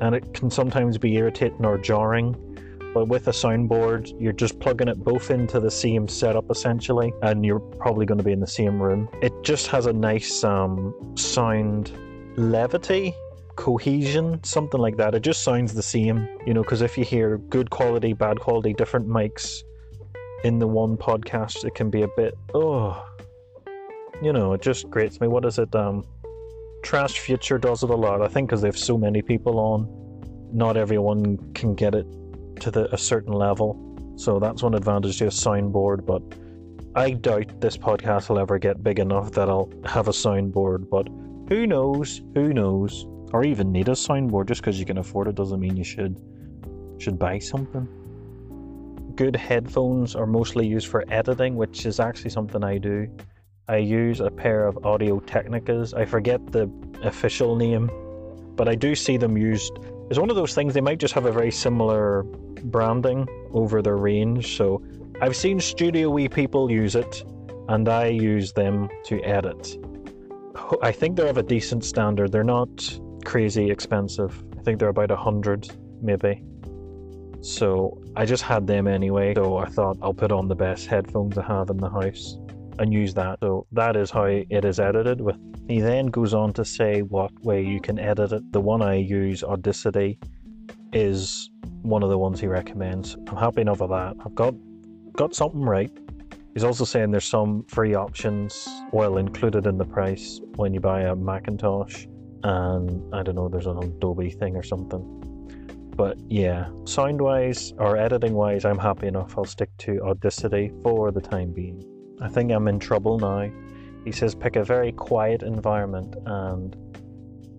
and 0.02 0.16
it 0.16 0.34
can 0.34 0.50
sometimes 0.50 0.98
be 0.98 1.16
irritating 1.16 1.66
or 1.66 1.78
jarring. 1.78 2.36
But 2.94 3.08
with 3.08 3.28
a 3.28 3.32
soundboard, 3.32 4.20
you're 4.20 4.34
just 4.34 4.60
plugging 4.60 4.88
it 4.88 5.04
both 5.04 5.30
into 5.30 5.60
the 5.60 5.70
same 5.70 6.08
setup 6.08 6.50
essentially, 6.50 7.14
and 7.22 7.46
you're 7.46 7.60
probably 7.60 8.06
going 8.06 8.18
to 8.18 8.24
be 8.24 8.32
in 8.32 8.40
the 8.40 8.48
same 8.48 8.82
room. 8.82 9.08
It 9.22 9.34
just 9.44 9.68
has 9.68 9.86
a 9.86 9.94
nice 9.94 10.44
um, 10.44 11.14
sound 11.16 11.92
levity, 12.36 13.14
cohesion, 13.56 14.44
something 14.44 14.80
like 14.80 14.98
that. 14.98 15.14
It 15.14 15.22
just 15.22 15.44
sounds 15.44 15.74
the 15.74 15.84
same, 15.84 16.28
you 16.48 16.54
know, 16.54 16.64
because 16.64 16.82
if 16.82 16.98
you 16.98 17.04
hear 17.04 17.38
good 17.38 17.70
quality, 17.70 18.14
bad 18.14 18.40
quality, 18.40 18.74
different 18.74 19.08
mics, 19.08 19.64
in 20.44 20.60
the 20.60 20.68
one 20.68 20.98
podcast, 20.98 21.66
it 21.66 21.76
can 21.76 21.90
be 21.90 22.04
a 22.04 22.08
bit, 22.16 22.38
oh, 22.54 23.06
you 24.22 24.34
know, 24.34 24.54
it 24.54 24.62
just 24.62 24.90
grates 24.90 25.20
me. 25.20 25.28
What 25.28 25.46
is 25.46 25.60
it? 25.60 25.74
Um, 25.76 26.06
Trash 26.84 27.20
Future 27.20 27.58
does 27.58 27.84
it 27.84 27.90
a 27.90 27.96
lot. 27.96 28.22
I 28.22 28.28
think 28.28 28.50
because 28.50 28.62
they 28.62 28.68
have 28.68 28.78
so 28.78 28.98
many 28.98 29.22
people 29.22 29.60
on, 29.60 29.88
not 30.52 30.78
everyone 30.78 31.38
can 31.54 31.76
get 31.76 31.94
it 31.94 32.06
to 32.62 32.72
the, 32.72 32.94
a 32.94 32.98
certain 32.98 33.34
level. 33.34 33.86
So 34.18 34.40
that's 34.40 34.64
one 34.64 34.76
advantage 34.76 35.18
to 35.20 35.26
a 35.26 35.30
soundboard. 35.30 36.06
But 36.06 36.22
I 36.96 37.12
doubt 37.12 37.60
this 37.62 37.78
podcast 37.78 38.30
will 38.30 38.40
ever 38.40 38.58
get 38.58 38.84
big 38.84 39.00
enough 39.00 39.32
that 39.32 39.50
I'll 39.50 39.72
have 39.86 40.08
a 40.08 40.12
soundboard. 40.12 40.90
But 40.90 41.08
who 41.50 41.68
knows? 41.68 42.22
Who 42.36 42.54
knows? 42.54 43.06
Or 43.32 43.44
even 43.44 43.72
need 43.72 43.90
a 43.90 43.94
soundboard 43.94 44.48
just 44.48 44.62
because 44.62 44.80
you 44.80 44.86
can 44.86 44.98
afford 44.98 45.28
it 45.28 45.36
doesn't 45.36 45.60
mean 45.60 45.78
you 45.78 45.84
should 45.84 46.20
should 46.98 47.18
buy 47.18 47.40
something 47.40 47.88
good 49.20 49.36
headphones 49.36 50.16
are 50.16 50.26
mostly 50.26 50.66
used 50.66 50.88
for 50.88 51.04
editing, 51.10 51.58
which 51.58 51.86
is 51.86 52.00
actually 52.00 52.30
something 52.30 52.64
I 52.64 52.78
do. 52.78 53.06
I 53.68 53.76
use 53.76 54.22
a 54.22 54.32
pair 54.32 54.66
of 54.66 54.86
Audio 54.86 55.20
Technicas. 55.20 55.94
I 55.94 56.06
forget 56.06 56.40
the 56.54 56.72
official 57.04 57.58
name, 57.58 57.92
but 58.56 58.70
I 58.70 58.76
do 58.76 58.96
see 58.96 59.18
them 59.18 59.38
used. 59.38 59.74
It's 60.10 60.18
one 60.18 60.30
of 60.30 60.38
those 60.38 60.56
things, 60.56 60.74
they 60.74 60.80
might 60.80 61.00
just 61.00 61.14
have 61.16 61.26
a 61.26 61.34
very 61.34 61.52
similar 61.52 62.24
branding 62.64 63.28
over 63.52 63.82
their 63.82 63.98
range. 63.98 64.56
So 64.56 64.82
I've 65.20 65.36
seen 65.36 65.60
Studio 65.60 66.10
Wee 66.10 66.30
people 66.30 66.72
use 66.72 66.96
it, 66.96 67.26
and 67.68 67.90
I 67.90 68.06
use 68.06 68.54
them 68.54 68.88
to 69.08 69.22
edit. 69.24 69.78
I 70.82 70.94
think 70.94 71.18
they're 71.18 71.28
of 71.28 71.38
a 71.38 71.44
decent 71.44 71.84
standard. 71.84 72.32
They're 72.32 72.46
not 72.46 72.70
crazy 73.26 73.70
expensive. 73.70 74.42
I 74.58 74.62
think 74.62 74.80
they're 74.80 74.88
about 74.88 75.12
a 75.12 75.18
hundred, 75.18 75.70
maybe. 76.02 76.42
So 77.42 78.02
I 78.16 78.26
just 78.26 78.44
had 78.44 78.68
them 78.68 78.88
anyway, 78.88 79.34
so 79.34 79.58
I 79.58 79.66
thought 79.66 79.98
I'll 80.02 80.14
put 80.14 80.32
on 80.32 80.48
the 80.48 80.56
best 80.56 80.88
headphones 80.88 81.38
I 81.38 81.46
have 81.46 81.70
in 81.70 81.78
the 81.78 81.90
house 81.90 82.38
and 82.80 82.94
use 82.94 83.14
that. 83.14 83.40
So 83.42 83.66
that 83.72 83.96
is 83.96 84.12
how 84.12 84.24
it 84.26 84.66
is 84.66 84.80
edited 84.80 85.22
with. 85.22 85.38
He 85.68 85.80
then 85.80 86.08
goes 86.08 86.34
on 86.34 86.54
to 86.54 86.66
say 86.66 87.02
what 87.02 87.32
way 87.44 87.64
you 87.64 87.80
can 87.80 88.00
edit 88.00 88.32
it. 88.32 88.52
The 88.52 88.62
one 88.62 88.82
I 88.82 88.96
use, 88.96 89.44
Audacity, 89.44 90.20
is 90.92 91.50
one 91.82 92.04
of 92.04 92.10
the 92.10 92.18
ones 92.18 92.40
he 92.40 92.48
recommends. 92.48 93.16
I'm 93.28 93.38
happy 93.38 93.62
enough 93.62 93.80
with 93.80 93.92
that. 93.92 94.16
I've 94.26 94.36
got 94.36 94.54
got 95.14 95.36
something 95.36 95.62
right. 95.62 95.92
He's 96.54 96.64
also 96.64 96.86
saying 96.86 97.12
there's 97.12 97.26
some 97.26 97.64
free 97.66 97.94
options, 97.94 98.68
well 98.92 99.18
included 99.18 99.68
in 99.68 99.78
the 99.78 99.86
price 99.86 100.42
when 100.56 100.74
you 100.74 100.80
buy 100.80 101.02
a 101.02 101.16
Macintosh, 101.16 102.06
and 102.44 103.14
I 103.14 103.24
don't 103.24 103.36
know, 103.36 103.50
there's 103.50 103.68
an 103.68 103.78
Adobe 103.78 104.32
thing 104.32 104.56
or 104.56 104.64
something. 104.64 105.19
But 106.00 106.18
yeah, 106.30 106.70
sound 106.86 107.20
wise 107.20 107.74
or 107.78 107.98
editing 107.98 108.34
wise, 108.34 108.64
I'm 108.64 108.78
happy 108.78 109.08
enough. 109.08 109.38
I'll 109.38 109.44
stick 109.44 109.70
to 109.80 110.00
Audacity 110.00 110.72
for 110.82 111.12
the 111.12 111.20
time 111.20 111.52
being. 111.52 111.84
I 112.22 112.30
think 112.30 112.54
I'm 112.54 112.70
in 112.70 112.80
trouble 112.80 113.20
now. 113.20 113.52
He 114.06 114.14
says 114.14 114.34
pick 114.34 114.56
a 114.56 114.64
very 114.64 114.94
quiet 114.94 115.44
environment 115.44 116.16
and 116.26 116.74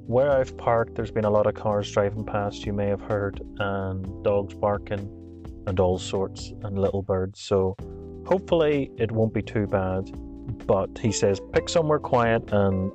where 0.06 0.32
I've 0.32 0.56
parked 0.56 0.94
there's 0.94 1.10
been 1.10 1.26
a 1.26 1.30
lot 1.30 1.46
of 1.46 1.52
cars 1.52 1.92
driving 1.92 2.24
past 2.24 2.64
you 2.64 2.72
may 2.72 2.86
have 2.86 3.02
heard 3.02 3.42
and 3.58 4.24
dogs 4.24 4.54
barking 4.54 5.04
and 5.66 5.78
all 5.78 5.98
sorts 5.98 6.50
and 6.62 6.78
little 6.78 7.02
birds 7.02 7.40
so 7.40 7.76
hopefully 8.26 8.90
it 8.96 9.12
won't 9.12 9.34
be 9.34 9.42
too 9.42 9.66
bad 9.66 10.10
but 10.66 10.88
he 10.96 11.12
says 11.12 11.42
pick 11.52 11.68
somewhere 11.68 11.98
quiet 11.98 12.42
and 12.52 12.90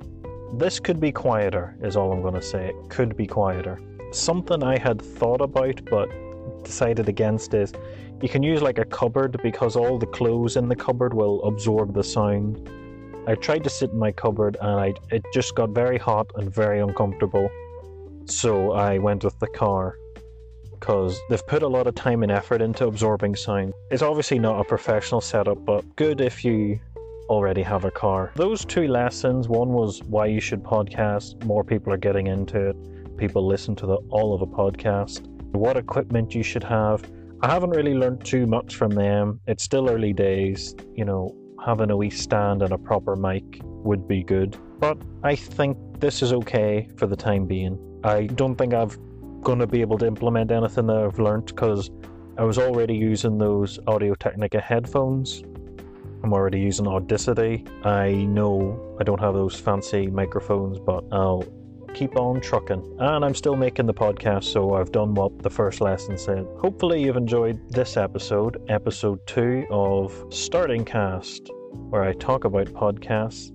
this 0.58 0.80
could 0.80 0.98
be 0.98 1.12
quieter 1.12 1.78
is 1.80 1.96
all 1.96 2.12
I'm 2.12 2.20
going 2.20 2.34
to 2.34 2.42
say 2.42 2.70
it 2.70 2.90
could 2.90 3.16
be 3.16 3.28
quieter 3.28 3.78
something 4.12 4.62
I 4.62 4.78
had 4.78 5.00
thought 5.00 5.40
about 5.40 5.84
but 5.90 6.08
decided 6.64 7.08
against 7.08 7.54
is 7.54 7.72
you 8.22 8.28
can 8.28 8.42
use 8.42 8.62
like 8.62 8.78
a 8.78 8.84
cupboard 8.84 9.38
because 9.42 9.76
all 9.76 9.98
the 9.98 10.06
clothes 10.06 10.56
in 10.56 10.68
the 10.68 10.76
cupboard 10.76 11.12
will 11.14 11.42
absorb 11.44 11.94
the 11.94 12.02
sound. 12.02 12.68
I 13.26 13.34
tried 13.34 13.64
to 13.64 13.70
sit 13.70 13.90
in 13.90 13.98
my 13.98 14.12
cupboard 14.12 14.56
and 14.60 14.80
I 14.80 14.94
it 15.10 15.24
just 15.34 15.54
got 15.54 15.70
very 15.70 15.98
hot 15.98 16.30
and 16.36 16.52
very 16.52 16.80
uncomfortable. 16.80 17.50
So 18.24 18.72
I 18.72 18.98
went 18.98 19.24
with 19.24 19.38
the 19.38 19.48
car 19.48 19.96
because 20.78 21.20
they've 21.28 21.46
put 21.46 21.62
a 21.62 21.68
lot 21.68 21.86
of 21.86 21.94
time 21.94 22.22
and 22.22 22.32
effort 22.32 22.60
into 22.62 22.86
absorbing 22.86 23.34
sound. 23.34 23.72
It's 23.90 24.02
obviously 24.02 24.38
not 24.38 24.60
a 24.60 24.64
professional 24.64 25.20
setup, 25.20 25.64
but 25.64 25.84
good 25.96 26.20
if 26.20 26.44
you 26.44 26.78
already 27.28 27.62
have 27.62 27.84
a 27.84 27.90
car. 27.90 28.32
Those 28.36 28.64
two 28.64 28.88
lessons, 28.88 29.48
one 29.48 29.70
was 29.70 30.02
why 30.04 30.26
you 30.26 30.40
should 30.40 30.62
podcast, 30.62 31.44
more 31.44 31.64
people 31.64 31.92
are 31.92 31.98
getting 31.98 32.28
into 32.28 32.70
it, 32.70 32.76
people 33.16 33.46
listen 33.46 33.74
to 33.76 33.86
the, 33.86 33.96
all 34.10 34.34
of 34.34 34.42
a 34.42 34.46
podcast, 34.46 35.26
what 35.52 35.76
equipment 35.76 36.34
you 36.34 36.42
should 36.42 36.64
have, 36.64 37.04
I 37.42 37.52
haven't 37.52 37.70
really 37.70 37.94
learned 37.94 38.24
too 38.24 38.46
much 38.46 38.76
from 38.76 38.90
them. 38.90 39.40
It's 39.46 39.62
still 39.62 39.90
early 39.90 40.12
days. 40.12 40.74
You 40.94 41.04
know, 41.04 41.36
having 41.64 41.90
a 41.90 41.96
wee 41.96 42.10
stand 42.10 42.62
and 42.62 42.72
a 42.72 42.78
proper 42.78 43.14
mic 43.14 43.44
would 43.62 44.08
be 44.08 44.22
good. 44.22 44.56
But 44.78 44.98
I 45.22 45.36
think 45.36 45.76
this 46.00 46.22
is 46.22 46.32
okay 46.32 46.88
for 46.96 47.06
the 47.06 47.16
time 47.16 47.46
being. 47.46 47.78
I 48.04 48.26
don't 48.26 48.56
think 48.56 48.72
I've 48.72 48.98
going 49.42 49.58
to 49.58 49.66
be 49.66 49.80
able 49.80 49.98
to 49.98 50.06
implement 50.06 50.50
anything 50.50 50.86
that 50.86 50.96
I've 50.96 51.18
learned 51.18 51.46
because 51.46 51.90
I 52.36 52.42
was 52.42 52.58
already 52.58 52.94
using 52.94 53.38
those 53.38 53.78
Audio 53.86 54.14
Technica 54.14 54.60
headphones. 54.60 55.42
I'm 56.24 56.32
already 56.32 56.58
using 56.58 56.88
Audacity. 56.88 57.64
I 57.84 58.12
know 58.12 58.96
I 58.98 59.04
don't 59.04 59.20
have 59.20 59.34
those 59.34 59.54
fancy 59.54 60.08
microphones, 60.08 60.78
but 60.78 61.04
I'll 61.12 61.44
keep 61.96 62.14
on 62.16 62.40
trucking. 62.42 62.96
And 63.00 63.24
I'm 63.24 63.34
still 63.34 63.56
making 63.56 63.86
the 63.86 63.94
podcast, 63.94 64.44
so 64.44 64.74
I've 64.74 64.92
done 64.92 65.14
what 65.14 65.42
the 65.42 65.48
first 65.48 65.80
lesson 65.80 66.18
said. 66.18 66.46
Hopefully, 66.58 67.02
you've 67.02 67.16
enjoyed 67.16 67.58
this 67.70 67.96
episode, 67.96 68.62
episode 68.68 69.26
two 69.26 69.66
of 69.70 70.12
Starting 70.28 70.84
Cast, 70.84 71.50
where 71.88 72.02
I 72.02 72.12
talk 72.12 72.44
about 72.44 72.66
podcasts 72.66 73.48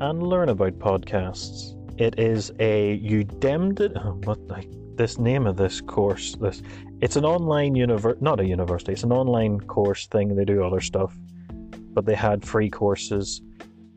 and 0.00 0.22
learn 0.22 0.48
about 0.50 0.78
podcasts. 0.78 1.76
It 2.00 2.18
is 2.18 2.52
a 2.60 3.00
Udemy. 3.00 3.92
Oh, 3.96 4.20
what 4.22 4.38
like 4.46 4.68
this 4.94 5.18
name 5.18 5.48
of 5.48 5.56
this 5.56 5.80
course? 5.80 6.36
This 6.36 6.62
it's 7.00 7.16
an 7.16 7.24
online 7.24 7.74
univer 7.74 8.20
not 8.22 8.38
a 8.38 8.44
university. 8.44 8.92
It's 8.92 9.02
an 9.02 9.12
online 9.12 9.58
course 9.62 10.06
thing. 10.06 10.36
They 10.36 10.44
do 10.44 10.62
other 10.64 10.80
stuff, 10.80 11.12
but 11.92 12.06
they 12.06 12.14
had 12.14 12.44
free 12.44 12.70
courses. 12.70 13.42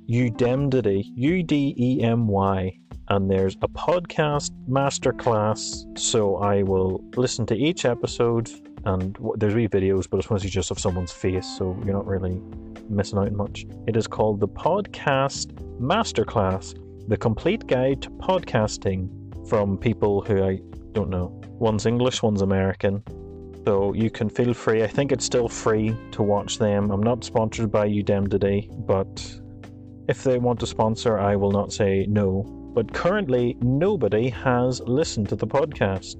Udemy, 0.10 1.04
U 1.16 1.44
D 1.44 1.76
E 1.78 2.02
M 2.02 2.28
Y 2.28 2.78
and 3.14 3.30
there's 3.30 3.55
a 3.61 3.68
podcast 3.68 4.49
masterclass. 4.68 5.86
So 5.99 6.38
I 6.38 6.64
will 6.64 7.03
listen 7.16 7.45
to 7.45 7.55
each 7.55 7.86
episode, 7.86 8.49
and 8.86 9.16
there's 9.36 9.53
wee 9.53 9.68
videos, 9.68 10.09
but 10.09 10.18
it's 10.18 10.32
mostly 10.32 10.49
just 10.49 10.72
of 10.72 10.80
someone's 10.80 11.11
face, 11.11 11.45
so 11.45 11.80
you're 11.86 11.93
not 11.93 12.07
really 12.07 12.41
missing 12.89 13.20
out 13.20 13.32
much. 13.34 13.68
It 13.86 13.95
is 13.95 14.07
called 14.07 14.39
the 14.39 14.47
Podcast 14.47 15.53
Masterclass 15.80 16.74
The 17.07 17.16
Complete 17.16 17.68
Guide 17.68 18.01
to 18.01 18.09
Podcasting 18.09 19.47
from 19.47 19.78
people 19.78 20.22
who 20.22 20.43
I 20.43 20.59
don't 20.93 21.11
know. 21.11 21.39
One's 21.59 21.86
English, 21.86 22.24
one's 22.24 22.41
American. 22.41 23.03
So 23.64 23.93
you 23.93 24.09
can 24.09 24.28
feel 24.28 24.55
free. 24.55 24.82
I 24.82 24.88
think 24.88 25.11
it's 25.11 25.24
still 25.24 25.47
free 25.47 25.95
to 26.14 26.24
watch 26.24 26.57
them. 26.57 26.89
I'm 26.89 27.03
not 27.03 27.24
sponsored 27.24 27.72
by 27.72 27.88
Udemy, 27.88 28.88
but 28.88 29.39
if 30.09 30.24
they 30.24 30.39
want 30.39 30.59
to 30.61 30.66
sponsor, 30.66 31.20
I 31.20 31.36
will 31.36 31.51
not 31.51 31.72
say 31.72 32.07
no 32.09 32.61
but 32.74 32.94
currently 32.94 33.58
nobody 33.62 34.30
has 34.30 34.82
listened 34.82 35.30
to 35.30 35.36
the 35.36 35.48
podcast. 35.48 36.16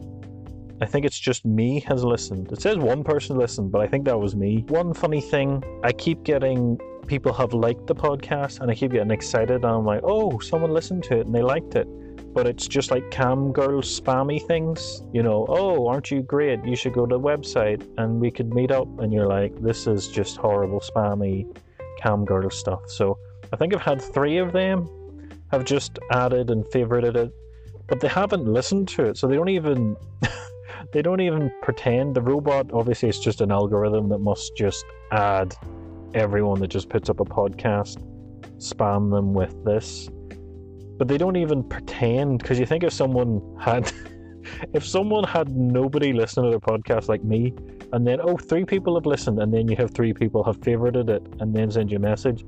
I 0.82 0.86
think 0.86 1.06
it's 1.06 1.20
just 1.20 1.46
me 1.46 1.80
has 1.82 2.04
listened. 2.04 2.52
It 2.52 2.62
says 2.62 2.78
one 2.78 3.04
person 3.04 3.38
listened, 3.38 3.72
but 3.72 3.82
I 3.82 3.88
think 3.88 4.06
that 4.06 4.20
was 4.20 4.36
me. 4.36 4.66
One 4.68 4.94
funny 4.94 5.22
thing, 5.22 5.64
I 5.84 5.92
keep 5.92 6.24
getting 6.24 6.78
people 7.08 7.34
have 7.34 7.54
liked 7.54 7.88
the 7.88 7.96
podcast 7.96 8.60
and 8.60 8.72
I 8.72 8.76
keep 8.76 8.92
getting 8.92 9.12
excited 9.12 9.56
and 9.56 9.66
I'm 9.66 9.86
like, 9.86 10.02
oh, 10.04 10.40
someone 10.40 10.72
listened 10.72 11.04
to 11.06 11.20
it 11.20 11.26
and 11.26 11.36
they 11.36 11.42
liked 11.42 11.76
it. 11.76 11.88
But 12.34 12.48
it's 12.48 12.68
just 12.68 12.92
like 12.92 13.10
cam 13.12 13.52
girl 13.52 13.82
spammy 13.82 14.46
things, 14.46 15.04
you 15.14 15.22
know, 15.22 15.46
oh, 15.48 15.88
aren't 15.88 16.10
you 16.10 16.24
great? 16.24 16.66
You 16.66 16.76
should 16.76 16.94
go 16.94 17.06
to 17.06 17.16
the 17.16 17.22
website 17.22 17.88
and 17.98 18.20
we 18.20 18.32
could 18.32 18.54
meet 18.54 18.72
up. 18.72 18.88
And 19.00 19.14
you're 19.14 19.28
like, 19.28 19.60
this 19.62 19.86
is 19.86 20.08
just 20.08 20.38
horrible 20.38 20.80
spammy 20.80 21.46
cam 22.00 22.26
girl 22.26 22.50
stuff. 22.50 22.82
So 22.88 23.18
I 23.52 23.56
think 23.56 23.76
I've 23.76 23.82
had 23.82 24.02
three 24.02 24.38
of 24.38 24.52
them 24.52 24.90
have 25.54 25.66
just 25.66 26.00
added 26.12 26.50
and 26.50 26.66
favorited 26.66 27.16
it, 27.16 27.32
but 27.88 28.00
they 28.00 28.08
haven't 28.08 28.46
listened 28.46 28.88
to 28.88 29.06
it, 29.06 29.18
so 29.18 29.28
they 29.28 29.36
don't 29.36 29.50
even 29.50 29.96
they 30.94 31.02
don't 31.04 31.22
even 31.22 31.52
pretend. 31.62 32.16
The 32.16 32.22
robot 32.22 32.72
obviously 32.74 33.10
is 33.10 33.20
just 33.20 33.40
an 33.40 33.52
algorithm 33.52 34.10
that 34.10 34.18
must 34.18 34.58
just 34.58 34.84
add 35.12 35.56
everyone 36.16 36.60
that 36.62 36.70
just 36.70 36.90
puts 36.90 37.08
up 37.08 37.20
a 37.20 37.26
podcast, 37.26 38.04
spam 38.58 39.12
them 39.12 39.36
with 39.36 39.64
this. 39.64 40.10
But 40.98 41.08
they 41.08 41.20
don't 41.20 41.36
even 41.36 41.64
pretend 41.64 42.40
because 42.40 42.60
you 42.60 42.66
think 42.66 42.84
if 42.84 42.94
someone 42.94 43.40
had 43.60 43.92
if 44.74 44.84
someone 44.84 45.24
had 45.24 45.56
nobody 45.56 46.14
listening 46.14 46.46
to 46.46 46.50
their 46.50 46.60
podcast 46.60 47.10
like 47.10 47.24
me, 47.24 47.54
and 47.92 48.08
then 48.08 48.20
oh 48.24 48.38
three 48.38 48.66
people 48.66 48.96
have 48.96 49.06
listened, 49.06 49.40
and 49.40 49.54
then 49.54 49.68
you 49.68 49.76
have 49.76 49.92
three 49.92 50.14
people 50.14 50.44
have 50.44 50.60
favorited 50.62 51.10
it, 51.10 51.24
and 51.40 51.56
then 51.56 51.70
send 51.70 51.92
you 51.92 51.98
a 51.98 52.02
message, 52.02 52.44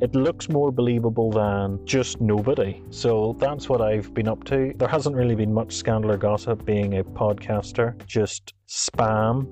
it 0.00 0.14
looks 0.14 0.48
more 0.48 0.72
believable 0.72 1.30
than 1.30 1.84
just 1.84 2.20
nobody. 2.20 2.82
So 2.90 3.36
that's 3.38 3.68
what 3.68 3.82
I've 3.82 4.12
been 4.14 4.28
up 4.28 4.44
to. 4.44 4.72
There 4.76 4.88
hasn't 4.88 5.14
really 5.14 5.34
been 5.34 5.52
much 5.52 5.74
scandal 5.74 6.12
or 6.12 6.16
gossip 6.16 6.64
being 6.64 6.98
a 6.98 7.04
podcaster, 7.04 7.94
just 8.06 8.54
spam. 8.66 9.46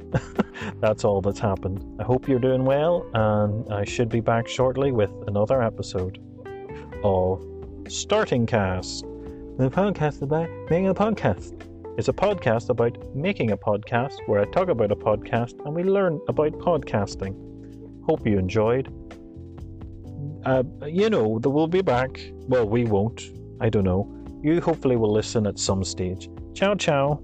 that's 0.81 1.05
all 1.05 1.21
that's 1.21 1.39
happened. 1.39 1.85
I 2.01 2.05
hope 2.05 2.29
you're 2.29 2.39
doing 2.39 2.65
well, 2.65 3.07
and 3.13 3.71
I 3.73 3.85
should 3.85 4.09
be 4.09 4.21
back 4.21 4.49
shortly 4.49 4.91
with 4.91 5.11
another 5.27 5.63
episode 5.63 6.19
of 7.05 7.45
Starting 7.89 8.47
Cast. 8.47 9.05
The 9.59 9.69
podcast 9.69 10.23
about 10.23 10.49
making 10.71 10.89
a 10.89 10.95
podcast. 10.95 11.65
It's 11.99 12.09
a 12.09 12.13
podcast 12.13 12.71
about 12.71 12.97
making 13.15 13.51
a 13.51 13.57
podcast 13.57 14.15
where 14.27 14.41
I 14.41 14.45
talk 14.47 14.69
about 14.69 14.93
a 14.93 14.97
podcast 14.97 15.55
and 15.67 15.75
we 15.75 15.83
learn 15.83 16.21
about 16.29 16.53
podcasting. 16.53 17.35
Hope 18.07 18.25
you 18.25 18.39
enjoyed 18.39 18.89
uh, 20.49 20.87
you 20.87 21.11
know, 21.11 21.39
they 21.39 21.49
will 21.49 21.69
be 21.69 21.83
back. 21.83 22.21
Well, 22.49 22.67
we 22.69 22.85
won't. 22.85 23.23
I 23.61 23.69
don't 23.69 23.85
know. 23.85 24.09
You 24.43 24.61
hopefully 24.61 24.97
will 24.97 25.13
listen 25.13 25.47
at 25.47 25.59
some 25.59 25.85
stage. 25.85 26.31
Ciao, 26.55 26.75
ciao. 26.75 27.23